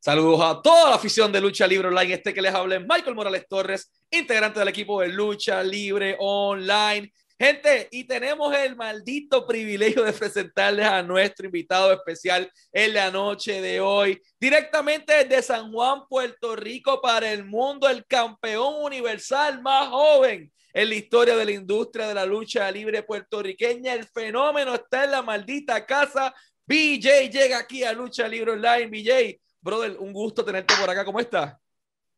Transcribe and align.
Saludos 0.00 0.40
a 0.42 0.62
toda 0.62 0.90
la 0.90 0.94
afición 0.94 1.32
de 1.32 1.40
Lucha 1.40 1.66
Libre 1.66 1.88
Online. 1.88 2.14
Este 2.14 2.32
que 2.32 2.40
les 2.40 2.54
habla 2.54 2.76
es 2.76 2.82
Michael 2.82 3.16
Morales 3.16 3.44
Torres, 3.48 3.90
integrante 4.08 4.60
del 4.60 4.68
equipo 4.68 5.00
de 5.00 5.08
Lucha 5.08 5.60
Libre 5.64 6.16
Online. 6.20 7.12
Gente, 7.36 7.88
y 7.90 8.04
tenemos 8.04 8.54
el 8.56 8.76
maldito 8.76 9.44
privilegio 9.44 10.04
de 10.04 10.12
presentarles 10.12 10.86
a 10.86 11.02
nuestro 11.02 11.46
invitado 11.46 11.92
especial 11.92 12.48
en 12.72 12.94
la 12.94 13.10
noche 13.10 13.60
de 13.60 13.80
hoy, 13.80 14.22
directamente 14.40 15.24
desde 15.24 15.42
San 15.42 15.72
Juan, 15.72 16.06
Puerto 16.08 16.54
Rico, 16.54 17.00
para 17.00 17.32
el 17.32 17.44
mundo, 17.44 17.88
el 17.88 18.06
campeón 18.06 18.84
universal 18.84 19.60
más 19.62 19.88
joven 19.88 20.52
en 20.72 20.88
la 20.88 20.94
historia 20.94 21.36
de 21.36 21.44
la 21.44 21.52
industria 21.52 22.06
de 22.06 22.14
la 22.14 22.24
lucha 22.24 22.70
libre 22.70 23.02
puertorriqueña. 23.02 23.94
El 23.94 24.04
fenómeno 24.06 24.76
está 24.76 25.04
en 25.04 25.10
la 25.10 25.22
maldita 25.22 25.84
casa. 25.84 26.32
BJ 26.66 27.30
llega 27.30 27.58
aquí 27.58 27.82
a 27.82 27.92
Lucha 27.92 28.28
Libre 28.28 28.52
Online. 28.52 28.86
BJ, 28.86 29.40
brother, 29.60 29.96
un 29.98 30.12
gusto 30.12 30.44
tenerte 30.44 30.74
por 30.80 30.90
acá. 30.90 31.04
¿Cómo 31.04 31.20
estás? 31.20 31.56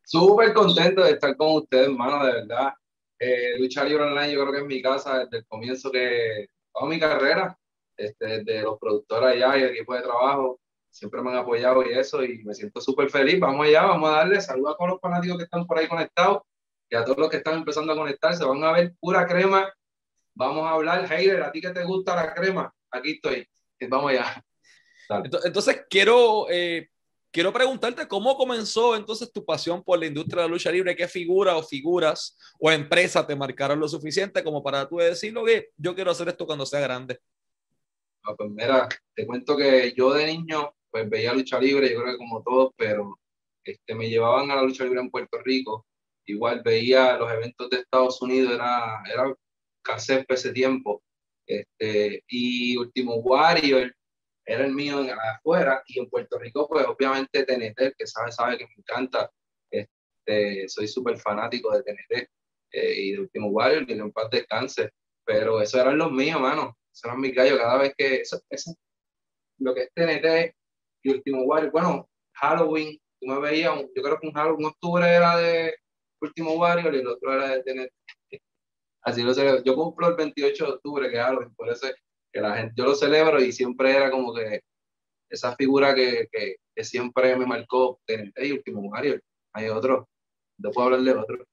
Súper 0.05 0.52
contento 0.52 1.02
de 1.02 1.12
estar 1.12 1.37
con 1.37 1.56
ustedes, 1.56 1.87
hermano, 1.87 2.24
de 2.24 2.33
verdad. 2.33 2.73
Eh, 3.19 3.59
Lucha 3.59 3.84
Libre 3.84 4.05
Online, 4.05 4.33
yo 4.33 4.41
creo 4.41 4.52
que 4.52 4.59
es 4.60 4.66
mi 4.66 4.83
casa 4.83 5.20
desde 5.20 5.38
el 5.38 5.47
comienzo 5.47 5.91
que 5.91 6.48
toda 6.73 6.88
mi 6.88 6.98
carrera, 6.98 7.56
este, 7.97 8.42
desde 8.42 8.62
los 8.62 8.78
productores 8.78 9.34
allá 9.34 9.59
y 9.59 9.62
el 9.62 9.70
equipo 9.70 9.95
de 9.95 10.02
trabajo, 10.02 10.59
siempre 10.91 11.23
me 11.23 11.30
han 11.30 11.37
apoyado 11.37 11.84
y 11.84 11.92
eso, 11.92 12.24
y 12.24 12.42
me 12.45 12.55
siento 12.55 12.80
súper 12.80 13.11
feliz. 13.11 13.38
Vamos 13.38 13.66
allá, 13.66 13.83
vamos 13.83 14.11
a 14.11 14.16
darle 14.16 14.41
saludos 14.41 14.75
a 14.75 14.77
todos 14.77 14.91
los 14.92 15.00
fanáticos 15.00 15.38
que 15.38 15.45
están 15.45 15.66
por 15.66 15.78
ahí 15.78 15.86
conectados 15.86 16.42
y 16.88 16.97
a 16.97 17.05
todos 17.05 17.19
los 17.19 17.28
que 17.28 17.36
están 17.36 17.59
empezando 17.59 17.92
a 17.92 17.97
conectarse. 17.97 18.45
Van 18.45 18.64
a 18.64 18.72
ver 18.72 18.95
pura 18.98 19.27
crema. 19.27 19.72
Vamos 20.34 20.66
a 20.66 20.70
hablar, 20.70 21.12
Heider, 21.12 21.42
a 21.42 21.52
ti 21.52 21.61
que 21.61 21.70
te 21.70 21.84
gusta 21.84 22.16
la 22.16 22.34
crema, 22.34 22.72
aquí 22.91 23.12
estoy. 23.12 23.47
Vamos 23.88 24.11
allá. 24.11 24.42
Entonces, 25.45 25.84
quiero 25.88 26.47
eh, 26.50 26.88
quiero 27.30 27.52
preguntarte 27.52 28.09
cómo 28.09 28.37
comenzó 28.37 28.97
entonces 28.97 29.33
tu 29.33 29.45
pasión 29.45 29.83
por 29.83 29.98
la 29.98 30.07
industria 30.07 30.43
de 30.43 30.48
la 30.48 30.52
lucha 30.52 30.70
libre, 30.70 30.97
qué 30.97 31.09
figura 31.09 31.56
o 31.56 31.62
figuras 31.62 32.37
o 32.59 32.70
empresas 32.70 33.27
te 33.27 33.37
marcaron 33.37 33.78
lo 33.78 33.89
suficiente 33.89 34.42
como 34.42 34.62
para 34.62 34.89
tú 34.89 34.97
decirlo 34.97 35.45
que 35.45 35.70
yo 35.77 35.95
quiero 35.95 36.11
hacer 36.11 36.28
esto 36.28 36.47
cuando 36.47 36.67
sea 36.67 36.81
grande. 36.81 37.19
pues 38.37 38.50
mira, 38.50 38.89
te 39.14 39.27
cuento 39.27 39.56
que 39.56 39.92
yo 39.97 40.12
de 40.12 40.27
niño 40.27 40.75
pues 40.91 41.09
veía 41.09 41.33
lucha 41.33 41.59
libre, 41.59 41.92
yo 41.92 42.00
creo 42.00 42.12
que 42.12 42.19
como 42.19 42.42
todos, 42.42 42.72
pero 42.77 43.19
este, 43.65 43.94
me 43.94 44.09
llevaban 44.09 44.50
a 44.50 44.56
la 44.56 44.62
lucha 44.62 44.84
libre 44.84 45.00
en 45.00 45.11
Puerto 45.11 45.39
Rico, 45.39 45.87
igual 46.27 46.62
veía 46.65 47.17
los 47.17 47.31
eventos 47.31 47.70
de 47.70 47.78
Estados 47.78 48.20
Unidos, 48.20 48.55
era, 48.55 49.03
era 49.12 49.33
cassette 49.83 50.27
ese 50.33 50.53
tiempo, 50.53 51.03
este, 51.47 52.25
y 52.28 52.77
Último 52.77 53.17
Warrior, 53.17 53.94
era 54.51 54.67
el 54.67 54.75
mío 54.75 55.01
en, 55.01 55.11
afuera 55.11 55.83
y 55.87 56.01
en 56.01 56.11
Puerto 56.11 56.37
Rico, 56.37 56.67
pues 56.69 56.84
obviamente 56.84 57.45
TNT, 57.45 57.95
que 57.97 58.06
sabe, 58.06 58.33
sabe 58.33 58.59
que 58.59 58.67
me 58.67 58.75
encanta. 58.79 59.31
Este, 59.70 60.69
soy 60.69 60.89
súper 60.89 61.19
fanático 61.19 61.73
de 61.73 61.84
TNT 61.84 62.29
eh, 62.73 62.95
y 62.97 63.12
de 63.12 63.21
Último 63.21 63.48
Warrior, 63.48 63.87
que 63.87 63.93
en 63.93 64.11
paz 64.11 64.28
descanse. 64.31 64.91
Pero 65.25 65.61
eso 65.61 65.81
eran 65.81 65.98
los 65.98 66.11
míos, 66.11 66.41
mano. 66.41 66.77
Eso 66.93 67.06
eran 67.06 67.21
mis 67.21 67.33
gallos. 67.33 67.59
Cada 67.59 67.78
vez 67.78 67.95
que 67.97 68.23
eso, 68.23 68.41
lo 69.59 69.73
que 69.73 69.83
es 69.83 69.91
TNT 69.95 70.53
y 71.05 71.11
Último 71.11 71.45
Warrior, 71.45 71.71
bueno, 71.71 72.11
Halloween, 72.34 72.98
tú 73.21 73.28
me 73.28 73.39
veías, 73.39 73.73
yo 73.95 74.03
creo 74.03 74.19
que 74.19 74.27
un 74.27 74.33
Halloween, 74.33 74.67
octubre 74.67 75.09
era 75.09 75.37
de 75.37 75.77
Último 76.21 76.55
Warrior 76.55 76.93
y 76.93 76.98
el 76.98 77.06
otro 77.06 77.33
era 77.33 77.51
de 77.51 77.62
TNT. 77.62 78.43
Así 79.03 79.23
lo 79.23 79.33
sé. 79.33 79.62
Yo 79.65 79.77
cumplo 79.77 80.09
el 80.09 80.17
28 80.17 80.65
de 80.65 80.73
octubre, 80.73 81.09
que 81.09 81.17
es 81.17 81.23
Halloween, 81.23 81.55
por 81.55 81.69
eso 81.69 81.87
que 82.33 82.41
la 82.41 82.56
gente, 82.56 82.75
yo 82.77 82.84
lo 82.84 82.95
celebro 82.95 83.42
y 83.42 83.53
siempre 83.53 83.95
era 83.95 84.11
como 84.11 84.34
que 84.34 84.61
esa 85.28 85.55
figura 85.56 85.95
que, 85.95 86.28
que, 86.31 86.56
que 86.75 86.84
siempre 86.84 87.37
me 87.37 87.47
marcó 87.47 88.00
en 88.06 88.33
el 88.34 88.53
último 88.53 88.83
Mario. 88.89 89.20
Hay 89.53 89.69
otro, 89.69 90.09
puedo 90.69 90.87
hablar 90.87 91.00
de 91.00 91.12
otro. 91.12 91.45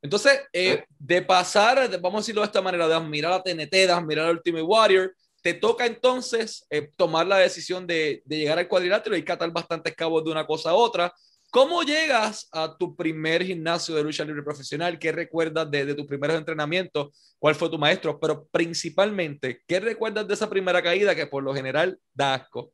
Entonces, 0.00 0.40
eh, 0.52 0.72
¿Eh? 0.72 0.84
de 0.98 1.22
pasar, 1.22 1.88
vamos 2.00 2.18
a 2.18 2.22
decirlo 2.22 2.40
de 2.40 2.46
esta 2.46 2.60
manera, 2.60 2.88
de 2.88 2.94
admirar 2.94 3.32
a 3.32 3.42
TNT, 3.42 3.70
de 3.70 3.92
admirar 3.92 4.26
al 4.26 4.36
Ultimate 4.36 4.64
Warrior, 4.64 5.14
te 5.42 5.54
toca 5.54 5.86
entonces 5.86 6.66
eh, 6.70 6.90
tomar 6.96 7.26
la 7.26 7.38
decisión 7.38 7.86
de, 7.86 8.22
de, 8.24 8.38
llegar 8.38 8.58
al 8.58 8.68
cuadrilátero 8.68 9.16
y 9.16 9.24
catar 9.24 9.50
bastantes 9.50 9.94
cabos 9.94 10.24
de 10.24 10.30
una 10.30 10.46
cosa 10.46 10.70
a 10.70 10.74
otra. 10.74 11.12
¿Cómo 11.52 11.82
llegas 11.82 12.48
a 12.50 12.78
tu 12.78 12.96
primer 12.96 13.44
gimnasio 13.44 13.94
de 13.94 14.02
lucha 14.02 14.24
libre 14.24 14.42
profesional? 14.42 14.98
¿Qué 14.98 15.12
recuerdas 15.12 15.70
de, 15.70 15.94
tus 15.94 16.06
primeros 16.06 16.38
entrenamientos? 16.38 17.36
¿Cuál 17.38 17.54
fue 17.54 17.68
tu 17.68 17.76
maestro? 17.78 18.18
Pero 18.18 18.46
principalmente, 18.46 19.60
¿qué 19.68 19.78
recuerdas 19.78 20.26
de 20.26 20.32
esa 20.32 20.48
primera 20.48 20.82
caída 20.82 21.14
que 21.14 21.26
por 21.26 21.42
lo 21.42 21.54
general 21.54 22.00
da 22.14 22.36
asco? 22.36 22.72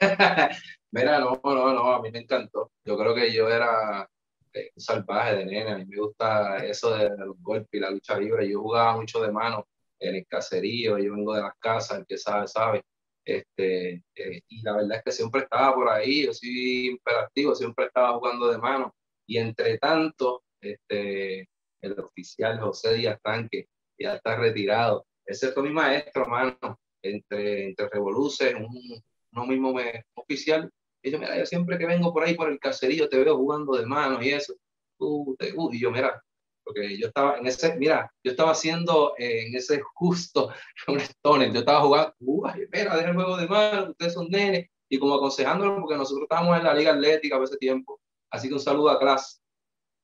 Mira, 0.90 1.20
no, 1.20 1.40
no, 1.44 1.72
no, 1.72 1.92
a 1.92 2.02
mí 2.02 2.10
me 2.10 2.18
encantó. 2.18 2.72
Yo 2.84 2.98
creo 2.98 3.14
que 3.14 3.32
yo 3.32 3.48
era 3.48 4.10
eh, 4.52 4.72
un 4.74 4.82
salvaje 4.82 5.36
de 5.36 5.44
nena. 5.44 5.74
A 5.74 5.78
mí 5.78 5.84
me 5.84 5.98
gusta 5.98 6.56
eso 6.66 6.96
de, 6.96 7.10
los 7.16 7.40
golpes 7.40 7.74
y 7.74 7.78
la 7.78 7.92
lucha 7.92 8.18
libre. 8.18 8.50
Yo 8.50 8.60
jugaba 8.60 8.96
mucho 8.96 9.22
de 9.22 9.30
mano 9.30 9.68
en 10.00 10.16
el 10.16 10.26
caserío. 10.26 10.98
Yo 10.98 11.12
vengo 11.12 11.32
de 11.36 11.42
las 11.42 11.54
casas, 11.60 12.00
el 12.00 12.06
que 12.06 12.18
sabe, 12.18 12.48
sabe. 12.48 12.82
Este, 13.24 14.02
eh, 14.14 14.42
y 14.48 14.62
la 14.62 14.76
verdad 14.76 14.98
es 14.98 15.04
que 15.04 15.12
siempre 15.12 15.42
estaba 15.42 15.74
por 15.74 15.88
ahí, 15.88 16.26
yo 16.26 16.32
soy 16.32 16.88
imperativo, 16.88 17.54
siempre 17.54 17.86
estaba 17.86 18.18
jugando 18.18 18.50
de 18.50 18.58
mano. 18.58 18.94
Y 19.26 19.38
entre 19.38 19.78
tanto, 19.78 20.44
este, 20.60 21.48
el 21.80 21.98
oficial 22.00 22.60
José 22.60 22.94
Díaz 22.94 23.20
Tanque 23.22 23.68
ya 23.98 24.16
está 24.16 24.36
retirado. 24.36 25.06
Ese 25.24 25.52
fue 25.52 25.62
mi 25.62 25.70
maestro, 25.70 26.22
hermano, 26.22 26.80
entre, 27.02 27.68
entre 27.68 27.88
Revoluces, 27.88 28.54
un, 28.54 29.02
uno 29.32 29.46
mismo 29.46 29.72
me, 29.72 30.04
oficial. 30.14 30.70
Y 31.02 31.10
yo, 31.10 31.18
mira, 31.18 31.36
yo 31.38 31.46
siempre 31.46 31.78
que 31.78 31.86
vengo 31.86 32.12
por 32.12 32.24
ahí 32.24 32.34
por 32.34 32.50
el 32.50 32.58
caserío 32.58 33.08
te 33.08 33.22
veo 33.22 33.36
jugando 33.36 33.76
de 33.76 33.86
mano 33.86 34.22
y 34.22 34.30
eso. 34.30 34.54
Uh, 34.98 35.34
uh, 35.56 35.72
y 35.72 35.80
yo, 35.80 35.90
mira, 35.90 36.22
porque 36.64 36.98
yo 36.98 37.08
estaba 37.08 37.38
en 37.38 37.46
ese, 37.46 37.76
mira, 37.76 38.10
yo 38.22 38.30
estaba 38.32 38.52
haciendo 38.52 39.14
eh, 39.18 39.46
en 39.46 39.54
ese 39.54 39.80
justo 39.94 40.50
un 40.88 41.00
stoner, 41.00 41.52
yo 41.52 41.60
estaba 41.60 41.80
jugando, 41.80 42.14
uh, 42.20 42.48
mira, 42.72 42.96
deja 42.96 43.08
el 43.08 43.14
juego 43.14 43.36
de 43.36 43.48
mano, 43.48 43.90
ustedes 43.90 44.14
son 44.14 44.28
nenes, 44.28 44.68
y 44.88 44.98
como 44.98 45.14
aconsejándolo, 45.14 45.80
porque 45.80 45.96
nosotros 45.96 46.24
estábamos 46.24 46.58
en 46.58 46.64
la 46.64 46.74
Liga 46.74 46.92
Atlética 46.92 47.36
a 47.36 47.44
ese 47.44 47.56
tiempo, 47.56 48.00
así 48.30 48.48
que 48.48 48.54
un 48.54 48.60
saludo 48.60 48.90
a 48.90 48.98
clase, 48.98 49.40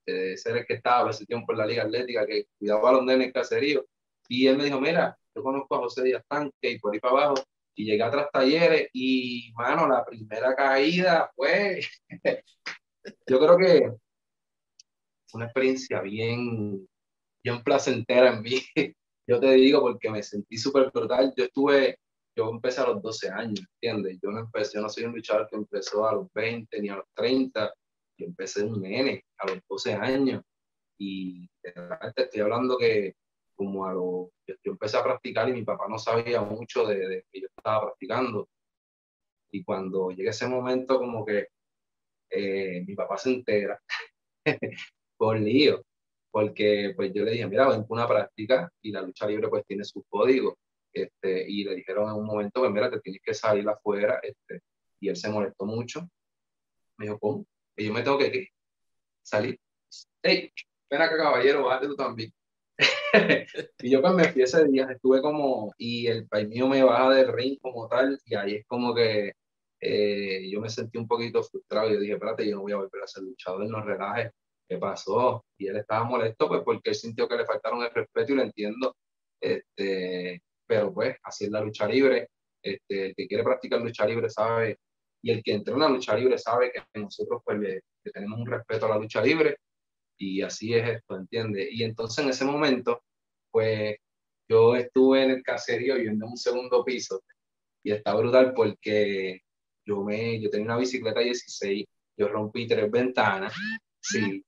de 0.06 0.36
ser 0.38 0.56
el 0.56 0.66
que 0.66 0.74
estaba 0.74 1.10
ese 1.10 1.26
tiempo 1.26 1.52
en 1.52 1.58
la 1.58 1.66
Liga 1.66 1.82
Atlética, 1.82 2.26
que 2.26 2.46
cuidaba 2.58 2.90
a 2.90 2.92
los 2.94 3.04
nenes 3.04 3.32
caserío, 3.32 3.84
y 4.28 4.46
él 4.46 4.56
me 4.56 4.64
dijo, 4.64 4.80
mira, 4.80 5.18
yo 5.34 5.42
conozco 5.42 5.74
a 5.76 5.78
José 5.78 6.04
Díaz 6.04 6.24
Tanque, 6.28 6.52
y 6.62 6.78
por 6.78 6.92
ahí 6.92 7.00
para 7.00 7.14
abajo, 7.14 7.34
y 7.74 7.84
llegué 7.84 8.02
a 8.02 8.10
tras 8.10 8.30
talleres, 8.30 8.88
y, 8.92 9.52
mano, 9.54 9.86
la 9.88 10.04
primera 10.04 10.54
caída 10.54 11.30
fue, 11.36 11.80
yo 13.26 13.38
creo 13.38 13.56
que 13.56 13.92
una 15.34 15.46
experiencia 15.46 16.00
bien, 16.00 16.86
bien 17.42 17.62
placentera 17.62 18.34
en 18.34 18.42
mí. 18.42 18.60
Yo 19.26 19.40
te 19.40 19.52
digo 19.52 19.80
porque 19.80 20.10
me 20.10 20.22
sentí 20.22 20.56
súper 20.56 20.90
brutal. 20.90 21.34
Yo 21.36 21.44
estuve, 21.44 21.98
yo 22.34 22.48
empecé 22.48 22.80
a 22.80 22.86
los 22.86 23.02
12 23.02 23.28
años, 23.28 23.60
¿entiendes? 23.74 24.18
Yo 24.22 24.30
no 24.30 24.40
empecé, 24.40 24.76
yo 24.76 24.80
no 24.80 24.88
soy 24.88 25.04
un 25.04 25.14
luchador 25.14 25.46
que 25.50 25.56
empezó 25.56 26.08
a 26.08 26.14
los 26.14 26.32
20 26.32 26.80
ni 26.80 26.88
a 26.88 26.96
los 26.96 27.04
30. 27.14 27.70
Yo 28.16 28.26
empecé 28.26 28.64
un 28.64 28.80
nene 28.80 29.22
a 29.36 29.48
los 29.48 29.58
12 29.68 29.92
años. 29.92 30.42
Y 30.98 31.46
te 31.60 32.22
estoy 32.22 32.40
hablando 32.40 32.78
que 32.78 33.16
como 33.54 33.84
a 33.84 33.92
los, 33.92 34.28
yo 34.46 34.72
empecé 34.72 34.96
a 34.96 35.04
practicar 35.04 35.48
y 35.50 35.52
mi 35.52 35.64
papá 35.64 35.86
no 35.88 35.98
sabía 35.98 36.40
mucho 36.40 36.86
de, 36.86 37.06
de 37.06 37.24
que 37.30 37.42
yo 37.42 37.48
estaba 37.54 37.82
practicando. 37.82 38.48
Y 39.50 39.62
cuando 39.62 40.10
llega 40.10 40.30
ese 40.30 40.48
momento 40.48 40.98
como 40.98 41.26
que 41.26 41.48
eh, 42.30 42.84
mi 42.86 42.94
papá 42.94 43.16
se 43.16 43.30
entera 43.30 43.80
por 45.18 45.38
lío, 45.38 45.84
porque 46.30 46.92
pues 46.96 47.12
yo 47.12 47.24
le 47.24 47.32
dije, 47.32 47.46
mira, 47.46 47.68
ven 47.68 47.84
una 47.88 48.06
práctica 48.06 48.72
y 48.80 48.92
la 48.92 49.02
lucha 49.02 49.26
libre 49.26 49.48
pues 49.48 49.66
tiene 49.66 49.84
su 49.84 50.04
código. 50.04 50.56
Este, 50.92 51.44
y 51.48 51.64
le 51.64 51.74
dijeron 51.76 52.08
en 52.08 52.16
un 52.16 52.26
momento, 52.26 52.60
pues 52.60 52.72
mira, 52.72 52.90
te 52.90 53.00
tienes 53.00 53.20
que 53.22 53.34
salir 53.34 53.68
afuera, 53.68 54.20
este, 54.22 54.62
y 55.00 55.08
él 55.08 55.16
se 55.16 55.28
molestó 55.28 55.66
mucho. 55.66 56.08
Me 56.96 57.06
dijo, 57.06 57.18
¿cómo? 57.18 57.46
Y 57.76 57.86
yo 57.86 57.92
me 57.92 58.02
tengo 58.02 58.18
que 58.18 58.48
salir. 59.22 59.58
¡Ey! 60.22 60.52
Ven 60.90 61.02
acá, 61.02 61.16
caballero, 61.16 61.64
bájate 61.64 61.88
tú 61.88 61.96
también. 61.96 62.32
y 63.80 63.90
yo 63.90 64.00
pues 64.00 64.14
me 64.14 64.24
fui 64.32 64.42
ese 64.42 64.64
día, 64.66 64.88
estuve 64.90 65.20
como, 65.20 65.72
y 65.76 66.06
el 66.06 66.26
país 66.28 66.48
mío 66.48 66.68
me 66.68 66.82
baja 66.82 67.10
del 67.10 67.32
ring 67.32 67.58
como 67.60 67.88
tal, 67.88 68.18
y 68.24 68.34
ahí 68.34 68.54
es 68.56 68.66
como 68.66 68.94
que 68.94 69.32
eh, 69.80 70.50
yo 70.50 70.60
me 70.60 70.70
sentí 70.70 70.98
un 70.98 71.06
poquito 71.08 71.42
frustrado. 71.42 71.90
Yo 71.90 72.00
dije, 72.00 72.14
espérate, 72.14 72.48
yo 72.48 72.56
no 72.56 72.62
voy 72.62 72.72
a 72.72 72.76
volver 72.76 73.02
a 73.02 73.06
ser 73.06 73.22
luchador, 73.24 73.68
no 73.68 73.82
relajes 73.82 74.32
¿qué 74.68 74.78
pasó? 74.78 75.44
Y 75.58 75.66
él 75.68 75.76
estaba 75.76 76.04
molesto 76.04 76.48
pues 76.48 76.62
porque 76.64 76.90
él 76.90 76.94
sintió 76.94 77.28
que 77.28 77.36
le 77.36 77.46
faltaron 77.46 77.82
el 77.82 77.90
respeto 77.90 78.32
y 78.32 78.36
lo 78.36 78.42
entiendo. 78.42 78.94
Este, 79.40 80.42
pero 80.66 80.92
pues 80.92 81.16
así 81.22 81.46
es 81.46 81.50
la 81.50 81.60
lucha 81.60 81.86
libre. 81.86 82.28
Este, 82.62 83.06
el 83.06 83.14
que 83.14 83.26
quiere 83.26 83.44
practicar 83.44 83.80
lucha 83.80 84.06
libre 84.06 84.28
sabe, 84.28 84.78
y 85.22 85.30
el 85.30 85.42
que 85.42 85.52
entra 85.52 85.74
en 85.74 85.92
lucha 85.92 86.16
libre 86.16 86.38
sabe 86.38 86.72
que 86.72 87.00
nosotros 87.00 87.40
pues 87.44 87.58
le, 87.58 87.82
tenemos 88.12 88.38
un 88.40 88.46
respeto 88.46 88.86
a 88.86 88.90
la 88.90 88.98
lucha 88.98 89.22
libre 89.22 89.56
y 90.18 90.42
así 90.42 90.74
es 90.74 90.88
esto, 90.88 91.16
¿entiendes? 91.16 91.68
Y 91.70 91.84
entonces 91.84 92.24
en 92.24 92.30
ese 92.30 92.44
momento, 92.44 93.02
pues 93.50 93.96
yo 94.48 94.76
estuve 94.76 95.24
en 95.24 95.30
el 95.30 95.42
caserío 95.42 95.94
viviendo 95.94 96.26
en 96.26 96.32
un 96.32 96.36
segundo 96.36 96.84
piso 96.84 97.22
y 97.84 97.92
está 97.92 98.14
brutal 98.14 98.52
porque 98.54 99.40
yo, 99.86 100.02
me, 100.02 100.40
yo 100.40 100.50
tenía 100.50 100.66
una 100.66 100.78
bicicleta 100.78 101.20
16, 101.20 101.84
yo 102.16 102.28
rompí 102.28 102.66
tres 102.66 102.90
ventanas, 102.90 103.54
sí, 104.00 104.44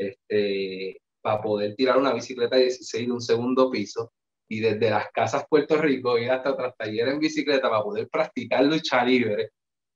este, 0.00 1.00
para 1.20 1.42
poder 1.42 1.74
tirar 1.76 1.98
una 1.98 2.14
bicicleta 2.14 2.56
16 2.56 3.06
de 3.06 3.12
un 3.12 3.20
segundo 3.20 3.70
piso 3.70 4.12
y 4.48 4.60
desde 4.60 4.90
las 4.90 5.10
casas 5.12 5.44
Puerto 5.48 5.76
Rico 5.76 6.18
ir 6.18 6.30
hasta 6.30 6.52
otras 6.52 6.74
talleres 6.76 7.14
en 7.14 7.20
bicicleta 7.20 7.68
para 7.68 7.82
poder 7.82 8.08
practicar 8.08 8.64
lucha 8.64 9.04
libre. 9.04 9.50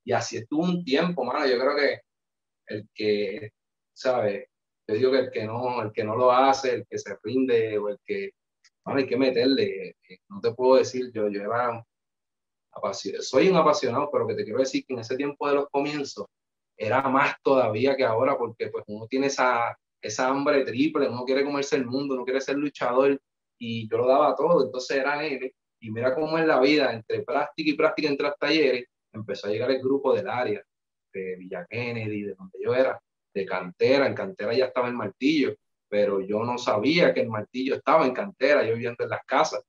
Y 0.05 0.11
así 0.13 0.37
estuvo 0.37 0.63
un 0.63 0.85
tiempo, 0.85 1.23
mano. 1.23 1.47
Yo 1.47 1.59
creo 1.59 1.75
que 1.75 2.01
el 2.67 2.87
que, 2.93 3.51
¿sabes? 3.93 4.47
Yo 4.87 4.95
digo 4.95 5.11
que 5.11 5.17
el 5.17 5.31
que 5.31 5.45
no, 5.45 5.81
el 5.81 5.91
que 5.91 6.03
no 6.03 6.15
lo 6.15 6.31
hace, 6.31 6.75
el 6.75 6.85
que 6.87 6.99
se 6.99 7.17
rinde 7.23 7.77
o 7.79 7.89
el 7.89 7.97
que, 8.05 8.31
bueno, 8.85 8.99
hay 8.99 9.07
que 9.07 9.17
meterle. 9.17 9.95
Eh, 10.07 10.19
no 10.29 10.39
te 10.39 10.53
puedo 10.53 10.77
decir, 10.77 11.11
yo, 11.11 11.27
yo 11.27 11.41
era 11.41 11.83
soy 13.21 13.49
un 13.49 13.57
apasionado, 13.57 14.09
pero 14.11 14.27
que 14.27 14.35
te 14.35 14.43
quiero 14.43 14.59
decir 14.59 14.85
que 14.85 14.93
en 14.93 14.99
ese 14.99 15.15
tiempo 15.15 15.47
de 15.47 15.55
los 15.55 15.69
comienzos 15.69 16.27
era 16.77 17.01
más 17.03 17.35
todavía 17.41 17.95
que 17.95 18.03
ahora, 18.03 18.37
porque 18.37 18.67
pues 18.67 18.83
uno 18.87 19.07
tiene 19.07 19.27
esa, 19.27 19.77
esa 20.05 20.29
hambre 20.29 20.63
triple, 20.63 21.07
uno 21.07 21.25
quiere 21.25 21.43
comerse 21.43 21.75
el 21.75 21.85
mundo, 21.85 22.15
uno 22.15 22.25
quiere 22.25 22.41
ser 22.41 22.57
luchador, 22.57 23.19
y 23.57 23.89
yo 23.89 23.97
lo 23.97 24.07
daba 24.07 24.35
todo, 24.35 24.65
entonces 24.65 24.97
era 24.97 25.25
él, 25.25 25.53
y 25.79 25.91
mira 25.91 26.13
cómo 26.13 26.37
es 26.37 26.45
la 26.45 26.59
vida, 26.59 26.93
entre 26.93 27.23
práctica 27.23 27.69
y 27.69 27.73
práctica 27.73 28.09
entre 28.09 28.31
talleres, 28.39 28.85
empezó 29.13 29.47
a 29.47 29.51
llegar 29.51 29.71
el 29.71 29.81
grupo 29.81 30.13
del 30.13 30.27
área, 30.27 30.61
de 31.13 31.35
Villa 31.37 31.65
Kennedy, 31.69 32.23
de 32.23 32.33
donde 32.35 32.57
yo 32.61 32.75
era, 32.75 32.99
de 33.33 33.45
cantera, 33.45 34.07
en 34.07 34.13
cantera 34.13 34.53
ya 34.53 34.65
estaba 34.65 34.87
el 34.87 34.93
martillo, 34.93 35.55
pero 35.87 36.19
yo 36.21 36.43
no 36.43 36.57
sabía 36.57 37.13
que 37.13 37.21
el 37.21 37.29
martillo 37.29 37.75
estaba 37.75 38.05
en 38.05 38.13
cantera, 38.13 38.63
yo 38.63 38.73
viviendo 38.73 39.03
en 39.03 39.09
las 39.09 39.23
casas, 39.25 39.63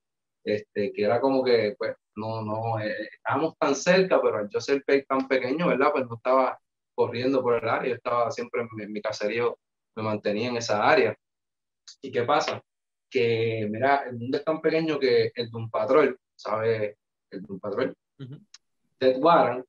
este, 0.45 0.93
que 0.93 1.05
era 1.05 1.21
como 1.21 1.45
que, 1.45 1.75
pues, 1.79 1.95
no, 2.17 2.43
no, 2.43 2.79
eh, 2.81 3.09
estábamos 3.13 3.57
tan 3.59 3.75
cerca, 3.75 4.21
pero 4.23 4.39
al 4.39 4.49
yo 4.49 4.61
ser 4.61 4.83
tan 5.07 5.29
pequeño, 5.29 5.69
¿verdad? 5.69 5.91
Pues 5.93 6.07
no 6.07 6.17
estaba 6.17 6.59
corriendo 6.95 7.43
por 7.43 7.63
el 7.63 7.69
área, 7.69 7.91
yo 7.91 7.97
estaba 7.97 8.31
siempre 8.31 8.63
en 8.63 8.93
mi, 8.93 9.03
caserío, 9.03 9.59
me 9.97 10.03
mantenía 10.03 10.49
en 10.49 10.59
esa 10.59 10.87
área. 10.89 11.17
¿Y 12.03 12.13
qué 12.13 12.23
pasa? 12.23 12.63
Que, 13.11 13.67
mira, 13.71 14.05
el 14.09 14.19
mundo 14.19 14.39
es 14.39 14.45
tan 14.45 14.61
pequeño 14.61 14.99
que 14.99 15.33
el 15.35 15.51
Doom 15.51 15.71
Patrol, 15.71 16.19
¿sabes? 16.37 16.97
El 17.31 17.43
Doom 17.43 17.59
Patrol, 17.59 17.97
Ted 18.99 19.19
Warren, 19.19 19.65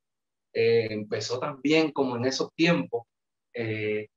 eh, 0.53 0.87
empezó 0.89 1.39
también 1.39 1.91
como 1.91 2.17
en 2.17 2.25
esos 2.25 2.53
tiempos, 2.53 3.03
eh, 3.53 4.07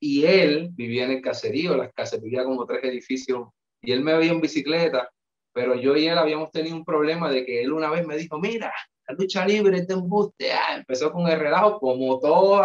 y 0.00 0.24
él 0.24 0.70
vivía 0.72 1.04
en 1.04 1.12
el 1.12 1.22
caserío, 1.22 1.76
las 1.76 2.22
vivía 2.22 2.44
como 2.44 2.66
tres 2.66 2.84
edificios, 2.84 3.48
y 3.82 3.92
él 3.92 4.02
me 4.02 4.16
veía 4.16 4.32
en 4.32 4.40
bicicleta, 4.40 5.10
pero 5.52 5.74
yo 5.74 5.96
y 5.96 6.06
él 6.06 6.18
habíamos 6.18 6.50
tenido 6.50 6.76
un 6.76 6.84
problema 6.84 7.30
de 7.30 7.44
que 7.44 7.62
él 7.62 7.72
una 7.72 7.90
vez 7.90 8.06
me 8.06 8.16
dijo, 8.16 8.38
mira, 8.38 8.72
la 9.08 9.14
lucha 9.14 9.46
libre 9.46 9.78
es 9.78 9.88
de 9.88 9.94
embuste, 9.94 10.52
ah, 10.52 10.76
empezó 10.76 11.12
con 11.12 11.26
el 11.28 11.38
relajo 11.38 11.78
como 11.78 12.18
todo, 12.20 12.62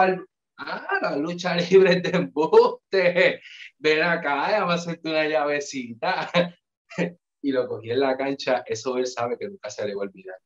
ah, 0.61 0.99
la 1.01 1.17
lucha 1.17 1.55
libre 1.71 2.01
de 2.01 2.09
embuste, 2.09 3.41
ven 3.77 4.03
acá, 4.03 4.57
a 4.57 4.73
hacerte 4.73 5.09
una 5.09 5.27
llavecita. 5.27 6.29
y 7.43 7.51
lo 7.51 7.67
cogí 7.67 7.91
en 7.91 7.99
la 7.99 8.17
cancha, 8.17 8.63
eso 8.65 8.97
él 8.97 9.07
sabe 9.07 9.37
que 9.37 9.49
nunca 9.49 9.69
se 9.69 9.85
le 9.85 9.95
va 9.95 10.03
a 10.03 10.05
olvidar 10.05 10.37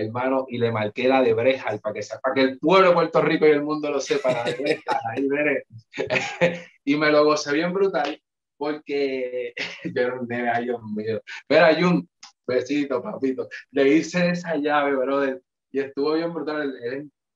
hermano, 0.00 0.46
y 0.48 0.58
le 0.58 0.72
marqué 0.72 1.08
la 1.08 1.22
de 1.22 1.34
Breja 1.34 1.76
para 1.78 1.94
que, 1.94 2.00
para 2.22 2.34
que 2.34 2.40
el 2.40 2.58
pueblo 2.58 2.88
de 2.88 2.94
Puerto 2.94 3.20
Rico 3.20 3.46
y 3.46 3.50
el 3.50 3.62
mundo 3.62 3.90
lo 3.90 4.00
sepa, 4.00 4.44
ahí 4.44 5.28
veré. 5.28 5.64
y 6.84 6.96
me 6.96 7.10
lo 7.10 7.24
gocé 7.24 7.52
bien 7.52 7.72
brutal 7.72 8.20
porque 8.56 9.54
yo 9.84 10.02
era 10.02 10.20
un 10.20 10.28
nene, 10.28 10.50
ay 10.50 10.64
Dios 10.64 10.80
mío. 10.94 11.20
Pero 11.46 11.64
hay 11.64 11.82
un 11.82 12.08
besito, 12.46 13.02
papito. 13.02 13.48
Le 13.70 13.88
hice 13.88 14.30
esa 14.30 14.56
llave, 14.56 14.96
brother, 14.96 15.42
y 15.70 15.80
estuvo 15.80 16.14
bien 16.14 16.32
brutal. 16.32 16.74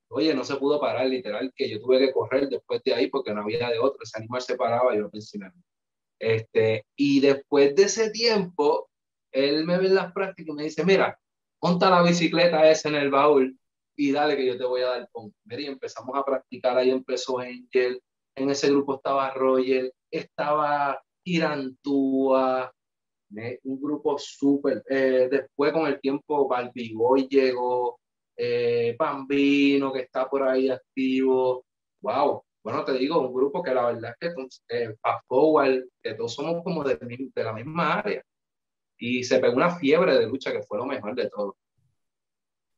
Oye, 0.09 0.35
no 0.35 0.45
se 0.45 0.56
pudo 0.56 0.81
parar, 0.81 1.06
literal, 1.06 1.53
que 1.55 1.69
yo 1.69 1.81
tuve 1.81 1.99
que 1.99 2.12
correr 2.12 2.49
después 2.49 2.83
de 2.85 2.95
ahí 2.95 3.09
porque 3.09 3.33
no 3.33 3.43
había 3.43 3.71
de 3.71 3.79
otro. 3.79 3.99
Ese 4.03 4.19
animal 4.19 4.43
se 4.43 4.56
paraba 4.56 4.95
y 4.95 4.99
yo 4.99 5.11
pensé, 5.11 5.39
este, 6.19 6.87
y 6.97 7.21
después 7.21 7.75
de 7.75 7.85
ese 7.85 8.11
tiempo, 8.11 8.89
él 9.33 9.65
me 9.65 9.79
ve 9.79 9.87
en 9.87 9.97
las 9.97 10.12
prácticas 10.12 10.55
y 10.55 10.56
me 10.56 10.65
dice, 10.65 10.85
mira, 10.85 11.19
monta 11.61 11.91
la 11.91 12.03
bicicleta 12.03 12.71
esa 12.71 12.89
en 12.89 12.97
el 12.97 13.11
baúl 13.11 13.59
y 13.97 14.12
dale 14.12 14.37
que 14.37 14.47
yo 14.47 14.56
te 14.56 14.65
voy 14.65 14.83
a 14.83 14.89
dar 14.89 15.09
con. 15.12 15.35
Y 15.51 15.67
empezamos 15.67 16.17
a 16.17 16.25
practicar, 16.25 16.79
ahí 16.79 16.91
empezó 16.91 17.39
Angel, 17.39 18.01
en 18.37 18.51
ese 18.51 18.69
grupo 18.71 18.97
estaba 18.97 19.31
Roger, 19.33 19.93
estaba 20.11 21.01
Irantúa, 21.25 22.73
un 23.65 23.81
grupo 23.81 24.19
súper. 24.19 24.83
Eh, 24.89 25.29
después, 25.31 25.73
con 25.73 25.87
el 25.87 26.01
tiempo, 26.01 26.49
Balbigoy 26.49 27.29
llegó, 27.29 27.99
eh, 28.37 28.95
Bambino, 28.99 29.93
que 29.93 30.01
está 30.01 30.29
por 30.29 30.43
ahí 30.43 30.71
activo. 30.71 31.65
¡Wow! 32.01 32.45
Bueno, 32.63 32.85
te 32.85 32.93
digo, 32.95 33.21
un 33.21 33.35
grupo 33.35 33.63
que 33.63 33.75
la 33.75 33.87
verdad 33.87 34.15
es 34.19 34.35
que 34.35 34.47
eh, 34.69 34.95
Forward, 35.29 35.85
que 36.03 36.15
todos 36.15 36.35
somos 36.35 36.63
como 36.63 36.83
de, 36.83 36.97
de, 36.97 37.45
la 37.45 37.53
misma 37.53 37.95
área. 37.99 38.23
Y 38.99 39.25
se 39.25 39.39
pegó 39.39 39.57
una 39.57 39.77
fiebre 39.77 40.19
de 40.19 40.27
lucha 40.27 40.53
que 40.53 40.63
fue 40.63 40.79
lo 40.79 40.87
mejor 40.87 41.15
de 41.15 41.29
todo. 41.29 41.57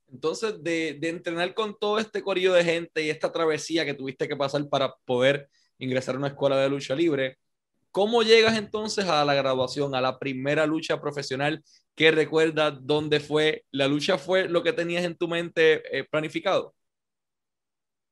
Entonces, 0.08 0.62
de, 0.62 0.96
de 1.00 1.08
entrenar 1.08 1.54
con 1.54 1.76
todo 1.78 1.98
este 1.98 2.22
corillo 2.22 2.52
de 2.52 2.64
gente 2.64 3.02
y 3.02 3.10
esta 3.10 3.30
travesía 3.30 3.84
que 3.84 3.94
tuviste 3.94 4.26
que 4.28 4.36
pasar 4.36 4.68
para 4.68 4.94
poder 5.04 5.48
ingresar 5.78 6.14
a 6.14 6.18
una 6.18 6.28
escuela 6.28 6.56
de 6.56 6.68
lucha 6.68 6.94
libre, 6.94 7.38
¿Cómo 7.96 8.22
llegas 8.22 8.58
entonces 8.58 9.06
a 9.06 9.24
la 9.24 9.32
graduación, 9.32 9.94
a 9.94 10.02
la 10.02 10.18
primera 10.18 10.66
lucha 10.66 11.00
profesional? 11.00 11.64
¿Qué 11.94 12.10
recuerdas? 12.10 12.74
¿Dónde 12.82 13.20
fue? 13.20 13.64
¿La 13.70 13.88
lucha 13.88 14.18
fue 14.18 14.50
lo 14.50 14.62
que 14.62 14.74
tenías 14.74 15.02
en 15.02 15.16
tu 15.16 15.26
mente 15.28 15.80
eh, 15.90 16.04
planificado? 16.04 16.74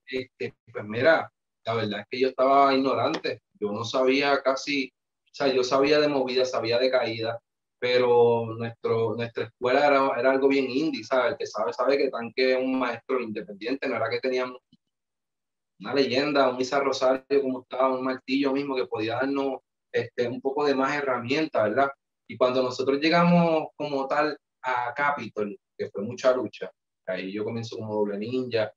Este, 0.06 0.54
pues 0.72 0.84
mira, 0.86 1.30
la 1.66 1.74
verdad 1.74 2.00
es 2.00 2.06
que 2.10 2.18
yo 2.18 2.28
estaba 2.28 2.74
ignorante. 2.74 3.42
Yo 3.60 3.72
no 3.72 3.84
sabía 3.84 4.42
casi, 4.42 4.90
o 5.22 5.34
sea, 5.34 5.48
yo 5.48 5.62
sabía 5.62 6.00
de 6.00 6.08
movida, 6.08 6.46
sabía 6.46 6.78
de 6.78 6.90
caída, 6.90 7.38
pero 7.78 8.54
nuestro, 8.56 9.14
nuestra 9.14 9.44
escuela 9.44 9.86
era, 9.86 10.18
era 10.18 10.30
algo 10.30 10.48
bien 10.48 10.64
indie, 10.70 11.04
¿sabes? 11.04 11.32
El 11.32 11.36
que 11.36 11.46
sabe, 11.46 11.74
sabe 11.74 11.98
que 11.98 12.08
Tanque 12.08 12.52
es 12.54 12.58
un 12.58 12.78
maestro 12.78 13.20
independiente, 13.20 13.86
no 13.86 13.96
era 13.96 14.08
que 14.08 14.20
teníamos 14.20 14.62
una 15.78 15.92
leyenda, 15.92 16.48
un 16.48 16.58
Isa 16.58 16.80
Rosario 16.80 17.42
como 17.42 17.60
estaba, 17.60 17.94
un 17.94 18.02
martillo 18.02 18.50
mismo 18.54 18.76
que 18.76 18.86
podía 18.86 19.16
darnos 19.16 19.58
este, 19.94 20.26
un 20.26 20.40
poco 20.40 20.66
de 20.66 20.74
más 20.74 20.92
herramientas, 20.96 21.62
¿verdad? 21.70 21.90
Y 22.28 22.36
cuando 22.36 22.62
nosotros 22.62 22.98
llegamos 23.00 23.68
como 23.76 24.08
tal 24.08 24.36
a 24.62 24.92
Capitol, 24.92 25.56
que 25.78 25.88
fue 25.88 26.02
mucha 26.02 26.34
lucha, 26.34 26.70
ahí 27.06 27.32
yo 27.32 27.44
comienzo 27.44 27.76
como 27.76 27.94
doble 27.94 28.18
ninja, 28.18 28.72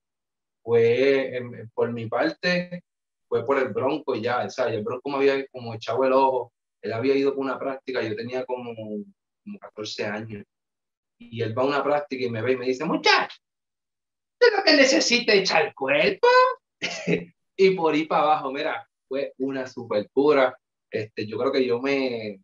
fue 0.64 1.42
por 1.74 1.92
mi 1.92 2.06
parte, 2.06 2.84
fue 3.28 3.44
por 3.46 3.58
el 3.58 3.70
Bronco 3.70 4.15
ya, 4.15 4.46
o 4.46 4.50
sea, 4.50 4.68
el 4.68 4.84
Bronco 4.84 5.10
me 5.10 5.15
había 5.18 5.48
como 5.48 5.74
echado 5.74 6.03
el 6.03 6.13
ojo, 6.13 6.53
él 6.84 6.94
había 6.94 7.15
ido 7.15 7.34
con 7.34 7.46
una 7.46 7.58
práctica, 7.58 8.03
yo 8.03 8.15
tenía 8.15 8.46
como, 8.46 8.75
como 8.75 9.60
14 9.60 10.06
años, 10.06 10.46
y 11.20 11.41
él 11.41 11.58
va 11.58 11.63
a 11.63 11.68
una 11.68 11.84
práctica 11.84 12.25
y 12.25 12.30
me 12.30 12.44
ve 12.44 12.51
y 12.51 12.58
me 12.58 12.65
dice, 12.68 12.86
muchacho, 12.86 13.38
¿usted 14.34 14.56
lo 14.56 14.63
que 14.63 14.75
necesita 14.75 15.34
echar 15.34 15.74
cuerpo? 15.74 16.27
y 17.58 17.72
por 17.72 17.96
ahí 17.96 18.06
para 18.06 18.22
abajo, 18.22 18.51
mira, 18.51 18.88
fue 19.08 19.34
una 19.39 19.65
super 19.65 20.08
pura, 20.13 20.56
este, 20.91 21.25
yo 21.27 21.38
creo 21.38 21.51
que 21.51 21.65
yo 21.65 21.82
me, 21.82 22.39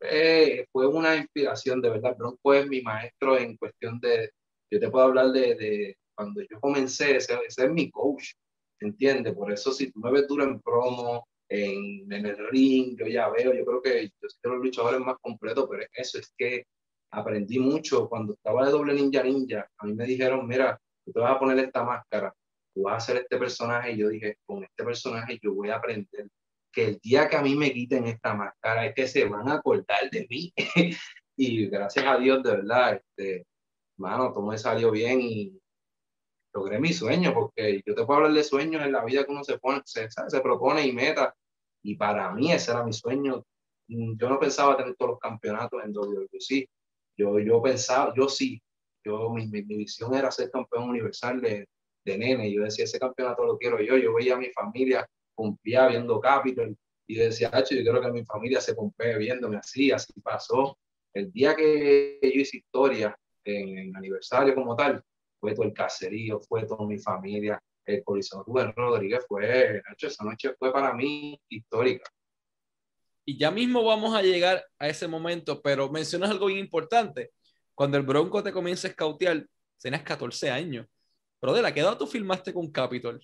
eh, 0.00 0.66
fue 0.72 0.86
una 0.86 1.16
inspiración, 1.16 1.80
de 1.80 1.90
verdad. 1.90 2.16
Bronco 2.16 2.54
es 2.54 2.66
mi 2.66 2.80
maestro 2.80 3.38
en 3.38 3.56
cuestión 3.56 4.00
de, 4.00 4.30
yo 4.70 4.80
te 4.80 4.90
puedo 4.90 5.06
hablar 5.06 5.30
de, 5.32 5.54
de 5.54 5.96
cuando 6.14 6.40
yo 6.42 6.60
comencé, 6.60 7.16
ese, 7.16 7.34
ese, 7.46 7.64
es 7.64 7.70
mi 7.70 7.90
coach, 7.90 8.32
¿entiendes? 8.80 9.34
Por 9.34 9.52
eso 9.52 9.72
si 9.72 9.90
tú 9.90 10.00
me 10.00 10.10
ves 10.10 10.26
duro 10.26 10.44
en 10.44 10.60
promo, 10.60 11.26
en, 11.48 12.10
en, 12.12 12.26
el 12.26 12.48
ring, 12.48 12.96
yo 12.98 13.06
ya 13.06 13.28
veo, 13.28 13.52
yo 13.52 13.64
creo 13.64 13.82
que 13.82 14.04
yo 14.04 14.28
soy 14.28 14.40
de 14.42 14.50
los 14.50 14.64
luchadores 14.64 15.00
más 15.00 15.16
completos, 15.20 15.66
pero 15.70 15.84
eso 15.92 16.18
es 16.18 16.32
que 16.36 16.64
aprendí 17.12 17.58
mucho 17.58 18.08
cuando 18.08 18.34
estaba 18.34 18.64
de 18.66 18.72
doble 18.72 18.94
ninja 18.94 19.22
ninja, 19.22 19.68
a 19.78 19.86
mí 19.86 19.94
me 19.94 20.06
dijeron, 20.06 20.46
mira, 20.46 20.80
tú 21.04 21.12
te 21.12 21.20
vas 21.20 21.34
a 21.36 21.38
poner 21.38 21.58
esta 21.58 21.82
máscara, 21.84 22.32
tú 22.72 22.82
vas 22.82 22.94
a 22.94 22.96
hacer 22.98 23.16
este 23.16 23.36
personaje, 23.36 23.92
y 23.92 23.98
yo 23.98 24.08
dije, 24.08 24.36
con 24.46 24.62
este 24.62 24.84
personaje 24.84 25.38
yo 25.42 25.54
voy 25.54 25.70
a 25.70 25.76
aprender 25.76 26.28
que 26.72 26.84
el 26.84 26.98
día 26.98 27.28
que 27.28 27.36
a 27.36 27.42
mí 27.42 27.54
me 27.54 27.72
quiten 27.72 28.06
esta 28.06 28.34
máscara 28.34 28.86
es 28.86 28.94
que 28.94 29.06
se 29.06 29.24
van 29.24 29.48
a 29.48 29.54
acordar 29.54 30.10
de 30.10 30.26
mí. 30.28 30.52
y 31.36 31.66
gracias 31.66 32.04
a 32.06 32.18
Dios, 32.18 32.42
de 32.42 32.50
verdad, 32.50 32.94
este, 32.94 33.46
mano, 33.98 34.32
todo 34.32 34.46
me 34.46 34.58
salió 34.58 34.90
bien 34.90 35.20
y 35.20 35.58
logré 36.52 36.78
mi 36.78 36.92
sueño, 36.92 37.32
porque 37.34 37.82
yo 37.84 37.94
te 37.94 38.04
puedo 38.04 38.18
hablar 38.18 38.32
de 38.32 38.44
sueños 38.44 38.82
en 38.84 38.92
la 38.92 39.04
vida 39.04 39.24
que 39.24 39.32
uno 39.32 39.44
se, 39.44 39.58
pone, 39.58 39.82
se, 39.84 40.08
se 40.10 40.40
propone 40.40 40.86
y 40.86 40.92
meta. 40.92 41.34
Y 41.82 41.96
para 41.96 42.32
mí 42.32 42.52
ese 42.52 42.72
era 42.72 42.84
mi 42.84 42.92
sueño. 42.92 43.44
Yo 43.88 44.28
no 44.28 44.38
pensaba 44.38 44.76
tener 44.76 44.94
todos 44.96 45.12
los 45.12 45.20
campeonatos 45.20 45.82
en 45.84 45.92
WWC. 45.92 46.68
Yo, 47.16 47.38
yo 47.38 47.62
pensaba, 47.62 48.12
yo 48.16 48.28
sí, 48.28 48.62
yo, 49.04 49.30
mi, 49.30 49.46
mi, 49.46 49.62
visión 49.62 50.14
era 50.14 50.30
ser 50.30 50.50
campeón 50.50 50.88
universal 50.88 51.40
de, 51.40 51.66
de 52.04 52.18
nene. 52.18 52.52
Yo 52.52 52.62
decía, 52.62 52.84
ese 52.84 52.98
campeonato 52.98 53.44
lo 53.44 53.58
quiero 53.58 53.80
yo. 53.80 53.96
Yo 53.96 54.14
veía 54.14 54.34
a 54.34 54.38
mi 54.38 54.50
familia 54.50 55.08
pompía 55.40 55.86
viendo 55.86 56.20
Capitol 56.20 56.76
y 57.06 57.14
decía, 57.14 57.50
yo 57.50 57.64
quiero 57.82 58.00
que 58.02 58.12
mi 58.12 58.24
familia 58.26 58.60
se 58.60 58.74
pompee 58.74 59.16
viéndome 59.16 59.56
así, 59.56 59.90
así 59.90 60.12
pasó. 60.20 60.78
El 61.14 61.32
día 61.32 61.56
que 61.56 62.18
yo 62.22 62.40
hice 62.42 62.58
historia 62.58 63.18
en, 63.42 63.96
aniversario 63.96 64.54
como 64.54 64.76
tal, 64.76 65.02
fue 65.40 65.54
todo 65.54 65.64
el 65.64 65.72
caserío, 65.72 66.40
fue 66.40 66.66
toda 66.66 66.86
mi 66.86 66.98
familia, 66.98 67.58
el 67.86 68.04
Coliseo 68.04 68.42
Rubén 68.44 68.72
Rodríguez 68.76 69.24
fue, 69.26 69.82
hecho, 69.90 70.08
esa 70.08 70.24
noche 70.24 70.54
fue 70.58 70.70
para 70.72 70.92
mí 70.92 71.40
histórica. 71.48 72.04
Y 73.24 73.38
ya 73.38 73.50
mismo 73.50 73.82
vamos 73.82 74.14
a 74.14 74.22
llegar 74.22 74.62
a 74.78 74.88
ese 74.88 75.08
momento, 75.08 75.62
pero 75.62 75.88
mencionas 75.90 76.30
algo 76.30 76.46
bien 76.46 76.58
importante. 76.58 77.30
Cuando 77.74 77.96
el 77.96 78.02
Bronco 78.04 78.42
te 78.42 78.52
comienza 78.52 78.88
a 78.88 78.90
escautear, 78.90 79.46
tenías 79.80 80.02
14 80.02 80.50
años. 80.50 80.86
Pero 81.40 81.54
de 81.54 81.62
la 81.62 81.72
¿qué 81.72 81.80
edad 81.80 81.96
tú 81.96 82.06
filmaste 82.06 82.52
con 82.52 82.70
Capitol? 82.70 83.20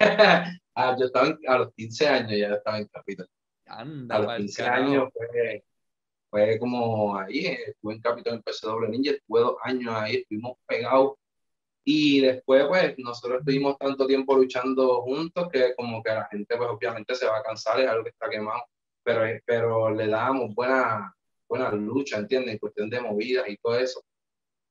ah, 0.74 0.96
yo 0.98 1.06
estaba 1.06 1.36
a 1.46 1.58
los 1.58 1.74
15 1.74 2.08
años 2.08 2.38
ya 2.38 2.54
estaba 2.54 2.78
en 2.78 2.86
Capitol. 2.86 3.28
Anda, 3.66 4.16
a 4.16 4.18
los 4.20 4.36
15 4.36 4.62
años 4.64 5.08
fue, 5.12 5.64
fue 6.30 6.58
como 6.58 7.16
ahí, 7.16 7.46
estuve 7.66 7.94
en 7.94 8.00
Capitol, 8.00 8.34
empecé 8.34 8.66
doble 8.66 8.88
ninja, 8.88 9.12
estuve 9.12 9.40
dos 9.40 9.56
años 9.62 9.94
ahí, 9.94 10.16
estuvimos 10.16 10.56
pegados 10.66 11.14
y 11.84 12.20
después, 12.20 12.66
pues, 12.66 12.94
nosotros 12.98 13.40
estuvimos 13.40 13.76
tanto 13.78 14.06
tiempo 14.06 14.36
luchando 14.36 15.02
juntos 15.02 15.48
que 15.52 15.74
como 15.74 16.02
que 16.02 16.10
la 16.10 16.26
gente, 16.30 16.56
pues, 16.56 16.68
obviamente 16.68 17.14
se 17.14 17.26
va 17.26 17.38
a 17.38 17.42
cansar, 17.42 17.80
es 17.80 17.88
algo 17.88 18.04
que 18.04 18.10
está 18.10 18.28
quemado, 18.28 18.62
pero, 19.02 19.22
pero 19.44 19.90
le 19.90 20.06
damos 20.08 20.54
buena, 20.54 21.14
buena 21.48 21.70
lucha, 21.72 22.18
¿entiendes? 22.18 22.54
En 22.54 22.58
cuestión 22.58 22.90
de 22.90 23.00
movidas 23.00 23.48
y 23.48 23.56
todo 23.58 23.78
eso. 23.78 24.02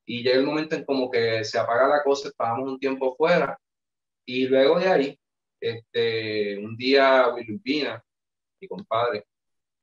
Y 0.06 0.24
llega 0.24 0.38
el 0.38 0.46
momento 0.46 0.76
en 0.76 0.86
como 0.86 1.10
que 1.12 1.44
se 1.44 1.60
apaga 1.60 1.88
la 1.88 2.04
cosa, 2.04 2.30
estábamos 2.30 2.70
un 2.70 2.80
tiempo 2.80 3.16
fuera, 3.16 3.60
y 4.30 4.46
luego 4.46 4.80
de 4.80 4.88
ahí, 4.88 5.20
este, 5.60 6.56
un 6.60 6.78
día 6.78 7.30
Wilupina, 7.34 8.00
mi 8.62 8.68
compadre, 8.68 9.26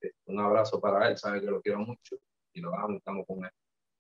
este, 0.01 0.15
un 0.27 0.39
abrazo 0.39 0.81
para 0.81 1.09
él, 1.09 1.19
sabe 1.19 1.41
que 1.41 1.47
lo 1.47 1.61
quiero 1.61 1.81
mucho 1.81 2.17
y 2.53 2.61
lo 2.61 2.71
vamos, 2.71 2.99
estamos 2.99 3.27
con 3.27 3.45
él. 3.45 3.51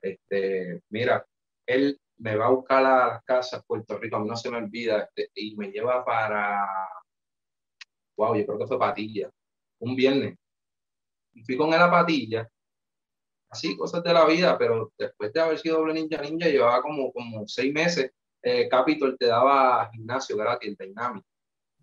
Este, 0.00 0.82
mira, 0.90 1.26
él 1.66 2.00
me 2.18 2.36
va 2.36 2.46
a 2.46 2.50
buscar 2.50 2.86
a 2.86 3.08
las 3.08 3.24
casas 3.24 3.64
Puerto 3.66 3.98
Rico, 3.98 4.14
a 4.14 4.20
mí 4.20 4.28
no 4.28 4.36
se 4.36 4.48
me 4.48 4.58
olvida, 4.58 5.10
este, 5.16 5.32
y 5.34 5.56
me 5.56 5.72
lleva 5.72 6.04
para, 6.04 6.64
wow, 8.16 8.36
yo 8.36 8.46
creo 8.46 8.58
que 8.60 8.68
fue 8.68 8.78
Patilla, 8.78 9.28
un 9.80 9.96
viernes. 9.96 10.38
Y 11.34 11.42
fui 11.42 11.56
con 11.56 11.74
él 11.74 11.80
a 11.80 11.90
Patilla, 11.90 12.48
así, 13.50 13.76
cosas 13.76 14.00
de 14.04 14.12
la 14.12 14.24
vida, 14.24 14.56
pero 14.56 14.92
después 14.96 15.32
de 15.32 15.40
haber 15.40 15.58
sido 15.58 15.78
doble 15.78 15.94
ninja 15.94 16.22
ninja, 16.22 16.46
llevaba 16.46 16.80
como, 16.82 17.12
como 17.12 17.48
seis 17.48 17.74
meses, 17.74 18.12
eh, 18.46 18.68
Capitol 18.68 19.16
te 19.18 19.26
daba 19.26 19.90
gimnasio 19.92 20.36
gratis, 20.36 20.68
el 20.68 20.76
Dynamic, 20.76 21.24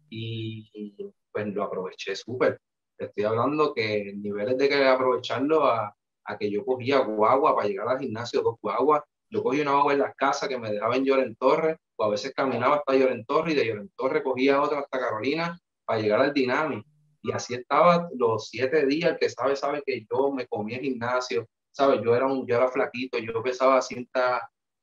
y 0.10 0.96
pues 1.30 1.48
lo 1.48 1.64
aproveché 1.64 2.16
súper. 2.16 2.58
Estoy 2.98 3.26
hablando 3.26 3.74
que 3.74 4.14
niveles 4.16 4.58
de 4.58 4.70
que 4.70 4.86
aprovecharlo 4.86 5.66
a, 5.66 5.94
a 6.24 6.38
que 6.38 6.50
yo 6.50 6.64
cogía 6.64 7.00
guagua 7.00 7.54
para 7.54 7.68
llegar 7.68 7.90
al 7.90 8.00
gimnasio, 8.00 8.42
dos 8.42 8.56
guaguas, 8.62 9.02
yo 9.30 9.44
cogía 9.44 9.64
una 9.64 9.72
agua 9.72 9.92
en 9.92 10.00
las 10.00 10.16
casas 10.16 10.48
que 10.48 10.58
me 10.58 10.72
dejaba 10.72 10.96
en 10.96 11.04
Lloren 11.04 11.36
Torre, 11.36 11.76
o 11.98 12.06
a 12.06 12.10
veces 12.10 12.32
caminaba 12.34 12.78
hasta 12.78 12.96
Lloren 12.96 13.26
Torre 13.26 13.52
y 13.52 13.56
de 13.56 13.66
Lloren 13.66 13.92
Torre 13.98 14.24
cogía 14.24 14.62
otra 14.62 14.80
hasta 14.80 15.00
Carolina 15.00 15.60
para 15.84 16.00
llegar 16.00 16.22
al 16.22 16.34
Dynamic. 16.34 16.86
Y 17.24 17.32
así 17.34 17.56
estaba 17.56 18.08
los 18.18 18.48
siete 18.48 18.86
días. 18.86 19.12
El 19.12 19.18
que 19.18 19.30
sabe, 19.30 19.58
sabe 19.58 19.84
que 19.86 20.06
yo 20.10 20.32
me 20.32 20.48
comía 20.48 20.80
gimnasio, 20.80 21.46
¿sabes? 21.72 22.00
Yo 22.04 22.16
era, 22.16 22.26
un, 22.26 22.48
yo 22.48 22.56
era 22.56 22.70
flaquito, 22.70 23.18
yo 23.18 23.42
pesaba 23.44 23.82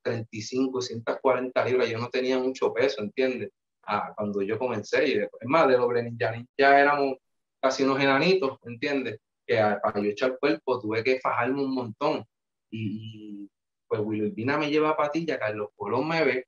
135, 0.04 0.80
140 0.80 1.64
libras, 1.64 1.88
yo 1.88 1.98
no 1.98 2.08
tenía 2.08 2.38
mucho 2.38 2.72
peso, 2.72 3.02
¿entiendes? 3.02 3.50
Ah, 3.82 4.12
cuando 4.16 4.42
yo 4.42 4.58
comencé, 4.58 5.06
y 5.08 5.18
después, 5.18 5.42
es 5.42 5.48
más, 5.48 5.68
de 5.68 5.76
doble 5.76 6.02
ninja, 6.02 6.34
ya 6.56 6.80
éramos 6.80 7.16
casi 7.60 7.82
unos 7.82 8.00
enanitos, 8.00 8.58
¿entiendes? 8.64 9.20
Que 9.46 9.56
para 9.82 10.00
yo 10.00 10.10
echar 10.10 10.38
cuerpo 10.38 10.80
tuve 10.80 11.02
que 11.02 11.20
fajarme 11.20 11.62
un 11.62 11.74
montón. 11.74 12.24
Y, 12.70 13.48
pues 13.88 14.00
Wilhelmina 14.00 14.56
me 14.56 14.70
lleva 14.70 14.90
a 14.90 14.96
patilla, 14.96 15.38
Carlos 15.38 15.70
Colón 15.74 16.08
me 16.08 16.24
ve 16.24 16.46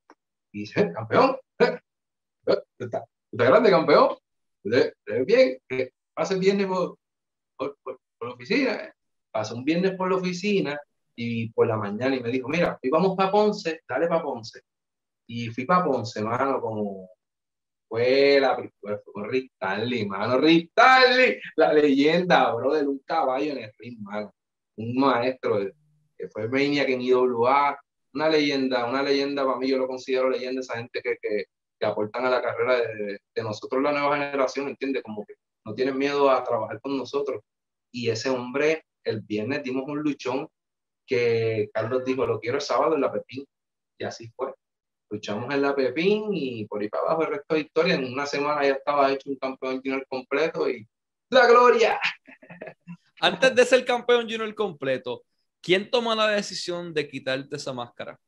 y 0.53 0.61
dice, 0.61 0.93
campeón, 0.93 1.37
está, 2.79 3.05
grande 3.33 3.71
campeón, 3.71 4.17
¿Te 4.63 5.25
bien, 5.25 5.59
pase 6.15 6.35
el 6.35 6.41
viernes 6.41 6.67
por, 6.69 6.97
por, 7.57 7.99
la 8.21 8.35
oficina, 8.35 8.95
pasó 9.33 9.57
un 9.57 9.65
viernes 9.65 9.97
por 9.97 10.09
la 10.09 10.17
oficina 10.17 10.79
y 11.15 11.51
por 11.51 11.67
la 11.67 11.77
mañana 11.77 12.17
y 12.17 12.21
me 12.21 12.31
dijo, 12.31 12.49
mira, 12.49 12.79
hoy 12.83 12.91
vamos 12.91 13.17
para 13.17 13.31
Ponce, 13.31 13.83
dale 13.89 14.09
para 14.09 14.23
Ponce. 14.23 14.61
Y 15.27 15.49
fui 15.49 15.65
para 15.65 15.85
Ponce, 15.85 16.21
hermano, 16.21 16.61
como 16.61 17.09
fue 17.89 18.39
la 18.41 18.57
fue 18.81 19.03
con 19.05 19.29
Rick 19.29 19.53
Stanley, 19.53 20.07
mano, 20.07 20.39
Rick 20.39 20.71
Stanley, 20.71 21.39
la 21.57 21.73
leyenda, 21.73 22.53
bro, 22.55 22.73
de 22.75 22.87
un 22.87 22.99
caballo 23.01 23.53
en 23.53 23.59
el 23.59 23.73
ring, 23.79 23.99
mano, 24.01 24.33
un 24.77 24.97
maestro 24.99 25.59
que 26.17 26.29
fue 26.29 26.49
Maniac 26.49 26.89
en 26.89 27.03
IWA, 27.03 27.79
una 28.15 28.29
leyenda, 28.29 28.89
una 28.89 29.03
leyenda 29.03 29.45
para 29.45 29.59
mí, 29.59 29.69
yo 29.69 29.79
lo 29.79 29.87
considero 29.87 30.31
leyenda, 30.31 30.61
esa 30.61 30.77
gente 30.77 31.01
que, 31.03 31.17
que, 31.21 31.45
que 31.79 31.87
aportan 31.87 32.25
a 32.27 32.31
la 32.31 32.43
carrera 32.43 32.77
de, 32.79 33.19
de, 33.35 33.43
nosotros, 33.43 33.83
la 33.83 33.93
nueva 33.93 34.17
generación, 34.17 34.69
¿entiendes? 34.69 35.03
Como 35.03 35.25
que 35.27 35.35
no 35.65 35.75
tienen 35.75 35.99
miedo 35.99 36.31
a 36.31 36.43
trabajar 36.45 36.81
con 36.81 36.97
nosotros. 36.97 37.43
Y 37.91 38.09
ese 38.09 38.31
hombre, 38.31 38.85
el 39.05 39.21
viernes 39.21 39.63
dimos 39.63 39.85
un 39.87 39.99
luchón 39.99 40.49
que 41.17 41.71
Carlos 41.73 42.05
dijo, 42.05 42.27
lo 42.27 42.41
quiero 42.41 42.57
el 42.57 42.63
sábado 42.63 42.95
en 42.95 43.01
la 43.01 43.13
Pepín. 43.13 43.45
Y 43.99 44.05
así 44.05 44.31
fue. 44.35 44.55
Luchamos 45.11 45.53
en 45.53 45.63
la 45.63 45.75
Pepín 45.75 46.29
y 46.33 46.65
por 46.67 46.81
ahí 46.81 46.89
para 46.89 47.05
abajo 47.05 47.23
el 47.23 47.29
resto 47.29 47.55
de 47.55 47.61
historia. 47.61 47.95
En 47.95 48.13
una 48.13 48.27
semana 48.27 48.65
ya 48.65 48.75
estaba 48.75 49.13
hecho 49.13 49.29
un 49.31 49.37
campeón 49.37 49.81
junior 49.83 50.07
completo 50.09 50.69
y 50.69 50.89
¡la 51.31 51.47
gloria! 51.47 52.01
Antes 53.21 53.55
de 53.55 53.65
ser 53.65 53.85
campeón 53.85 54.23
junior 54.23 54.55
completo, 54.55 55.23
¿Quién 55.63 55.89
toma 55.89 56.17
la 56.17 56.29
decisión 56.31 56.93
de 56.93 57.09
quitarte 57.09 57.55
esa 57.55 57.73
máscara? 57.73 58.19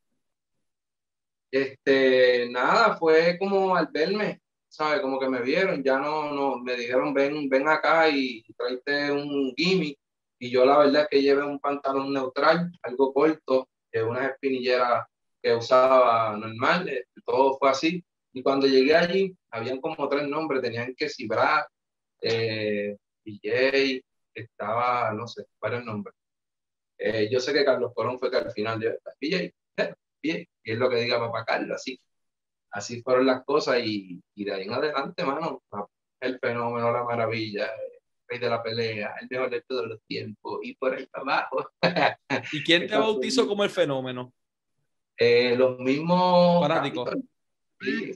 Este, 1.50 2.48
nada, 2.48 2.96
fue 2.96 3.36
como 3.38 3.74
al 3.74 3.88
verme, 3.92 4.40
¿sabes? 4.68 5.00
Como 5.00 5.18
que 5.18 5.28
me 5.28 5.42
vieron, 5.42 5.82
ya 5.82 5.98
no, 5.98 6.32
no, 6.32 6.58
me 6.58 6.76
dijeron, 6.76 7.12
ven, 7.12 7.48
ven 7.48 7.68
acá 7.68 8.08
y 8.08 8.44
tráete 8.56 9.10
un 9.10 9.52
gimmick. 9.56 9.98
Y 10.38 10.50
yo 10.50 10.64
la 10.64 10.78
verdad 10.78 11.02
es 11.02 11.08
que 11.08 11.22
llevé 11.22 11.44
un 11.44 11.60
pantalón 11.60 12.12
neutral, 12.12 12.70
algo 12.82 13.12
corto, 13.12 13.68
unas 14.02 14.30
espinilleras 14.30 15.06
que 15.40 15.54
usaba 15.54 16.36
normal, 16.36 16.88
eh, 16.88 17.06
todo 17.24 17.56
fue 17.58 17.70
así. 17.70 18.04
Y 18.32 18.42
cuando 18.42 18.66
llegué 18.66 18.96
allí, 18.96 19.36
habían 19.50 19.80
como 19.80 20.08
tres 20.08 20.26
nombres, 20.26 20.62
tenían 20.62 20.94
que 20.96 21.08
Cibra, 21.08 21.68
eh, 22.20 22.96
DJ, 23.24 24.02
estaba, 24.34 25.12
no 25.12 25.28
sé, 25.28 25.44
varios 25.60 25.84
nombres. 25.84 26.14
Eh, 26.98 27.28
yo 27.30 27.40
sé 27.40 27.52
que 27.52 27.64
Carlos 27.64 27.92
Colón 27.94 28.18
fue 28.18 28.30
que 28.30 28.38
al 28.38 28.52
final 28.52 28.80
de 28.80 28.98
PJ, 29.20 29.52
eh, 29.76 30.46
y 30.62 30.72
es 30.72 30.78
lo 30.78 30.88
que 30.88 30.96
diga 30.96 31.18
papá 31.18 31.44
Carlos, 31.44 31.76
así. 31.76 32.00
Así 32.70 33.02
fueron 33.02 33.26
las 33.26 33.44
cosas 33.44 33.78
y, 33.84 34.20
y 34.34 34.44
de 34.44 34.52
ahí 34.52 34.62
en 34.64 34.72
adelante, 34.72 35.24
mano, 35.24 35.62
el 36.20 36.38
fenómeno, 36.40 36.92
la 36.92 37.04
maravilla, 37.04 37.66
el 37.66 37.93
rey 38.34 38.40
de 38.40 38.50
la 38.50 38.62
pelea, 38.62 39.14
el 39.20 39.28
mejor 39.30 39.50
de 39.50 39.62
todos 39.62 39.86
los 39.86 40.00
tiempos 40.06 40.60
y 40.62 40.74
por 40.74 40.94
ahí 40.94 41.08
abajo. 41.12 41.70
¿Y 42.52 42.62
quién 42.62 42.86
te 42.86 42.96
bautizó 42.96 43.46
como 43.46 43.64
el 43.64 43.70
fenómeno? 43.70 44.32
Eh, 45.16 45.54
los 45.56 45.78
mismos 45.78 46.60
fanáticos. 46.62 47.10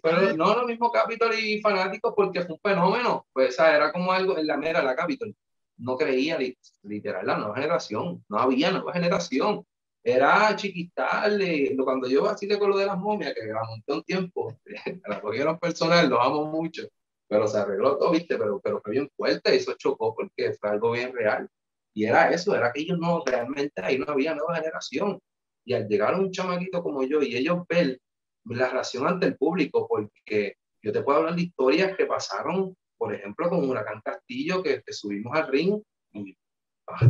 pero 0.02 0.36
no 0.36 0.54
los 0.56 0.66
mismos 0.66 0.90
Capitol 0.92 1.32
y 1.38 1.60
fanáticos 1.60 2.12
porque 2.16 2.42
fue 2.42 2.54
un 2.54 2.60
fenómeno. 2.60 3.26
Pues 3.32 3.58
era 3.58 3.92
como 3.92 4.12
algo 4.12 4.36
en 4.36 4.46
la 4.46 4.56
mera 4.56 4.82
la 4.82 4.96
Capitol 4.96 5.34
no 5.78 5.96
creía 5.96 6.38
literal 6.82 7.26
la 7.26 7.38
nueva 7.38 7.54
generación, 7.54 8.24
no 8.28 8.38
había 8.38 8.70
nueva 8.70 8.92
generación. 8.92 9.64
Era 10.02 10.54
chiquital, 10.56 11.42
cuando 11.84 12.08
yo 12.08 12.26
así 12.26 12.48
con 12.58 12.70
lo 12.70 12.78
de 12.78 12.86
las 12.86 12.98
momias, 12.98 13.34
que 13.34 13.46
la 13.46 13.62
monté 13.64 13.92
un 13.92 14.02
tiempo, 14.02 14.58
la 15.06 15.20
cogieron 15.20 15.58
personal, 15.58 16.08
los 16.08 16.18
amo 16.20 16.46
mucho, 16.46 16.88
pero 17.28 17.46
se 17.46 17.58
arregló 17.58 17.98
todo, 17.98 18.10
viste, 18.10 18.36
pero, 18.36 18.60
pero 18.60 18.80
fue 18.80 18.92
bien 18.92 19.10
fuerte, 19.16 19.54
eso 19.54 19.74
chocó 19.74 20.14
porque 20.14 20.54
fue 20.54 20.70
algo 20.70 20.92
bien 20.92 21.12
real. 21.12 21.48
Y 21.94 22.04
era 22.04 22.30
eso, 22.30 22.54
era 22.56 22.72
que 22.72 22.80
ellos 22.80 22.98
no, 22.98 23.22
realmente 23.24 23.82
ahí 23.82 23.98
no 23.98 24.06
había 24.08 24.34
nueva 24.34 24.56
generación. 24.56 25.20
Y 25.64 25.74
al 25.74 25.86
llegar 25.86 26.14
un 26.14 26.30
chamaquito 26.30 26.82
como 26.82 27.02
yo 27.04 27.22
y 27.22 27.36
ellos 27.36 27.64
ver 27.68 28.00
la 28.44 28.70
reacción 28.70 29.06
ante 29.06 29.26
el 29.26 29.36
público, 29.36 29.86
porque 29.86 30.54
yo 30.82 30.92
te 30.92 31.02
puedo 31.02 31.18
hablar 31.18 31.34
de 31.34 31.42
historias 31.42 31.96
que 31.96 32.06
pasaron 32.06 32.74
por 32.98 33.14
ejemplo, 33.14 33.48
con 33.48 33.66
Huracán 33.70 34.02
Castillo, 34.04 34.62
que, 34.62 34.82
subimos 34.90 35.34
al 35.34 35.48
ring 35.48 35.80
y 36.12 36.36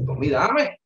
Tommy, 0.07 0.29
dame. 0.29 0.79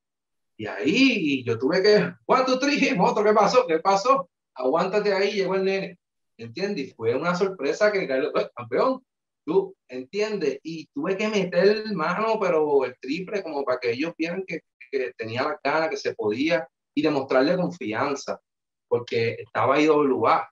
Y 0.57 0.67
ahí 0.67 1.45
yo 1.45 1.59
tuve 1.59 1.83
que, 1.83 2.15
¿cuánto 2.25 2.59
three, 2.59 2.97
otro, 3.01 3.25
¿qué 3.25 3.33
pasó? 3.33 3.67
¿Qué 3.67 3.81
pasó? 3.81 4.31
Aguántate 4.55 5.13
ahí, 5.13 5.33
llegó 5.33 5.57
el 5.57 5.65
nene. 5.65 5.99
¿Entiendes? 6.37 6.89
Y 6.89 6.91
fue 6.93 7.15
una 7.15 7.35
sorpresa 7.35 7.91
que, 7.91 8.07
pues, 8.33 8.49
campeón, 8.55 9.05
tú, 9.45 9.75
¿entiendes? 9.89 10.59
Y 10.63 10.87
tuve 10.95 11.17
que 11.17 11.29
meter 11.29 11.93
mano, 11.95 12.39
pero 12.41 12.85
el 12.85 12.97
triple, 13.01 13.43
como 13.43 13.65
para 13.65 13.79
que 13.81 13.93
ellos 13.93 14.15
vieran 14.17 14.45
que, 14.47 14.61
que 14.91 15.13
tenía 15.17 15.43
la 15.43 15.59
cara, 15.63 15.91
que 15.91 15.97
se 15.97 16.15
podía, 16.15 16.67
y 16.95 17.03
demostrarle 17.03 17.57
confianza, 17.57 18.41
porque 18.89 19.37
estaba 19.39 19.81
IWA, 19.81 20.51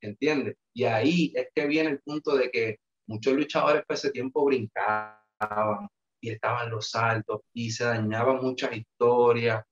¿entiendes? 0.00 0.56
Y 0.72 0.84
ahí 0.84 1.32
es 1.34 1.48
que 1.54 1.66
viene 1.66 1.90
el 1.90 2.00
punto 2.00 2.36
de 2.36 2.50
que 2.50 2.78
muchos 3.06 3.34
luchadores 3.34 3.84
por 3.86 3.94
ese 3.94 4.10
tiempo 4.10 4.44
brincaban 4.44 5.88
y 6.20 6.30
estaban 6.30 6.70
los 6.70 6.90
saltos 6.90 7.42
y 7.52 7.70
se 7.70 7.84
dañaban 7.84 8.38
muchas 8.42 8.74
historias. 8.76 9.62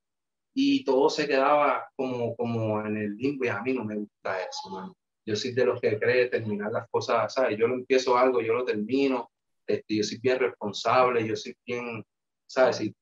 y 0.54 0.84
todo 0.84 1.08
se 1.08 1.26
quedaba 1.26 1.88
como, 1.96 2.36
como 2.36 2.80
en 2.84 2.96
el 2.98 3.16
limbo 3.16 3.46
y 3.46 3.48
a 3.48 3.62
mí 3.62 3.72
no 3.72 3.84
me 3.84 3.96
gusta 3.96 4.38
eso, 4.42 4.68
mano. 4.70 4.94
Yo 5.24 5.36
soy 5.36 5.52
de 5.52 5.64
los 5.64 5.80
que 5.80 5.98
cree 5.98 6.26
terminar 6.28 6.72
las 6.72 6.88
cosas, 6.90 7.32
¿sabes? 7.32 7.56
Yo 7.58 7.68
lo 7.68 7.74
empiezo 7.74 8.16
algo, 8.16 8.40
yo 8.40 8.54
lo 8.54 8.64
termino, 8.64 9.30
este, 9.66 9.96
yo 9.96 10.02
soy 10.02 10.18
bien 10.18 10.38
responsable, 10.38 11.26
yo 11.26 11.36
soy 11.36 11.56
bien, 11.64 12.04
¿sabes? 12.46 12.80
Y, 12.80 12.94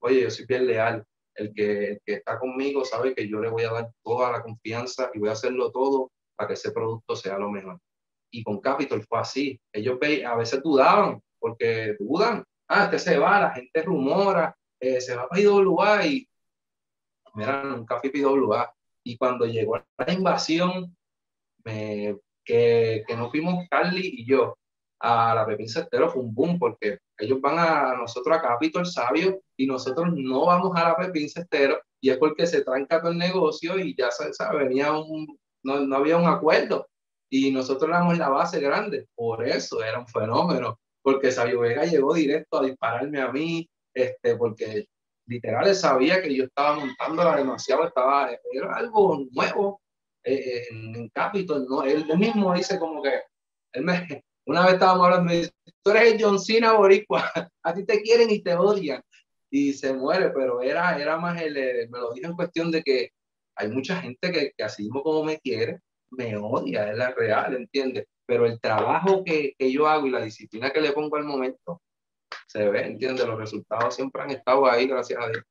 oye, 0.00 0.22
yo 0.22 0.30
soy 0.30 0.46
bien 0.46 0.66
leal. 0.66 1.04
El 1.34 1.54
que, 1.54 1.92
el 1.92 2.00
que 2.04 2.14
está 2.14 2.38
conmigo 2.38 2.84
sabe 2.84 3.14
que 3.14 3.28
yo 3.28 3.38
le 3.38 3.48
voy 3.48 3.62
a 3.62 3.72
dar 3.72 3.90
toda 4.02 4.32
la 4.32 4.42
confianza 4.42 5.10
y 5.14 5.20
voy 5.20 5.28
a 5.28 5.32
hacerlo 5.32 5.70
todo 5.70 6.10
para 6.34 6.48
que 6.48 6.54
ese 6.54 6.72
producto 6.72 7.14
sea 7.14 7.38
lo 7.38 7.50
mejor. 7.50 7.78
Y 8.30 8.42
con 8.42 8.60
Capitol 8.60 9.04
fue 9.08 9.20
así. 9.20 9.60
Ellos 9.72 9.98
a 10.26 10.36
veces 10.36 10.62
dudaban, 10.62 11.22
porque 11.38 11.96
dudan. 11.98 12.44
Ah, 12.66 12.84
este 12.84 12.98
se 12.98 13.18
va, 13.18 13.40
la 13.40 13.50
gente 13.52 13.82
rumora, 13.82 14.54
eh, 14.80 15.00
se 15.00 15.16
va 15.16 15.26
a 15.30 15.40
IWA 15.40 16.06
y 16.06 16.28
mira, 17.34 17.62
nunca 17.62 17.98
fui 18.00 18.10
IWA. 18.12 18.74
Y 19.04 19.16
cuando 19.16 19.46
llegó 19.46 19.76
la 19.76 20.12
invasión, 20.12 20.96
me, 21.64 22.16
que, 22.44 23.04
que 23.06 23.16
nos 23.16 23.30
fuimos 23.30 23.66
Carly 23.70 24.14
y 24.18 24.26
yo. 24.26 24.56
A 25.00 25.32
la 25.32 25.46
Pepín 25.46 25.68
Cestero 25.68 26.10
fue 26.10 26.22
un 26.22 26.34
boom 26.34 26.58
porque 26.58 26.98
ellos 27.18 27.40
van 27.40 27.56
a 27.58 27.94
nosotros 27.94 28.36
a 28.36 28.42
Capitol 28.42 28.84
Sabio 28.84 29.40
y 29.56 29.64
nosotros 29.64 30.08
no 30.12 30.46
vamos 30.46 30.76
a 30.76 30.88
la 30.88 30.96
Pepín 30.96 31.28
Cestero 31.28 31.80
y 32.00 32.10
es 32.10 32.18
porque 32.18 32.46
se 32.46 32.62
tranca 32.62 33.00
todo 33.00 33.12
el 33.12 33.18
negocio 33.18 33.78
y 33.78 33.94
ya 33.96 34.10
se, 34.10 34.30
venía 34.56 34.92
un, 34.92 35.38
no, 35.62 35.80
no, 35.80 35.96
había 35.96 36.16
un 36.16 36.26
acuerdo. 36.26 36.88
Y 37.30 37.50
nosotros 37.50 37.90
éramos 37.90 38.18
la 38.18 38.30
base 38.30 38.58
grande, 38.60 39.06
por 39.14 39.46
eso 39.46 39.82
era 39.82 39.98
un 39.98 40.08
fenómeno, 40.08 40.80
porque 41.02 41.30
Sabio 41.30 41.60
Vega 41.60 41.84
llegó 41.84 42.14
directo 42.14 42.58
a 42.58 42.64
dispararme 42.64 43.20
a 43.20 43.30
mí, 43.30 43.68
este, 43.94 44.36
porque 44.36 44.86
literal 45.26 45.74
sabía 45.74 46.22
que 46.22 46.34
yo 46.34 46.44
estaba 46.44 46.76
montándola 46.76 47.36
demasiado, 47.36 47.86
estaba, 47.86 48.30
era 48.52 48.74
algo 48.74 49.26
nuevo 49.30 49.80
eh, 50.28 50.58
eh, 50.58 50.66
en, 50.70 50.94
en 50.94 51.10
¿no? 51.68 51.82
Él, 51.82 52.04
mismo 52.18 52.52
dice 52.54 52.78
como 52.78 53.02
que, 53.02 53.22
él 53.72 53.84
me, 53.84 54.24
una 54.46 54.64
vez 54.64 54.74
estábamos 54.74 55.06
hablando, 55.06 55.24
me 55.24 55.36
dice, 55.38 55.50
tú 55.82 55.90
eres 55.90 56.16
John 56.20 56.38
Cena 56.38 56.72
boricua, 56.72 57.24
a 57.62 57.74
ti 57.74 57.84
te 57.84 58.02
quieren 58.02 58.30
y 58.30 58.42
te 58.42 58.54
odian, 58.54 59.02
y 59.50 59.72
se 59.72 59.94
muere, 59.94 60.30
pero 60.30 60.60
era, 60.60 60.98
era 60.98 61.16
más 61.16 61.40
el, 61.40 61.54
me 61.88 61.98
lo 61.98 62.12
dijo 62.12 62.26
en 62.26 62.36
cuestión 62.36 62.70
de 62.70 62.82
que 62.82 63.10
hay 63.56 63.68
mucha 63.68 64.00
gente 64.00 64.30
que, 64.30 64.52
que 64.56 64.64
así 64.64 64.82
mismo 64.82 65.02
como 65.02 65.24
me 65.24 65.38
quiere, 65.38 65.80
me 66.10 66.36
odia, 66.36 66.90
es 66.90 66.96
la 66.96 67.10
real, 67.10 67.54
¿entiendes? 67.56 68.06
Pero 68.26 68.44
el 68.44 68.60
trabajo 68.60 69.24
que, 69.24 69.54
que 69.58 69.72
yo 69.72 69.88
hago 69.88 70.06
y 70.06 70.10
la 70.10 70.20
disciplina 70.20 70.70
que 70.70 70.80
le 70.80 70.92
pongo 70.92 71.16
al 71.16 71.24
momento, 71.24 71.80
se 72.46 72.68
ve, 72.68 72.86
¿entiendes? 72.86 73.26
Los 73.26 73.38
resultados 73.38 73.94
siempre 73.94 74.22
han 74.22 74.30
estado 74.30 74.70
ahí, 74.70 74.86
gracias 74.86 75.20
a 75.22 75.28
Dios. 75.28 75.44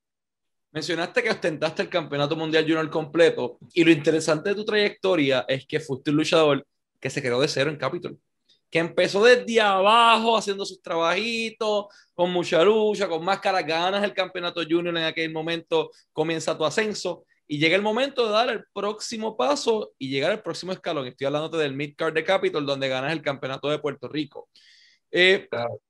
Mencionaste 0.71 1.23
que 1.23 1.29
ostentaste 1.29 1.81
el 1.81 1.89
Campeonato 1.89 2.35
Mundial 2.35 2.63
Junior 2.63 2.89
completo 2.89 3.57
y 3.73 3.83
lo 3.83 3.91
interesante 3.91 4.49
de 4.49 4.55
tu 4.55 4.65
trayectoria 4.65 5.45
es 5.47 5.65
que 5.65 5.79
fuiste 5.79 6.11
un 6.11 6.17
luchador 6.17 6.65
que 6.99 7.09
se 7.09 7.21
quedó 7.21 7.39
de 7.39 7.47
cero 7.47 7.69
en 7.69 7.77
Capitol, 7.77 8.19
que 8.69 8.79
empezó 8.79 9.23
desde 9.23 9.61
abajo 9.61 10.37
haciendo 10.37 10.65
sus 10.65 10.81
trabajitos, 10.81 11.85
con 12.13 12.31
mucha 12.31 12.63
lucha, 12.63 13.07
con 13.07 13.23
más 13.23 13.39
caras, 13.39 13.65
ganas 13.65 14.03
el 14.03 14.13
Campeonato 14.13 14.61
Junior 14.61 14.95
en 14.97 15.05
aquel 15.05 15.31
momento, 15.31 15.89
comienza 16.11 16.57
tu 16.57 16.65
ascenso 16.65 17.23
y 17.47 17.59
llega 17.59 17.77
el 17.77 17.81
momento 17.81 18.25
de 18.25 18.33
dar 18.33 18.49
el 18.49 18.65
próximo 18.73 19.37
paso 19.37 19.93
y 19.97 20.09
llegar 20.09 20.31
al 20.31 20.43
próximo 20.43 20.73
escalón. 20.73 21.07
Estoy 21.07 21.27
hablando 21.27 21.57
del 21.57 21.73
Midcard 21.73 22.13
de 22.13 22.25
Capitol, 22.25 22.65
donde 22.65 22.89
ganas 22.89 23.13
el 23.13 23.21
Campeonato 23.21 23.69
de 23.69 23.79
Puerto 23.79 24.09
Rico. 24.09 24.49
Eh. 25.11 25.47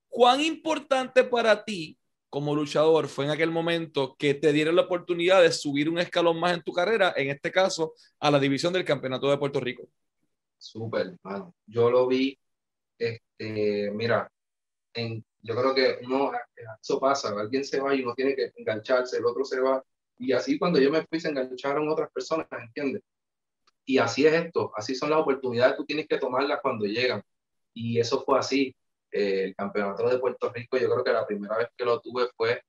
¿Cuán 0.07 0.41
importante 0.41 1.23
para 1.23 1.63
ti 1.63 1.97
como 2.29 2.55
luchador 2.55 3.07
fue 3.07 3.25
en 3.25 3.31
aquel 3.31 3.51
momento 3.51 4.15
que 4.17 4.33
te 4.33 4.51
dieron 4.51 4.75
la 4.75 4.83
oportunidad 4.83 5.41
de 5.41 5.51
subir 5.51 5.89
un 5.89 5.99
escalón 5.99 6.39
más 6.39 6.53
en 6.53 6.63
tu 6.63 6.73
carrera, 6.73 7.13
en 7.15 7.29
este 7.29 7.51
caso 7.51 7.93
a 8.19 8.29
la 8.29 8.39
división 8.39 8.73
del 8.73 8.85
Campeonato 8.85 9.29
de 9.29 9.37
Puerto 9.37 9.59
Rico? 9.59 9.87
Súper, 10.57 11.13
hermano. 11.23 11.53
Yo 11.65 11.89
lo 11.89 12.07
vi, 12.07 12.37
este, 12.97 13.91
mira, 13.91 14.29
en, 14.93 15.23
yo 15.41 15.55
creo 15.55 15.73
que 15.73 15.99
no, 16.07 16.31
eso 16.81 16.99
pasa, 16.99 17.29
alguien 17.29 17.63
se 17.63 17.79
va 17.79 17.95
y 17.95 18.01
uno 18.01 18.13
tiene 18.15 18.35
que 18.35 18.51
engancharse, 18.55 19.17
el 19.17 19.25
otro 19.25 19.45
se 19.45 19.59
va, 19.59 19.83
y 20.19 20.31
así 20.31 20.57
cuando 20.57 20.79
yo 20.79 20.91
me 20.91 21.05
fui 21.05 21.19
se 21.19 21.29
engancharon 21.29 21.87
otras 21.87 22.11
personas, 22.11 22.47
¿entiendes? 22.51 23.03
Y 23.85 23.99
así 23.99 24.25
es 24.25 24.33
esto, 24.33 24.71
así 24.75 24.95
son 24.95 25.11
las 25.11 25.19
oportunidades, 25.19 25.77
tú 25.77 25.85
tienes 25.85 26.07
que 26.07 26.17
tomarlas 26.17 26.59
cuando 26.61 26.85
llegan. 26.85 27.23
Y 27.73 27.99
eso 27.99 28.21
fue 28.25 28.39
así. 28.39 28.75
El 29.11 29.55
campeonato 29.55 30.07
de 30.09 30.19
Puerto 30.19 30.51
Rico, 30.51 30.77
yo 30.77 30.89
creo 30.89 31.03
que 31.03 31.13
la 31.13 31.25
primera 31.25 31.57
vez 31.57 31.69
que 31.75 31.85
lo 31.85 31.99
tuve 32.01 32.27
fue 32.35 32.61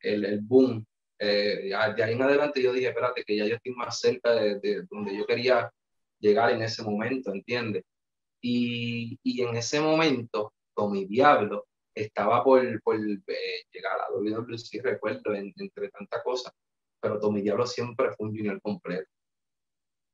el, 0.00 0.24
el 0.24 0.40
boom. 0.40 0.84
Eh, 1.18 1.70
de 1.96 2.02
ahí 2.02 2.12
en 2.12 2.22
adelante 2.22 2.62
yo 2.62 2.72
dije, 2.72 2.88
espérate, 2.88 3.24
que 3.24 3.36
ya 3.36 3.46
yo 3.46 3.56
estoy 3.56 3.72
más 3.72 3.98
cerca 4.00 4.32
de, 4.32 4.84
donde 4.90 5.16
yo 5.16 5.26
quería 5.26 5.70
llegar 6.18 6.50
en 6.52 6.62
ese 6.62 6.82
momento, 6.82 7.32
¿entiendes? 7.32 7.84
Y, 8.40 9.18
y, 9.22 9.42
en 9.42 9.56
ese 9.56 9.80
momento, 9.80 10.52
Tommy 10.74 11.06
Diablo 11.06 11.66
estaba 11.94 12.44
por, 12.44 12.82
por 12.82 12.96
eh, 12.96 13.64
llegar 13.72 13.98
a 14.00 14.12
WWE, 14.12 14.82
recuerdo, 14.82 15.34
entre 15.34 15.88
tantas 15.90 16.22
cosas, 16.22 16.52
pero 17.00 17.18
Tommy 17.18 17.40
Diablo 17.40 17.66
siempre 17.66 18.12
fue 18.12 18.28
un 18.28 18.36
junior 18.36 18.60
completo. 18.60 19.08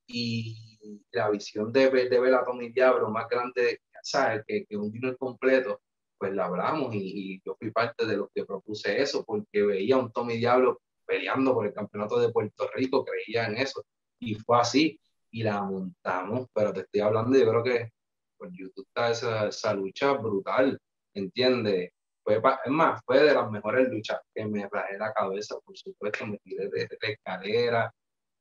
Y 0.07 1.01
la 1.13 1.31
visión 1.31 1.73
de, 1.73 1.91
de 1.91 2.21
ver 2.21 2.35
a 2.35 2.45
Tommy 2.45 2.71
Diablo 2.71 3.11
más 3.11 3.29
grande 3.29 3.81
¿sabes? 4.03 4.45
Que, 4.47 4.67
que 4.67 4.77
un 4.77 4.91
junior 4.91 5.17
completo, 5.17 5.81
pues 6.19 6.35
la 6.35 6.47
hablamos 6.47 6.95
y, 6.95 7.41
yo 7.45 7.57
fui 7.59 7.71
parte 7.71 8.07
de 8.07 8.17
los 8.17 8.29
que 8.35 8.45
propuse 8.45 9.01
eso 9.01 9.25
porque 9.25 9.63
veía 9.63 9.97
a 9.97 9.99
un 9.99 10.13
Tommy 10.13 10.37
Diablo 10.37 10.81
peleando 11.07 11.55
por 11.55 11.67
el 11.67 11.73
campeonato 11.73 12.21
de 12.21 12.31
Puerto 12.31 12.71
Rico, 12.75 13.05
creía 13.05 13.47
en 13.47 13.57
eso 13.57 13.83
y 14.21 14.35
fue 14.37 14.61
así 14.61 15.01
y 15.31 15.43
la 15.43 15.63
montamos, 15.63 16.47
pero 16.55 16.73
te 16.73 16.83
estoy 16.83 17.01
hablando, 17.01 17.37
yo 17.37 17.49
creo 17.49 17.65
que 17.65 17.91
por 18.37 18.51
YouTube 18.53 18.87
está 18.87 19.11
esa, 19.11 19.49
esa 19.49 19.75
lucha 19.75 20.13
brutal, 20.13 20.79
¿entiendes? 21.15 21.91
Fue 22.23 22.37
es 22.37 22.71
más, 22.71 23.01
fue 23.05 23.21
de 23.21 23.35
las 23.35 23.51
mejores 23.51 23.89
luchas 23.89 24.21
que 24.33 24.47
me 24.47 24.69
rajé 24.69 24.99
la 24.99 25.13
cabeza, 25.13 25.57
por 25.65 25.77
supuesto, 25.77 26.27
me 26.27 26.39
tiré 26.39 26.69
de, 26.69 26.89
de 27.01 27.13
escalera 27.13 27.93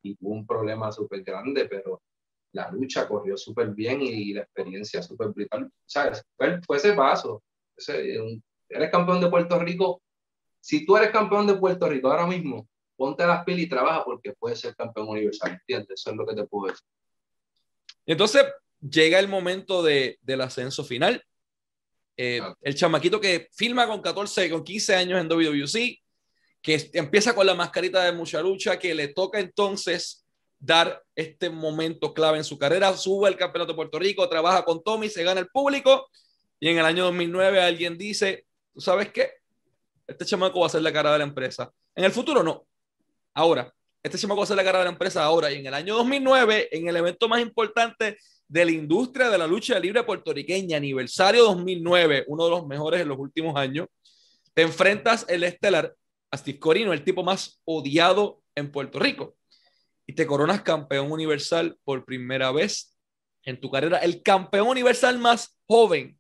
y 0.04 0.16
tuve 0.16 0.34
un 0.34 0.46
problema 0.46 0.92
súper 0.92 1.24
grande, 1.24 1.66
pero 1.66 2.02
la 2.54 2.70
lucha 2.72 3.08
corrió 3.08 3.38
súper 3.38 3.70
bien 3.70 4.02
y, 4.02 4.34
la 4.34 4.42
experiencia 4.42 5.02
súper 5.02 5.30
brutal. 5.30 5.70
¿Sabes? 5.86 6.24
Fue, 6.36 6.60
fue, 6.62 6.78
ese 6.78 6.94
paso. 6.94 7.44
eres 7.88 8.92
campeón 8.92 9.22
de 9.22 9.30
Puerto 9.30 9.60
Rico. 9.60 10.02
Si 10.60 10.86
tú 10.86 10.98
eres 10.98 11.12
campeón 11.12 11.48
de 11.48 11.56
Puerto 11.56 11.88
Rico 11.88 12.10
ahora 12.10 12.28
mismo, 12.28 12.68
ponte 12.96 13.26
las 13.26 13.44
pilas 13.44 13.62
y 13.62 13.70
trabaja 13.70 14.04
porque 14.04 14.34
puedes 14.34 14.60
ser 14.60 14.76
campeón 14.76 15.08
universal. 15.10 15.52
¿Entiendes? 15.52 16.02
Eso 16.02 16.12
es 16.12 16.16
lo 16.16 16.26
que 16.26 16.36
te 16.36 16.46
puedo 16.46 16.72
decir. 16.72 16.88
Entonces, 18.06 18.46
llega 18.82 19.20
el 19.20 19.28
momento 19.28 19.82
de, 19.84 20.18
del 20.22 20.42
ascenso 20.42 20.84
final. 20.84 21.24
Eh, 22.18 22.42
el 22.62 22.76
chamaquito 22.76 23.20
que 23.20 23.48
filma 23.54 23.88
con 23.88 24.02
14, 24.02 24.50
con 24.50 24.64
15 24.64 24.96
años 24.96 25.20
en 25.20 25.28
WWC, 25.28 26.00
que 26.62 26.90
empieza 26.94 27.34
con 27.34 27.46
la 27.46 27.56
mascarita 27.56 28.04
de 28.04 28.12
mucha 28.12 28.42
lucha, 28.42 28.78
que 28.78 28.94
le 28.94 29.08
toca 29.10 29.40
entonces 29.40 30.21
dar 30.62 31.04
este 31.16 31.50
momento 31.50 32.14
clave 32.14 32.38
en 32.38 32.44
su 32.44 32.58
carrera. 32.58 32.96
Sube 32.96 33.28
el 33.28 33.36
campeonato 33.36 33.74
de 33.74 33.76
Puerto 33.76 34.00
Rico, 34.00 34.30
trabaja 34.30 34.64
con 34.64 34.82
Tommy, 34.82 35.10
se 35.10 35.24
gana 35.24 35.42
el 35.42 35.48
público 35.48 36.08
y 36.60 36.70
en 36.70 36.78
el 36.78 36.86
año 36.86 37.06
2009 37.06 37.62
alguien 37.62 37.98
dice, 37.98 38.46
¿tú 38.74 38.80
sabes 38.80 39.12
qué? 39.12 39.32
Este 40.08 40.24
chamaco 40.24 40.60
va 40.60 40.68
a 40.68 40.70
ser 40.70 40.84
la 40.84 40.94
cara 40.94 41.12
de 41.12 41.18
la 41.18 41.24
empresa. 41.24 41.72
En 41.96 42.06
el 42.06 42.12
futuro 42.12 42.44
no. 42.44 42.66
Ahora, 43.34 43.74
este 44.04 44.18
chamaco 44.18 44.40
va 44.40 44.44
a 44.44 44.48
ser 44.48 44.58
la 44.58 44.64
cara 44.64 44.80
de 44.80 44.86
la 44.86 44.92
empresa 44.92 45.24
ahora 45.24 45.52
y 45.52 45.56
en 45.56 45.66
el 45.66 45.74
año 45.74 45.96
2009, 45.96 46.70
en 46.72 46.88
el 46.88 46.96
evento 46.96 47.28
más 47.28 47.42
importante 47.42 48.18
de 48.48 48.66
la 48.66 48.72
industria 48.72 49.30
de 49.30 49.38
la 49.38 49.48
lucha 49.48 49.80
libre 49.80 50.04
puertorriqueña, 50.04 50.78
aniversario 50.78 51.44
2009, 51.46 52.26
uno 52.28 52.46
de 52.46 52.50
los 52.52 52.68
mejores 52.68 53.02
en 53.02 53.08
los 53.08 53.18
últimos 53.18 53.56
años, 53.56 53.88
te 54.54 54.62
enfrentas 54.62 55.26
el 55.28 55.44
estelar 55.44 55.96
a 56.30 56.38
Corino, 56.60 56.94
el 56.94 57.04
tipo 57.04 57.24
más 57.24 57.62
odiado 57.66 58.42
en 58.54 58.72
Puerto 58.72 59.00
Rico 59.00 59.36
te 60.12 60.26
coronas 60.26 60.62
campeón 60.62 61.12
universal 61.12 61.78
por 61.84 62.06
primera 62.06 62.52
vez 62.52 62.98
en 63.44 63.60
tu 63.60 63.70
carrera, 63.72 63.98
el 64.00 64.22
campeón 64.22 64.68
universal 64.68 65.18
más 65.20 65.58
joven 65.68 66.18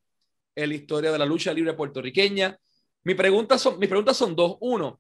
en 0.56 0.70
la 0.70 0.76
historia 0.76 1.12
de 1.12 1.20
la 1.20 1.26
lucha 1.26 1.54
libre 1.54 1.74
puertorriqueña. 1.74 2.58
Mi 3.04 3.16
pregunta 3.16 3.58
son, 3.58 3.80
mis 3.80 3.90
preguntas 3.90 4.18
son 4.18 4.36
dos. 4.36 4.58
Uno, 4.60 5.00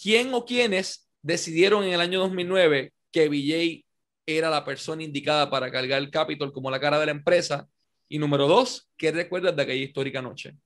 ¿quién 0.00 0.32
o 0.34 0.44
quiénes 0.44 1.08
decidieron 1.22 1.84
en 1.84 1.92
el 1.92 2.00
año 2.00 2.20
2009 2.20 2.92
que 3.12 3.28
VJ 3.28 3.84
era 4.26 4.50
la 4.50 4.64
persona 4.64 5.02
indicada 5.02 5.50
para 5.50 5.70
cargar 5.70 5.98
el 5.98 6.10
Capitol 6.10 6.52
como 6.52 6.70
la 6.70 6.80
cara 6.80 6.98
de 6.98 7.06
la 7.06 7.12
empresa? 7.12 7.68
Y 8.08 8.18
número 8.18 8.48
dos, 8.48 8.88
¿qué 8.96 9.12
recuerdas 9.12 9.54
de 9.54 9.62
aquella 9.62 9.84
histórica 9.84 10.20
noche? 10.20 10.56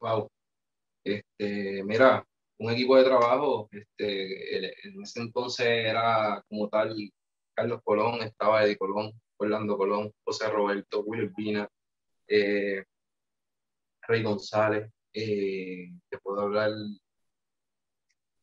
Wow. 0.00 0.28
Este, 1.02 1.82
mira, 1.84 2.26
un 2.58 2.70
equipo 2.72 2.96
de 2.96 3.04
trabajo, 3.04 3.68
este, 3.72 4.88
en 4.88 5.02
ese 5.02 5.20
entonces 5.20 5.66
era 5.66 6.42
como 6.48 6.68
tal 6.68 6.94
Carlos 7.54 7.80
Colón, 7.84 8.22
estaba 8.22 8.64
Eddie 8.64 8.76
Colón, 8.76 9.12
Orlando 9.36 9.76
Colón, 9.76 10.12
José 10.24 10.48
Roberto, 10.50 11.02
Will 11.02 11.32
Pina, 11.34 11.68
eh, 12.28 12.84
Rey 14.02 14.22
González, 14.22 14.90
eh, 15.12 15.90
te 16.08 16.18
puedo 16.18 16.42
hablar, 16.42 16.70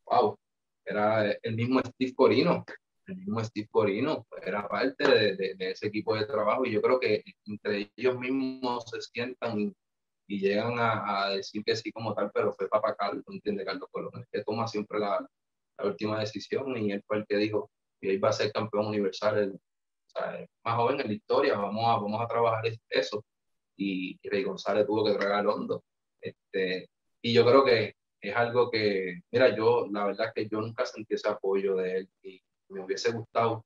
wow, 0.06 0.38
era 0.86 1.32
el 1.32 1.56
mismo 1.56 1.80
Steve 1.80 2.13
Corino, 2.15 2.65
el 3.08 3.17
mismo 3.17 3.43
Steve 3.43 3.67
Corino 3.69 4.26
era 4.41 4.67
parte 4.67 5.08
de, 5.08 5.56
de, 5.56 5.71
ese 5.71 5.88
equipo 5.88 6.15
de 6.15 6.26
trabajo 6.26 6.65
y 6.65 6.71
yo 6.71 6.82
creo 6.82 7.00
que 7.00 7.24
entre 7.45 7.91
ellos 7.95 8.17
mismos 8.19 8.86
se 8.89 9.02
sientan 9.02 9.74
y, 10.32 10.39
llegan 10.39 10.76
a, 10.80 11.30
decir 11.30 11.63
que 11.63 11.76
sí 11.76 11.91
como 11.91 12.13
tal, 12.13 12.32
pero 12.34 12.54
fue 12.54 12.70
Papa 12.70 12.96
Carlos, 12.96 13.24
entiende 13.28 13.65
Carlos 13.65 13.89
Colón, 13.91 14.26
que 14.32 14.44
toma 14.44 14.67
siempre 14.67 15.00
la, 15.00 15.28
última 15.84 16.20
decisión 16.20 16.78
y 16.78 16.91
él 16.91 17.04
fue 17.08 17.17
el 17.17 17.26
que 17.26 17.38
dijo 17.38 17.72
que 18.00 18.13
iba 18.13 18.30
a 18.30 18.34
ser 18.34 18.52
campeón 18.52 18.88
universal, 18.88 19.38
el, 19.39 19.60
más 20.63 20.76
joven 20.76 21.00
en 21.02 21.08
la 21.08 21.13
historia, 21.13 21.58
vamos 21.58 21.84
a, 21.86 21.94
vamos 22.00 22.22
a 22.22 22.28
trabajar 22.28 22.63
eso 22.89 23.26
y, 23.76 24.20
y 24.22 24.30
Rey 24.30 24.44
González 24.44 24.86
tuvo 24.86 25.06
que 25.06 25.13
traer 25.13 25.32
al 25.34 25.48
hondo. 25.48 25.84
Este, 26.22 26.88
y 27.22 27.34
yo 27.34 27.44
creo 27.46 27.65
que 27.65 27.96
es 28.22 28.36
algo 28.36 28.70
que, 28.70 29.22
mira, 29.32 29.56
yo 29.56 29.88
la 29.91 30.06
verdad 30.06 30.28
es 30.28 30.34
que 30.34 30.50
yo 30.50 30.62
nunca 30.62 30.86
sentí 30.86 31.15
ese 31.15 31.30
apoyo 31.30 31.76
de 31.76 31.98
él 31.98 32.10
y 32.22 32.41
me 32.70 32.84
hubiese 32.84 33.12
gustado 33.12 33.65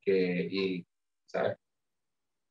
que, 0.00 0.48
y, 0.48 0.86
¿sabes? 1.26 1.56